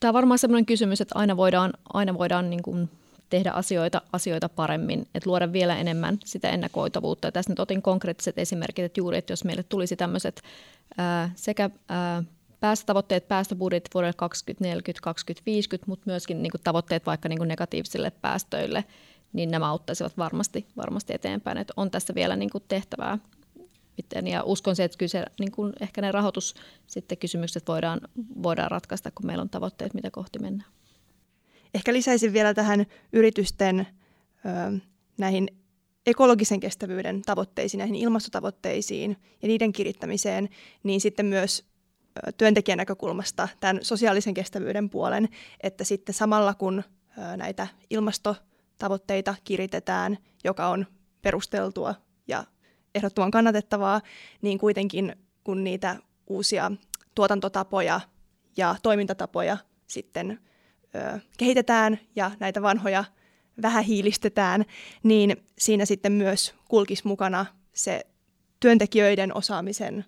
Tämä 0.00 0.10
on 0.10 0.14
varmaan 0.14 0.38
sellainen 0.38 0.66
kysymys, 0.66 1.00
että 1.00 1.18
aina 1.18 1.36
voidaan, 1.36 1.72
aina 1.92 2.18
voidaan 2.18 2.50
niin 2.50 2.62
kuin 2.62 2.90
tehdä 3.34 3.50
asioita, 3.50 4.02
asioita 4.12 4.48
paremmin, 4.48 5.06
että 5.14 5.30
luoda 5.30 5.52
vielä 5.52 5.76
enemmän 5.76 6.18
sitä 6.24 6.50
ennakoitavuutta. 6.50 7.28
Ja 7.28 7.32
tässä 7.32 7.50
nyt 7.52 7.60
otin 7.60 7.82
konkreettiset 7.82 8.38
esimerkit, 8.38 8.84
että 8.84 9.00
juuri, 9.00 9.18
että 9.18 9.32
jos 9.32 9.44
meille 9.44 9.62
tulisi 9.62 9.96
tämmöiset 9.96 10.42
ää, 10.98 11.30
sekä 11.34 11.70
ää, 11.88 12.22
päästötavoitteet, 12.60 13.28
päästöbudjetit 13.28 13.94
vuodelle 13.94 14.14
2040-2050, 15.80 15.84
mutta 15.86 16.02
myöskin 16.06 16.42
niin 16.42 16.50
kuin 16.50 16.60
tavoitteet 16.64 17.06
vaikka 17.06 17.28
niin 17.28 17.38
kuin 17.38 17.48
negatiivisille 17.48 18.10
päästöille, 18.10 18.84
niin 19.32 19.50
nämä 19.50 19.68
auttaisivat 19.68 20.18
varmasti, 20.18 20.66
varmasti 20.76 21.14
eteenpäin. 21.14 21.58
Että 21.58 21.74
on 21.76 21.90
tässä 21.90 22.14
vielä 22.14 22.36
niin 22.36 22.50
kuin 22.50 22.64
tehtävää. 22.68 23.18
Ja 24.24 24.42
uskon 24.42 24.76
se, 24.76 24.84
että 24.84 24.98
kyllä 24.98 25.10
se, 25.10 25.24
niin 25.40 25.52
kuin 25.52 25.72
ehkä 25.80 26.00
ne 26.00 26.12
rahoitus 26.12 26.54
sitten 26.86 27.18
kysymykset 27.18 27.68
voidaan, 27.68 28.00
voidaan 28.42 28.70
ratkaista, 28.70 29.10
kun 29.10 29.26
meillä 29.26 29.42
on 29.42 29.48
tavoitteet, 29.48 29.94
mitä 29.94 30.10
kohti 30.10 30.38
mennään. 30.38 30.70
Ehkä 31.74 31.92
lisäisin 31.92 32.32
vielä 32.32 32.54
tähän 32.54 32.86
yritysten 33.12 33.80
ö, 33.80 34.78
näihin 35.18 35.48
ekologisen 36.06 36.60
kestävyyden 36.60 37.22
tavoitteisiin, 37.22 37.78
näihin 37.78 37.96
ilmastotavoitteisiin 37.96 39.16
ja 39.42 39.48
niiden 39.48 39.72
kirittämiseen, 39.72 40.48
niin 40.82 41.00
sitten 41.00 41.26
myös 41.26 41.64
työntekijän 42.36 42.78
näkökulmasta 42.78 43.48
tämän 43.60 43.78
sosiaalisen 43.82 44.34
kestävyyden 44.34 44.90
puolen, 44.90 45.28
että 45.62 45.84
sitten 45.84 46.14
samalla 46.14 46.54
kun 46.54 46.82
näitä 47.36 47.66
ilmastotavoitteita 47.90 49.34
kiritetään, 49.44 50.18
joka 50.44 50.68
on 50.68 50.86
perusteltua 51.22 51.94
ja 52.28 52.44
ehdottoman 52.94 53.30
kannatettavaa, 53.30 54.00
niin 54.42 54.58
kuitenkin 54.58 55.16
kun 55.44 55.64
niitä 55.64 55.96
uusia 56.26 56.72
tuotantotapoja 57.14 58.00
ja 58.56 58.76
toimintatapoja 58.82 59.56
sitten 59.86 60.40
kehitetään 61.38 61.98
ja 62.16 62.30
näitä 62.40 62.62
vanhoja 62.62 63.04
vähähiilistetään, 63.62 64.64
niin 65.02 65.36
siinä 65.58 65.84
sitten 65.84 66.12
myös 66.12 66.54
kulkisi 66.68 67.06
mukana 67.06 67.46
se 67.72 68.06
työntekijöiden 68.60 69.36
osaamisen 69.36 70.04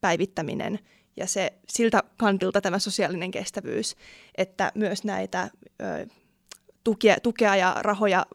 päivittäminen 0.00 0.78
ja 1.16 1.26
se 1.26 1.52
siltä 1.68 2.02
kantilta 2.16 2.60
tämä 2.60 2.78
sosiaalinen 2.78 3.30
kestävyys, 3.30 3.96
että 4.34 4.72
myös 4.74 5.04
näitä 5.04 5.50
ö, 5.82 6.06
tukea, 6.84 7.16
tukea 7.22 7.56
ja 7.56 7.76
rahoja 7.80 8.26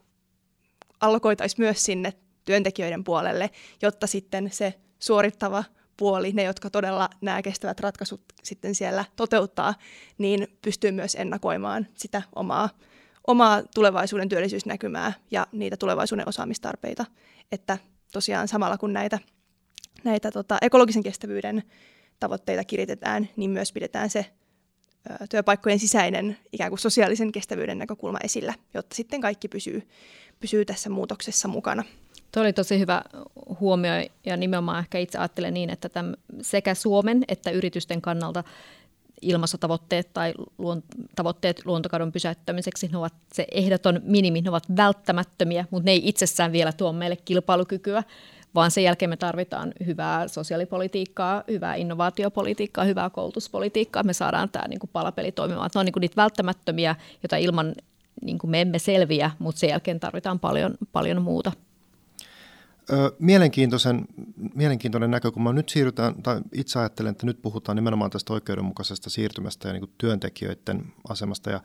allokoitaisiin 0.99 1.61
myös 1.61 1.83
sinne 1.83 2.13
työntekijöiden 2.45 3.03
puolelle, 3.03 3.49
jotta 3.81 4.07
sitten 4.07 4.49
se 4.51 4.73
suorittava 4.99 5.63
puoli, 5.97 6.31
ne 6.31 6.43
jotka 6.43 6.69
todella 6.69 7.09
nämä 7.21 7.41
kestävät 7.41 7.79
ratkaisut 7.79 8.21
sitten 8.43 8.75
siellä 8.75 9.05
toteuttaa, 9.15 9.73
niin 10.17 10.47
pystyy 10.61 10.91
myös 10.91 11.15
ennakoimaan 11.15 11.87
sitä 11.93 12.21
omaa, 12.35 12.69
omaa 13.27 13.63
tulevaisuuden 13.75 14.29
työllisyysnäkymää 14.29 15.13
ja 15.31 15.47
niitä 15.51 15.77
tulevaisuuden 15.77 16.29
osaamistarpeita. 16.29 17.05
Että 17.51 17.77
tosiaan 18.13 18.47
samalla 18.47 18.77
kun 18.77 18.93
näitä, 18.93 19.19
näitä 20.03 20.31
tota, 20.31 20.57
ekologisen 20.61 21.03
kestävyyden 21.03 21.63
tavoitteita 22.19 22.63
kiritetään, 22.63 23.29
niin 23.35 23.51
myös 23.51 23.71
pidetään 23.73 24.09
se 24.09 24.25
työpaikkojen 25.29 25.79
sisäinen 25.79 26.37
ikään 26.51 26.71
kuin 26.71 26.79
sosiaalisen 26.79 27.31
kestävyyden 27.31 27.77
näkökulma 27.77 28.17
esillä, 28.23 28.53
jotta 28.73 28.95
sitten 28.95 29.21
kaikki 29.21 29.47
pysyy, 29.47 29.87
pysyy 30.39 30.65
tässä 30.65 30.89
muutoksessa 30.89 31.47
mukana. 31.47 31.83
Tuo 32.31 32.43
oli 32.43 32.53
tosi 32.53 32.79
hyvä 32.79 33.01
huomio 33.59 33.91
ja 34.25 34.37
nimenomaan 34.37 34.79
ehkä 34.79 34.97
itse 34.97 35.17
ajattelen 35.17 35.53
niin, 35.53 35.69
että 35.69 35.89
tämän 35.89 36.15
sekä 36.41 36.73
Suomen 36.73 37.23
että 37.27 37.51
yritysten 37.51 38.01
kannalta 38.01 38.43
ilmastotavoitteet 39.21 40.13
tai 40.13 40.33
luon, 40.57 40.83
tavoitteet 41.15 41.65
luontokadon 41.65 42.11
pysäyttämiseksi, 42.11 42.87
ne 42.87 42.97
ovat 42.97 43.13
se 43.33 43.47
ehdoton 43.51 44.01
minimi, 44.03 44.41
ne 44.41 44.49
ovat 44.49 44.75
välttämättömiä, 44.77 45.65
mutta 45.71 45.85
ne 45.85 45.91
ei 45.91 46.01
itsessään 46.03 46.51
vielä 46.51 46.71
tuo 46.73 46.93
meille 46.93 47.15
kilpailukykyä, 47.15 48.03
vaan 48.55 48.71
sen 48.71 48.83
jälkeen 48.83 49.09
me 49.09 49.17
tarvitaan 49.17 49.73
hyvää 49.85 50.27
sosiaalipolitiikkaa, 50.27 51.43
hyvää 51.47 51.75
innovaatiopolitiikkaa, 51.75 52.83
hyvää 52.83 53.09
koulutuspolitiikkaa, 53.09 54.03
me 54.03 54.13
saadaan 54.13 54.49
tämä 54.49 54.67
niin 54.67 54.79
kuin 54.79 54.89
palapeli 54.93 55.31
toimimaan. 55.31 55.69
Ne 55.75 55.79
on 55.79 55.85
niin 55.85 55.93
kuin 55.93 56.01
niitä 56.01 56.15
välttämättömiä, 56.15 56.95
joita 57.23 57.37
ilman 57.37 57.75
niin 58.21 58.37
kuin 58.37 58.51
me 58.51 58.61
emme 58.61 58.79
selviä, 58.79 59.31
mutta 59.39 59.59
sen 59.59 59.69
jälkeen 59.69 59.99
tarvitaan 59.99 60.39
paljon, 60.39 60.77
paljon 60.91 61.21
muuta. 61.21 61.51
Mielenkiintoisen, 63.19 64.05
mielenkiintoinen 64.55 65.11
näkökulma. 65.11 65.53
Nyt 65.53 65.69
siirrytään, 65.69 66.23
tai 66.23 66.41
itse 66.53 66.79
ajattelen, 66.79 67.11
että 67.11 67.25
nyt 67.25 67.41
puhutaan 67.41 67.75
nimenomaan 67.75 68.11
tästä 68.11 68.33
oikeudenmukaisesta 68.33 69.09
siirtymästä 69.09 69.67
ja 69.67 69.73
niin 69.73 69.93
työntekijöiden 69.97 70.93
asemasta. 71.09 71.49
Ja 71.49 71.61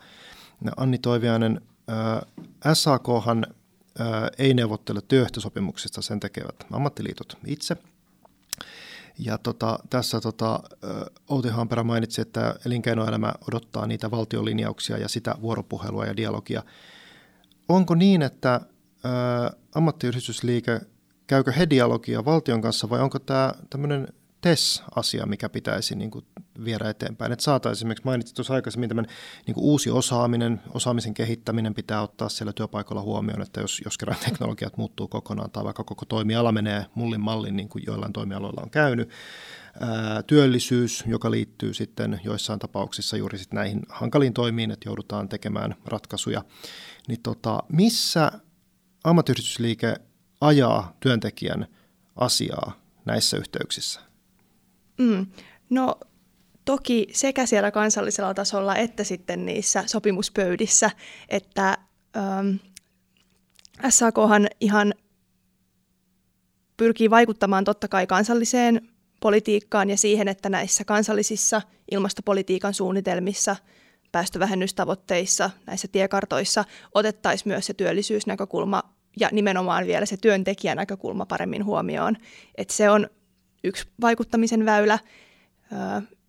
Anni 0.77 0.97
Toiviainen, 0.97 1.61
SAKhan 2.73 3.45
ei 4.37 4.53
neuvottele 4.53 5.01
työehtosopimuksista, 5.07 6.01
sen 6.01 6.19
tekevät 6.19 6.55
ammattiliitot 6.71 7.37
itse. 7.45 7.77
Ja 9.19 9.37
tota, 9.37 9.79
tässä 9.89 10.21
tota, 10.21 10.59
Outi 11.29 11.49
Hampera 11.49 11.83
mainitsi, 11.83 12.21
että 12.21 12.55
elinkeinoelämä 12.65 13.33
odottaa 13.47 13.87
niitä 13.87 14.11
valtiolinjauksia 14.11 14.97
ja 14.97 15.09
sitä 15.09 15.35
vuoropuhelua 15.41 16.05
ja 16.05 16.17
dialogia. 16.17 16.63
Onko 17.69 17.95
niin, 17.95 18.21
että 18.21 18.61
ammattiyhdistysliike, 19.75 20.81
käykö 21.27 21.51
he 21.51 21.69
dialogia 21.69 22.25
valtion 22.25 22.61
kanssa 22.61 22.89
vai 22.89 22.99
onko 22.99 23.19
tämä 23.19 23.53
tämmöinen 23.69 24.07
TES-asia, 24.43 25.25
mikä 25.25 25.49
pitäisi 25.49 25.95
niin 25.95 26.11
kuin 26.11 26.25
viedä 26.65 26.89
eteenpäin. 26.89 27.31
Että 27.31 27.43
saataisiin 27.43 27.79
esimerkiksi, 27.79 28.05
mainitsit 28.05 28.35
tuossa 28.35 28.53
aikaisemmin, 28.53 28.89
tämän 28.89 29.07
niin 29.47 29.55
kuin 29.55 29.63
uusi 29.63 29.89
osaaminen, 29.89 30.61
osaamisen 30.73 31.13
kehittäminen 31.13 31.73
pitää 31.73 32.01
ottaa 32.01 32.29
siellä 32.29 32.53
työpaikalla 32.53 33.01
huomioon, 33.01 33.41
että 33.41 33.61
jos, 33.61 33.81
jos 33.85 33.97
kerran 33.97 34.17
teknologiat 34.25 34.77
muuttuu 34.77 35.07
kokonaan 35.07 35.51
tai 35.51 35.63
vaikka 35.63 35.83
koko 35.83 36.05
toimiala 36.05 36.51
menee 36.51 36.85
mullin 36.95 37.21
mallin, 37.21 37.55
niin 37.55 37.69
kuin 37.69 37.83
joillain 37.87 38.13
toimialoilla 38.13 38.61
on 38.63 38.69
käynyt, 38.69 39.09
ää, 39.79 40.23
työllisyys, 40.23 41.03
joka 41.07 41.31
liittyy 41.31 41.73
sitten 41.73 42.21
joissain 42.23 42.59
tapauksissa 42.59 43.17
juuri 43.17 43.37
sitten 43.37 43.57
näihin 43.57 43.81
hankaliin 43.89 44.33
toimiin, 44.33 44.71
että 44.71 44.89
joudutaan 44.89 45.29
tekemään 45.29 45.75
ratkaisuja, 45.85 46.43
niin 47.07 47.21
tota, 47.21 47.63
missä 47.69 48.31
ammattiyhdistysliike 49.03 49.95
ajaa 50.43 50.97
työntekijän 50.99 51.67
asiaa 52.15 52.81
näissä 53.05 53.37
yhteyksissä? 53.37 53.99
Mm. 54.97 55.25
No 55.69 55.95
toki 56.65 57.07
sekä 57.13 57.45
siellä 57.45 57.71
kansallisella 57.71 58.33
tasolla 58.33 58.75
että 58.75 59.03
sitten 59.03 59.45
niissä 59.45 59.83
sopimuspöydissä, 59.85 60.91
että 61.29 61.77
ähm, 62.17 62.55
SAKhan 63.89 64.47
ihan 64.59 64.93
pyrkii 66.77 67.09
vaikuttamaan 67.09 67.63
totta 67.63 67.87
kai 67.87 68.07
kansalliseen 68.07 68.89
politiikkaan 69.19 69.89
ja 69.89 69.97
siihen, 69.97 70.27
että 70.27 70.49
näissä 70.49 70.85
kansallisissa 70.85 71.61
ilmastopolitiikan 71.91 72.73
suunnitelmissa, 72.73 73.55
päästövähennystavoitteissa, 74.11 75.49
näissä 75.67 75.87
tiekartoissa 75.87 76.65
otettaisiin 76.93 77.49
myös 77.49 77.65
se 77.65 77.73
työllisyysnäkökulma 77.73 78.83
ja 79.19 79.29
nimenomaan 79.31 79.87
vielä 79.87 80.05
se 80.05 80.17
työntekijänäkökulma 80.17 81.25
paremmin 81.25 81.65
huomioon. 81.65 82.17
Että 82.55 82.73
se 82.73 82.89
on 82.89 83.09
yksi 83.63 83.87
vaikuttamisen 84.01 84.65
väylä. 84.65 84.99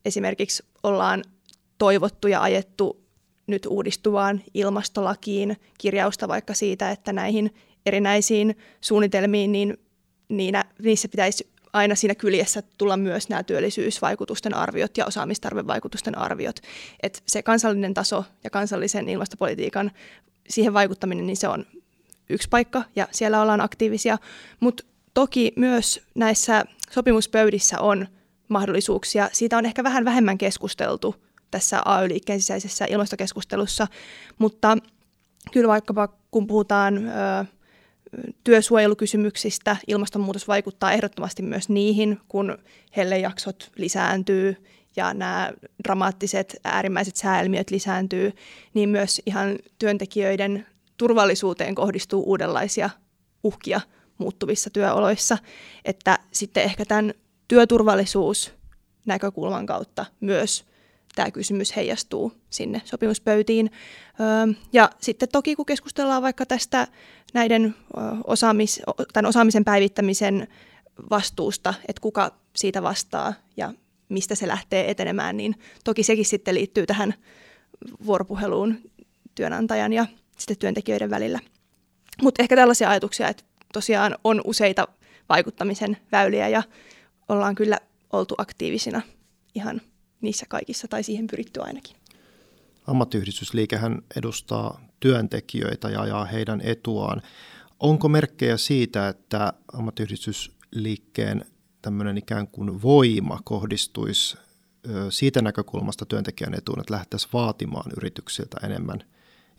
Esimerkiksi 0.04 0.62
ollaan 0.82 1.24
toivottu 1.78 2.28
ja 2.28 2.42
ajettu 2.42 3.04
nyt 3.46 3.66
uudistuvaan 3.66 4.42
ilmastolakiin 4.54 5.56
kirjausta 5.78 6.28
vaikka 6.28 6.54
siitä, 6.54 6.90
että 6.90 7.12
näihin 7.12 7.54
erinäisiin 7.86 8.56
suunnitelmiin, 8.80 9.52
niin 9.52 9.76
niissä 10.78 11.08
pitäisi 11.08 11.54
aina 11.72 11.94
siinä 11.94 12.14
kyljessä 12.14 12.62
tulla 12.78 12.96
myös 12.96 13.28
nämä 13.28 13.42
työllisyysvaikutusten 13.42 14.54
arviot 14.54 14.98
ja 14.98 15.06
osaamistarvevaikutusten 15.06 16.18
arviot. 16.18 16.56
Et 17.02 17.22
se 17.26 17.42
kansallinen 17.42 17.94
taso 17.94 18.24
ja 18.44 18.50
kansallisen 18.50 19.08
ilmastopolitiikan 19.08 19.90
siihen 20.48 20.74
vaikuttaminen, 20.74 21.26
niin 21.26 21.36
se 21.36 21.48
on 21.48 21.66
yksi 22.28 22.48
paikka 22.48 22.84
ja 22.96 23.08
siellä 23.10 23.42
ollaan 23.42 23.60
aktiivisia, 23.60 24.18
mutta 24.60 24.84
toki 25.14 25.52
myös 25.56 26.02
näissä 26.14 26.64
sopimuspöydissä 26.90 27.80
on 27.80 28.08
mahdollisuuksia. 28.48 29.28
Siitä 29.32 29.58
on 29.58 29.66
ehkä 29.66 29.84
vähän 29.84 30.04
vähemmän 30.04 30.38
keskusteltu 30.38 31.14
tässä 31.50 31.82
AY-liikkeen 31.84 32.40
sisäisessä 32.40 32.86
ilmastokeskustelussa, 32.90 33.86
mutta 34.38 34.78
kyllä 35.52 35.68
vaikkapa 35.68 36.08
kun 36.30 36.46
puhutaan 36.46 37.08
ö, 37.08 37.10
työsuojelukysymyksistä, 38.44 39.76
ilmastonmuutos 39.86 40.48
vaikuttaa 40.48 40.92
ehdottomasti 40.92 41.42
myös 41.42 41.68
niihin, 41.68 42.20
kun 42.28 42.58
hellejaksot 42.96 43.72
lisääntyy 43.76 44.56
ja 44.96 45.14
nämä 45.14 45.52
dramaattiset 45.84 46.56
äärimmäiset 46.64 47.16
sääilmiöt 47.16 47.70
lisääntyy, 47.70 48.32
niin 48.74 48.88
myös 48.88 49.22
ihan 49.26 49.58
työntekijöiden 49.78 50.66
turvallisuuteen 50.96 51.74
kohdistuu 51.74 52.22
uudenlaisia 52.26 52.90
uhkia 53.44 53.80
muuttuvissa 54.18 54.70
työoloissa, 54.70 55.38
että 55.84 56.18
sitten 56.32 56.62
ehkä 56.62 56.84
tämän 56.84 57.14
työturvallisuus 57.48 58.52
näkökulman 59.06 59.66
kautta 59.66 60.06
myös 60.20 60.64
tämä 61.14 61.30
kysymys 61.30 61.76
heijastuu 61.76 62.32
sinne 62.50 62.82
sopimuspöytiin. 62.84 63.70
Ja 64.72 64.90
sitten 65.00 65.28
toki 65.32 65.56
kun 65.56 65.66
keskustellaan 65.66 66.22
vaikka 66.22 66.46
tästä 66.46 66.88
näiden 67.34 67.74
osaamis, 68.26 68.82
tämän 69.12 69.28
osaamisen 69.28 69.64
päivittämisen 69.64 70.48
vastuusta, 71.10 71.74
että 71.88 72.00
kuka 72.00 72.32
siitä 72.56 72.82
vastaa 72.82 73.34
ja 73.56 73.72
mistä 74.08 74.34
se 74.34 74.48
lähtee 74.48 74.90
etenemään, 74.90 75.36
niin 75.36 75.54
toki 75.84 76.02
sekin 76.02 76.24
sitten 76.24 76.54
liittyy 76.54 76.86
tähän 76.86 77.14
vuoropuheluun 78.06 78.78
työnantajan 79.34 79.92
ja 79.92 80.06
sitten 80.36 80.56
työntekijöiden 80.58 81.10
välillä. 81.10 81.40
Mutta 82.22 82.42
ehkä 82.42 82.56
tällaisia 82.56 82.90
ajatuksia, 82.90 83.28
että 83.28 83.44
tosiaan 83.72 84.16
on 84.24 84.40
useita 84.44 84.88
vaikuttamisen 85.28 85.96
väyliä 86.12 86.48
ja 86.48 86.62
ollaan 87.28 87.54
kyllä 87.54 87.78
oltu 88.12 88.34
aktiivisina 88.38 89.02
ihan 89.54 89.80
niissä 90.20 90.46
kaikissa 90.48 90.88
tai 90.88 91.02
siihen 91.02 91.26
pyritty 91.26 91.60
ainakin. 91.62 91.96
Ammattiyhdistysliikehän 92.86 94.02
edustaa 94.16 94.80
työntekijöitä 95.00 95.88
ja 95.88 96.00
ajaa 96.00 96.24
heidän 96.24 96.60
etuaan. 96.60 97.22
Onko 97.80 98.08
merkkejä 98.08 98.56
siitä, 98.56 99.08
että 99.08 99.52
ammattiyhdistysliikkeen 99.72 101.44
tämmöinen 101.82 102.18
ikään 102.18 102.48
kuin 102.48 102.82
voima 102.82 103.40
kohdistuisi 103.44 104.36
siitä 105.10 105.42
näkökulmasta 105.42 106.06
työntekijän 106.06 106.54
etuun, 106.54 106.80
että 106.80 106.92
lähdettäisiin 106.92 107.30
vaatimaan 107.32 107.90
yrityksiltä 107.96 108.56
enemmän 108.66 109.04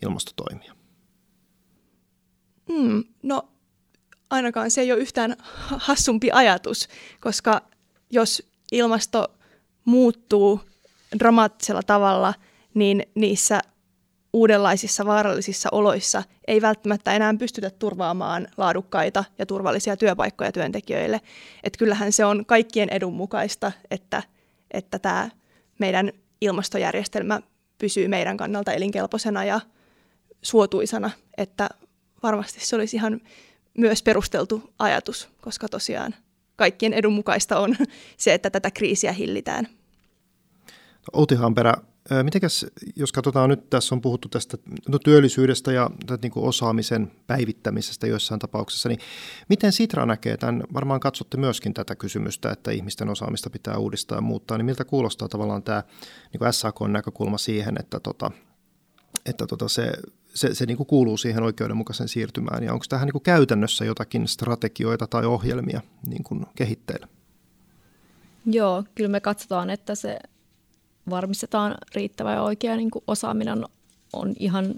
ilmastotoimia? 0.01 0.75
Mm, 2.69 3.03
no 3.23 3.49
ainakaan 4.29 4.71
se 4.71 4.81
ei 4.81 4.91
ole 4.91 5.01
yhtään 5.01 5.35
hassumpi 5.77 6.31
ajatus, 6.31 6.87
koska 7.21 7.61
jos 8.09 8.49
ilmasto 8.71 9.27
muuttuu 9.85 10.61
dramaattisella 11.19 11.83
tavalla, 11.83 12.33
niin 12.73 13.03
niissä 13.15 13.61
uudenlaisissa 14.33 15.05
vaarallisissa 15.05 15.69
oloissa 15.71 16.23
ei 16.47 16.61
välttämättä 16.61 17.13
enää 17.13 17.33
pystytä 17.39 17.69
turvaamaan 17.69 18.47
laadukkaita 18.57 19.23
ja 19.39 19.45
turvallisia 19.45 19.97
työpaikkoja 19.97 20.51
työntekijöille. 20.51 21.21
Et 21.63 21.77
kyllähän 21.77 22.11
se 22.11 22.25
on 22.25 22.45
kaikkien 22.45 22.89
edun 22.89 23.13
mukaista, 23.13 23.71
että, 23.91 24.23
että 24.71 24.99
tämä 24.99 25.29
meidän 25.79 26.11
ilmastojärjestelmä 26.41 27.41
pysyy 27.77 28.07
meidän 28.07 28.37
kannalta 28.37 28.73
elinkelpoisena 28.73 29.45
ja 29.45 29.61
suotuisana, 30.41 31.11
että 31.37 31.69
varmasti 32.23 32.65
se 32.65 32.75
olisi 32.75 32.97
ihan 32.97 33.21
myös 33.77 34.03
perusteltu 34.03 34.73
ajatus, 34.79 35.29
koska 35.41 35.69
tosiaan 35.69 36.15
kaikkien 36.55 36.93
edun 36.93 37.13
mukaista 37.13 37.59
on 37.59 37.75
se, 38.17 38.33
että 38.33 38.49
tätä 38.49 38.71
kriisiä 38.71 39.11
hillitään. 39.11 39.67
Outi 41.13 41.35
Hamperä, 41.35 41.73
mitenkäs, 42.23 42.65
jos 42.95 43.11
katsotaan 43.11 43.49
nyt, 43.49 43.69
tässä 43.69 43.95
on 43.95 44.01
puhuttu 44.01 44.29
tästä 44.29 44.57
no, 44.87 44.99
työllisyydestä 44.99 45.71
ja 45.71 45.89
niin 46.21 46.31
kuin 46.31 46.45
osaamisen 46.45 47.11
päivittämisestä 47.27 48.07
joissain 48.07 48.39
tapauksissa, 48.39 48.89
niin 48.89 48.99
miten 49.49 49.71
Sitra 49.71 50.05
näkee 50.05 50.37
tämän, 50.37 50.63
varmaan 50.73 50.99
katsotte 50.99 51.37
myöskin 51.37 51.73
tätä 51.73 51.95
kysymystä, 51.95 52.51
että 52.51 52.71
ihmisten 52.71 53.09
osaamista 53.09 53.49
pitää 53.49 53.77
uudistaa 53.77 54.17
ja 54.17 54.21
muuttaa, 54.21 54.57
niin 54.57 54.65
miltä 54.65 54.85
kuulostaa 54.85 55.27
tavallaan 55.27 55.63
tämä 55.63 55.83
niin 56.33 56.53
SAK-näkökulma 56.53 57.37
siihen, 57.37 57.75
että, 57.79 57.99
tota, 57.99 58.31
että 59.25 59.47
tota 59.47 59.67
se 59.67 59.91
se, 60.35 60.55
se 60.55 60.65
niin 60.65 60.77
kuin 60.77 60.87
kuuluu 60.87 61.17
siihen 61.17 61.43
oikeudenmukaisen 61.43 62.07
siirtymään. 62.07 62.63
Ja 62.63 62.73
onko 62.73 62.85
tähän 62.89 63.05
niin 63.05 63.11
kuin 63.11 63.23
käytännössä 63.23 63.85
jotakin 63.85 64.27
strategioita 64.27 65.07
tai 65.07 65.25
ohjelmia 65.25 65.81
niin 66.07 66.23
kuin 66.23 66.45
kehitteillä? 66.55 67.07
Joo, 68.45 68.83
kyllä 68.95 69.09
me 69.09 69.19
katsotaan, 69.19 69.69
että 69.69 69.95
se 69.95 70.19
varmistetaan 71.09 71.75
riittävä 71.95 72.33
ja 72.33 72.41
oikea 72.41 72.75
niin 72.75 72.91
kuin 72.91 73.03
osaaminen 73.07 73.63
on 74.13 74.33
ihan 74.39 74.75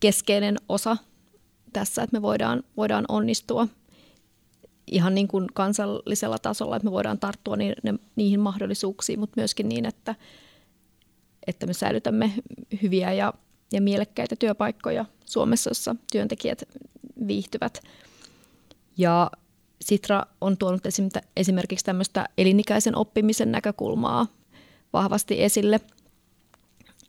keskeinen 0.00 0.56
osa 0.68 0.96
tässä, 1.72 2.02
että 2.02 2.16
me 2.16 2.22
voidaan, 2.22 2.62
voidaan 2.76 3.04
onnistua 3.08 3.68
ihan 4.86 5.14
niin 5.14 5.28
kuin 5.28 5.46
kansallisella 5.54 6.38
tasolla, 6.38 6.76
että 6.76 6.86
me 6.86 6.92
voidaan 6.92 7.18
tarttua 7.18 7.56
ni, 7.56 7.72
ne, 7.82 7.94
niihin 8.16 8.40
mahdollisuuksiin, 8.40 9.20
mutta 9.20 9.40
myöskin 9.40 9.68
niin, 9.68 9.86
että, 9.86 10.14
että 11.46 11.66
me 11.66 11.72
säilytämme 11.72 12.32
hyviä 12.82 13.12
ja 13.12 13.34
ja 13.72 13.80
mielekkäitä 13.80 14.36
työpaikkoja 14.36 15.04
Suomessa, 15.24 15.70
jossa 15.70 15.96
työntekijät 16.12 16.62
viihtyvät. 17.26 17.82
Ja 18.96 19.30
Sitra 19.80 20.22
on 20.40 20.56
tuonut 20.56 20.82
esimerkiksi 21.36 21.84
tämmöistä 21.84 22.28
elinikäisen 22.38 22.96
oppimisen 22.96 23.52
näkökulmaa 23.52 24.26
vahvasti 24.92 25.42
esille. 25.42 25.80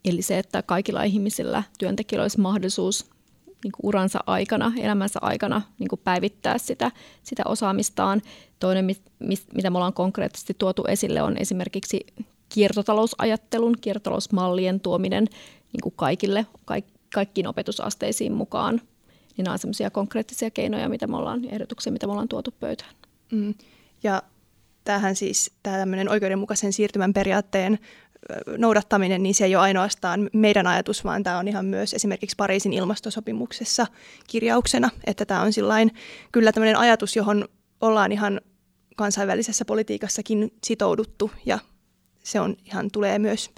Eli 0.06 0.22
se, 0.22 0.40
että 0.40 0.62
kaikilla 0.62 1.04
ihmisillä 1.04 1.64
työntekijöillä 1.80 2.24
olisi 2.24 2.40
mahdollisuus 2.40 3.06
niin 3.64 3.72
kuin 3.72 3.86
uransa 3.88 4.20
aikana, 4.26 4.74
elämänsä 4.78 5.20
aikana 5.22 5.62
niin 5.80 5.88
kuin 5.88 6.02
päivittää 6.04 6.58
sitä, 6.58 6.92
sitä 7.24 7.44
osaamistaan. 7.46 8.22
Toinen, 8.60 8.88
mitä 9.54 9.70
me 9.70 9.78
ollaan 9.78 9.94
konkreettisesti 9.94 10.54
tuotu 10.54 10.86
esille, 10.88 11.22
on 11.22 11.38
esimerkiksi 11.38 12.06
kiertotalousajattelun, 12.50 13.76
kiertotalousmallien 13.82 14.80
tuominen 14.80 15.28
niin 15.74 15.82
kuin 15.84 15.94
kaikille, 15.96 16.46
kaik, 16.66 16.86
kaikkiin 17.14 17.48
opetusasteisiin 17.48 18.34
mukaan. 18.34 18.82
Niin 19.38 19.44
nämä 19.44 19.54
on 19.54 19.60
sellaisia 19.60 19.90
konkreettisia 19.90 20.52
keinoja, 20.52 20.90
mitä 20.90 21.08
me 21.08 21.18
ollaan, 21.18 21.46
ehdotuksia, 21.46 21.94
mitä 21.94 22.08
me 22.08 22.12
ollaan 22.12 22.28
tuotu 22.28 22.54
pöytään. 22.60 22.96
Mm. 23.32 23.54
Ja 24.04 24.24
tämähän 24.84 25.16
siis 25.16 25.52
tämä 25.64 25.86
oikeudenmukaisen 26.10 26.74
siirtymän 26.74 27.14
periaatteen 27.14 27.80
noudattaminen, 28.58 29.24
niin 29.24 29.36
se 29.36 29.46
ei 29.46 29.56
ole 29.56 29.64
ainoastaan 29.64 30.30
meidän 30.34 30.68
ajatus, 30.68 31.04
vaan 31.04 31.24
tämä 31.24 31.40
on 31.40 31.48
ihan 31.48 31.66
myös 31.66 31.94
esimerkiksi 31.94 32.36
Pariisin 32.36 32.74
ilmastosopimuksessa 32.74 33.88
kirjauksena, 34.28 34.90
että 35.08 35.26
tämä 35.26 35.42
on 35.42 35.54
sillain 35.54 35.92
kyllä 36.32 36.52
tämmöinen 36.52 36.78
ajatus, 36.78 37.16
johon 37.16 37.48
ollaan 37.82 38.12
ihan 38.12 38.42
kansainvälisessä 38.96 39.66
politiikassakin 39.66 40.54
sitouduttu 40.64 41.32
ja 41.46 41.60
se 42.24 42.40
on 42.40 42.56
ihan 42.66 42.92
tulee 42.92 43.20
myös 43.20 43.50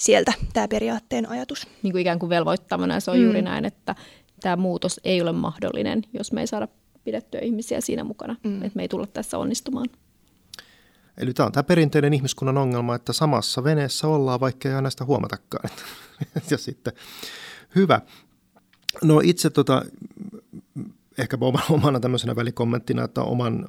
sieltä 0.00 0.32
tämä 0.52 0.68
periaatteen 0.68 1.28
ajatus. 1.28 1.68
Niin 1.82 1.92
kuin 1.92 2.00
ikään 2.02 2.18
kuin 2.18 2.30
velvoittamana 2.30 3.00
se 3.00 3.10
on 3.10 3.16
mm. 3.16 3.22
juuri 3.24 3.42
näin, 3.42 3.64
että 3.64 3.94
tämä 4.40 4.56
muutos 4.56 5.00
ei 5.04 5.22
ole 5.22 5.32
mahdollinen, 5.32 6.02
jos 6.12 6.32
me 6.32 6.40
ei 6.40 6.46
saada 6.46 6.68
pidettyä 7.04 7.40
ihmisiä 7.40 7.80
siinä 7.80 8.04
mukana, 8.04 8.36
mm. 8.44 8.62
että 8.62 8.76
me 8.76 8.82
ei 8.82 8.88
tulla 8.88 9.06
tässä 9.06 9.38
onnistumaan. 9.38 9.86
Eli 11.18 11.34
tämä 11.34 11.46
on 11.46 11.52
tämä 11.52 11.62
perinteinen 11.62 12.14
ihmiskunnan 12.14 12.58
ongelma, 12.58 12.94
että 12.94 13.12
samassa 13.12 13.64
veneessä 13.64 14.08
ollaan, 14.08 14.40
vaikka 14.40 14.68
ei 14.68 14.74
aina 14.74 14.90
sitä 14.90 15.04
huomatakaan. 15.04 15.70
ja 16.50 16.58
sitten 16.58 16.92
hyvä. 17.74 18.00
No 19.02 19.20
itse 19.24 19.50
tota, 19.50 19.84
ehkä 21.18 21.38
omana 21.70 22.00
tämmöisenä 22.00 22.36
välikommenttina, 22.36 23.04
että 23.04 23.22
oman 23.22 23.66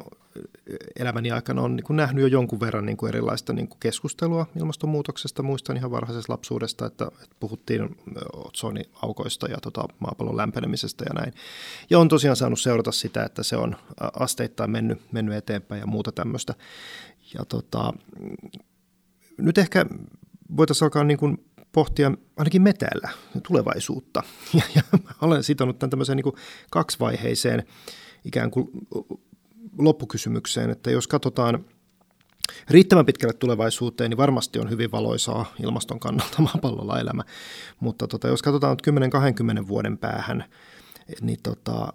elämäni 0.99 1.31
aikana 1.31 1.61
on 1.61 1.75
niin 1.75 1.85
nähnyt 1.89 2.21
jo 2.21 2.27
jonkun 2.27 2.59
verran 2.59 2.85
niin 2.85 2.97
kuin 2.97 3.09
erilaista 3.09 3.53
niin 3.53 3.67
kuin 3.67 3.79
keskustelua 3.79 4.45
ilmastonmuutoksesta. 4.59 5.43
Muistan 5.43 5.77
ihan 5.77 5.91
varhaisesta 5.91 6.33
lapsuudesta, 6.33 6.85
että, 6.85 7.05
että 7.05 7.35
puhuttiin 7.39 7.95
otsoniaukoista 8.33 9.47
ja 9.47 9.57
tota, 9.61 9.83
maapallon 9.99 10.37
lämpenemisestä 10.37 11.05
ja 11.09 11.13
näin. 11.13 11.33
Ja 11.89 11.99
on 11.99 12.07
tosiaan 12.07 12.35
saanut 12.35 12.59
seurata 12.59 12.91
sitä, 12.91 13.23
että 13.23 13.43
se 13.43 13.57
on 13.57 13.75
asteittain 14.19 14.71
mennyt, 14.71 15.01
mennyt 15.11 15.35
eteenpäin 15.35 15.79
ja 15.79 15.87
muuta 15.87 16.11
tämmöistä. 16.11 16.53
Ja 17.33 17.45
tota, 17.45 17.93
nyt 19.37 19.57
ehkä 19.57 19.85
voitaisiin 20.57 20.85
alkaa 20.85 21.03
niin 21.03 21.17
kuin 21.17 21.45
pohtia 21.71 22.11
ainakin 22.37 22.61
me 22.61 22.73
täällä 22.73 23.09
tulevaisuutta. 23.47 24.23
Ja, 24.53 24.63
ja 24.75 24.99
olen 25.21 25.43
sitonut 25.43 25.79
tämän 25.79 25.89
tämmöiseen 25.89 26.15
niin 26.15 26.23
kuin 26.23 26.35
kaksivaiheiseen 26.71 27.63
ikään 28.25 28.51
kuin 28.51 28.69
loppukysymykseen, 29.83 30.69
että 30.69 30.91
jos 30.91 31.07
katsotaan 31.07 31.65
riittävän 32.69 33.05
pitkälle 33.05 33.33
tulevaisuuteen, 33.33 34.09
niin 34.09 34.17
varmasti 34.17 34.59
on 34.59 34.69
hyvin 34.69 34.91
valoisaa 34.91 35.53
ilmaston 35.63 35.99
kannalta 35.99 36.41
maapallolla 36.53 36.99
elämä. 36.99 37.23
Mutta 37.79 38.07
tota, 38.07 38.27
jos 38.27 38.41
katsotaan 38.41 38.77
10-20 39.63 39.67
vuoden 39.67 39.97
päähän, 39.97 40.43
niin 41.21 41.39
tota, 41.43 41.93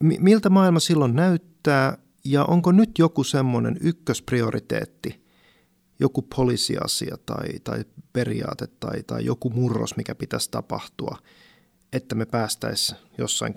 miltä 0.00 0.50
maailma 0.50 0.80
silloin 0.80 1.16
näyttää 1.16 1.98
ja 2.24 2.44
onko 2.44 2.72
nyt 2.72 2.98
joku 2.98 3.24
semmoinen 3.24 3.76
ykkösprioriteetti, 3.80 5.24
joku 6.00 6.22
poliisiasia 6.22 7.16
tai, 7.26 7.48
tai 7.64 7.84
periaate 8.12 8.66
tai, 8.66 9.02
tai 9.02 9.24
joku 9.24 9.50
murros, 9.50 9.96
mikä 9.96 10.14
pitäisi 10.14 10.50
tapahtua, 10.50 11.18
että 11.92 12.14
me 12.14 12.26
päästäisiin 12.26 12.98
jossain 13.18 13.54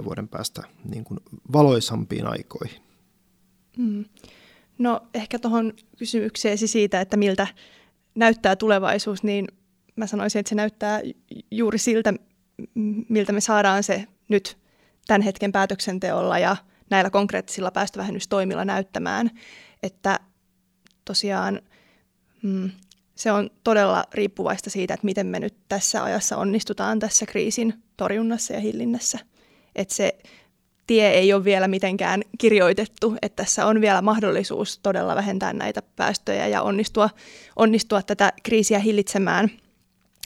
10-20 0.00 0.04
vuoden 0.04 0.28
päästä 0.28 0.62
niin 0.84 1.04
kuin 1.04 1.20
valoisampiin 1.52 2.26
aikoihin? 2.26 2.82
Mm. 3.76 4.04
No 4.78 5.00
ehkä 5.14 5.38
tuohon 5.38 5.72
kysymykseesi 5.98 6.66
siitä, 6.66 7.00
että 7.00 7.16
miltä 7.16 7.46
näyttää 8.14 8.56
tulevaisuus, 8.56 9.22
niin 9.22 9.48
mä 9.96 10.06
sanoisin, 10.06 10.40
että 10.40 10.48
se 10.48 10.54
näyttää 10.54 11.00
juuri 11.50 11.78
siltä, 11.78 12.14
miltä 13.08 13.32
me 13.32 13.40
saadaan 13.40 13.82
se 13.82 14.04
nyt 14.28 14.58
tämän 15.06 15.22
hetken 15.22 15.52
päätöksenteolla 15.52 16.38
ja 16.38 16.56
näillä 16.90 17.10
konkreettisilla 17.10 17.70
päästövähennystoimilla 17.70 18.64
näyttämään, 18.64 19.30
että 19.82 20.20
tosiaan 21.04 21.60
mm, 22.42 22.70
se 23.16 23.32
on 23.32 23.50
todella 23.64 24.04
riippuvaista 24.14 24.70
siitä, 24.70 24.94
että 24.94 25.04
miten 25.04 25.26
me 25.26 25.40
nyt 25.40 25.54
tässä 25.68 26.04
ajassa 26.04 26.36
onnistutaan 26.36 26.98
tässä 26.98 27.26
kriisin 27.26 27.74
torjunnassa 27.96 28.52
ja 28.52 28.60
hillinnässä. 28.60 29.18
Että 29.76 29.94
se 29.94 30.18
tie 30.86 31.10
ei 31.10 31.32
ole 31.32 31.44
vielä 31.44 31.68
mitenkään 31.68 32.22
kirjoitettu, 32.38 33.16
että 33.22 33.44
tässä 33.44 33.66
on 33.66 33.80
vielä 33.80 34.02
mahdollisuus 34.02 34.78
todella 34.78 35.14
vähentää 35.14 35.52
näitä 35.52 35.82
päästöjä 35.96 36.46
ja 36.46 36.62
onnistua, 36.62 37.10
onnistua 37.56 38.02
tätä 38.02 38.32
kriisiä 38.42 38.78
hillitsemään. 38.78 39.50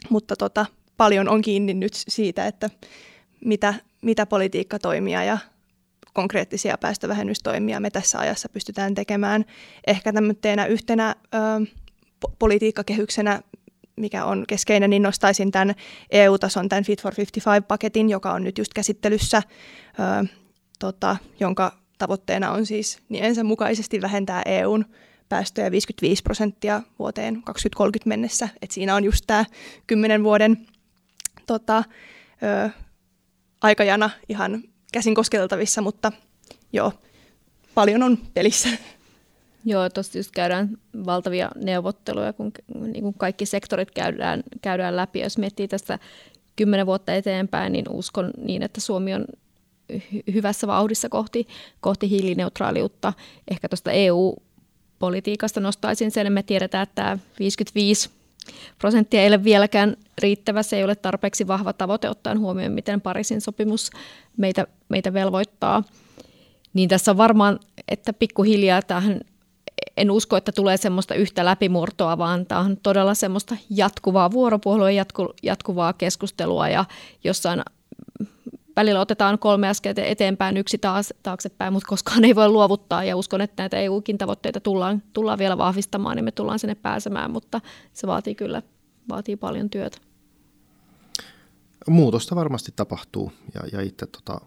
Mutta 0.09 0.37
tota, 0.37 0.67
paljon 0.97 1.29
on 1.29 1.43
kiinni 1.43 1.75
nyt 1.75 1.93
siitä, 1.95 2.47
että 2.47 2.71
mitä, 3.45 3.75
mitä 4.03 4.27
politiikkatoimia 4.27 5.25
ja 5.25 5.39
konkreettisia 6.13 6.79
päästövähennystoimia 6.79 7.81
me 7.81 7.91
tässä 7.91 8.19
ajassa 8.19 8.49
pystytään 8.49 8.95
tekemään. 8.95 9.45
Ehkä 9.87 10.13
tämmöisenä 10.13 10.67
yhtenä 10.67 11.15
ö, 11.35 11.39
politiikkakehyksenä, 12.39 13.43
mikä 13.97 14.25
on 14.25 14.45
keskeinen, 14.49 14.91
niin 14.91 15.03
nostaisin 15.03 15.51
tämän 15.51 15.75
EU-tason 16.11 16.69
tämän 16.69 16.85
Fit 16.85 17.03
for 17.03 17.13
55-paketin, 17.13 18.11
joka 18.11 18.33
on 18.33 18.45
nyt 18.45 18.59
just 18.59 18.75
käsittelyssä, 18.75 19.43
ö, 20.23 20.27
tota, 20.79 21.17
jonka 21.41 21.73
tavoitteena 21.99 22.53
on 22.53 22.67
siis 22.67 22.99
nimensä 23.09 23.45
mukaisesti 23.45 24.01
vähentää 24.01 24.43
EUn 24.47 24.85
päästöjä 25.29 25.71
55 25.71 26.23
prosenttia 26.23 26.83
vuoteen 26.99 27.43
2030 27.43 28.09
mennessä. 28.09 28.49
Et 28.63 28.71
siinä 28.71 28.95
on 28.95 29.05
just 29.05 29.25
tämä 29.27 29.45
10 29.87 30.25
vuoden 30.25 30.67
tota, 31.47 31.85
ö, 32.43 32.71
aikajana 33.63 34.11
ihan 34.29 34.63
käsin 34.93 35.15
kosketeltavissa, 35.15 35.83
mutta 35.83 36.13
joo, 36.73 36.93
paljon 37.75 38.03
on 38.03 38.19
pelissä. 38.35 38.69
Joo, 39.65 39.89
tuossa 39.89 40.19
just 40.19 40.31
käydään 40.31 40.79
valtavia 41.07 41.51
neuvotteluja, 41.65 42.33
kun 42.33 42.53
niin 42.75 43.03
kuin 43.03 43.15
kaikki 43.15 43.47
sektorit 43.47 43.91
käydään, 43.91 44.43
käydään 44.63 44.97
läpi. 44.97 45.21
Jos 45.21 45.39
miettii 45.39 45.69
tästä 45.69 45.99
kymmenen 46.57 46.87
vuotta 46.87 47.15
eteenpäin, 47.15 47.73
niin 47.73 47.85
uskon 47.91 48.31
niin, 48.43 48.63
että 48.63 48.81
Suomi 48.81 49.15
on 49.15 49.25
hyvässä 50.35 50.67
vauhdissa 50.67 51.09
kohti, 51.09 51.49
kohti 51.81 52.11
hiilineutraaliutta. 52.11 53.13
Ehkä 53.51 53.69
tuosta 53.69 53.93
EU-politiikasta 53.93 55.61
nostaisin 55.61 56.11
sen, 56.11 56.33
me 56.33 56.43
tiedetään, 56.43 56.83
että 56.83 56.95
tämä 56.95 57.19
55 57.39 58.11
prosenttia 58.79 59.23
ei 59.23 59.29
ole 59.29 59.45
vieläkään 59.45 59.97
riittävä, 60.19 60.63
se 60.63 60.77
ei 60.77 60.85
ole 60.85 60.95
tarpeeksi 60.97 61.47
vahva 61.47 61.73
tavoite 61.73 62.11
ottaen 62.11 62.39
huomioon, 62.39 62.73
miten 62.73 63.01
Pariisin 63.01 63.41
sopimus 63.41 63.91
meitä, 64.37 64.67
meitä 64.89 65.13
velvoittaa. 65.13 65.83
Niin 66.75 66.89
tässä 66.89 67.11
on 67.11 67.17
varmaan, 67.17 67.61
että 67.89 68.13
pikkuhiljaa 68.13 68.83
tähän 68.83 69.21
en 70.01 70.11
usko, 70.11 70.37
että 70.37 70.53
tulee 70.53 70.77
semmoista 70.77 71.15
yhtä 71.15 71.45
läpimurtoa, 71.45 72.19
vaan 72.19 72.47
tämä 72.47 72.61
on 72.61 72.77
todella 72.77 73.15
semmoista 73.15 73.57
jatkuvaa 73.71 74.31
vuoropuhelua, 74.31 74.91
jatku, 74.91 75.29
jatkuvaa 75.43 75.93
keskustelua 75.93 76.69
ja 76.69 76.85
jossain 77.25 77.63
välillä 78.77 79.01
otetaan 79.01 79.39
kolme 79.39 79.69
askelta 79.69 80.03
eteenpäin, 80.03 80.57
yksi 80.57 80.79
taas 80.79 81.15
taaksepäin, 81.23 81.73
mutta 81.73 81.89
koskaan 81.89 82.25
ei 82.25 82.35
voi 82.35 82.49
luovuttaa 82.49 83.05
ja 83.05 83.17
uskon, 83.17 83.41
että 83.41 83.63
näitä 83.63 83.77
EU-kin 83.77 84.19
tavoitteita 84.19 84.61
tullaan, 84.61 85.03
tullaan 85.13 85.39
vielä 85.39 85.59
vahvistamaan, 85.59 86.17
niin 86.17 86.25
me 86.25 86.33
tullaan 86.33 86.59
sinne 86.59 86.75
pääsemään, 86.75 87.31
mutta 87.31 87.61
se 87.93 88.07
vaatii 88.07 88.35
kyllä 88.35 88.63
vaatii 89.09 89.37
paljon 89.37 89.71
työtä. 89.71 89.99
Muutosta 91.89 92.37
varmasti 92.37 92.73
tapahtuu 92.77 93.33
ja, 93.55 93.61
ja 93.73 93.81
itse 93.81 94.07
tota, 94.07 94.41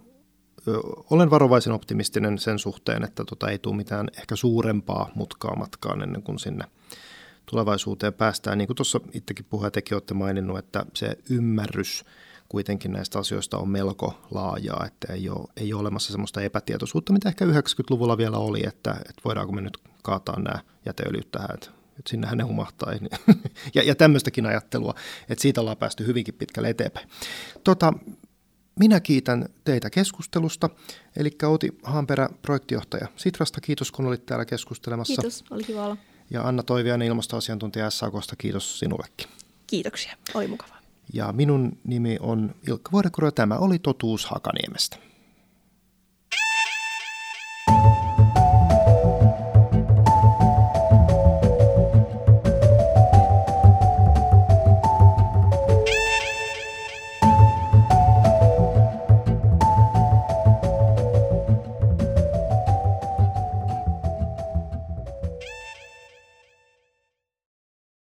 olen 1.10 1.30
varovaisen 1.30 1.74
optimistinen 1.74 2.40
sen 2.40 2.60
suhteen, 2.60 3.04
että 3.04 3.24
tota, 3.26 3.50
ei 3.50 3.60
tule 3.60 3.76
mitään 3.76 4.08
ehkä 4.18 4.36
suurempaa 4.36 5.12
mutkaa 5.16 5.56
matkaan 5.56 6.02
ennen 6.02 6.24
kuin 6.24 6.40
sinne 6.40 6.66
tulevaisuuteen 7.46 8.14
päästään. 8.14 8.58
Niin 8.58 8.68
kuin 8.68 8.78
tuossa 8.78 9.00
itsekin 9.14 9.46
puhuja 9.50 9.72
olette 9.92 10.14
maininnut, 10.14 10.58
että 10.58 10.86
se 10.94 11.18
ymmärrys– 11.30 12.04
kuitenkin 12.54 12.92
näistä 12.92 13.20
asioista 13.20 13.58
on 13.58 13.70
melko 13.70 14.28
laajaa, 14.32 14.86
että 14.86 15.14
ei 15.14 15.30
ole, 15.30 15.48
ei 15.58 15.74
ole 15.74 15.82
olemassa 15.82 16.12
sellaista 16.12 16.42
epätietoisuutta, 16.42 17.14
mitä 17.14 17.30
ehkä 17.30 17.46
90-luvulla 17.46 18.18
vielä 18.18 18.38
oli, 18.38 18.64
että, 18.68 18.92
että 18.92 19.22
voidaanko 19.26 19.54
me 19.54 19.62
nyt 19.62 19.78
kaataa 20.02 20.40
nämä 20.40 20.60
jäteöljyt 20.86 21.32
tähän, 21.32 21.50
että, 21.54 21.70
että 22.00 22.10
sinnehän 22.10 22.38
ne 22.38 22.44
humahtaa. 22.44 22.94
ja, 23.76 23.84
ja 23.84 23.96
tämmöistäkin 23.96 24.46
ajattelua, 24.46 24.96
että 25.30 25.42
siitä 25.42 25.62
ollaan 25.62 25.78
päästy 25.78 26.06
hyvinkin 26.06 26.34
pitkälle 26.34 26.70
eteenpäin. 26.70 27.10
Tota, 27.64 27.94
minä 28.80 29.00
kiitän 29.00 29.46
teitä 29.64 29.90
keskustelusta. 29.90 30.70
Eli 31.16 31.32
Outi 31.44 31.78
Haanperä, 31.84 32.30
projektijohtaja 32.42 33.08
Sitrasta, 33.16 33.62
kiitos 33.62 33.92
kun 33.92 34.06
olit 34.06 34.26
täällä 34.26 34.46
keskustelemassa. 34.46 35.22
Kiitos, 35.22 35.44
oli 35.52 35.64
kiva 35.64 35.86
olla. 35.86 35.98
Ja 36.30 36.42
Anna 36.48 36.64
Toiviainen, 36.64 37.08
ilmastoasiantuntija 37.08 37.90
SAKosta, 37.90 38.36
kiitos 38.36 38.80
sinullekin. 38.80 39.28
Kiitoksia, 39.68 40.16
oli 40.34 40.48
mukavaa. 40.48 40.80
Ja 41.14 41.34
minun 41.34 41.78
nimi 41.84 42.18
on 42.20 42.56
Ilkka 42.68 42.92
Vuorekuro 42.92 43.28
ja 43.28 43.32
tämä 43.32 43.58
oli 43.58 43.80
Totuus 43.80 44.26
Hakaniemestä. 44.26 44.98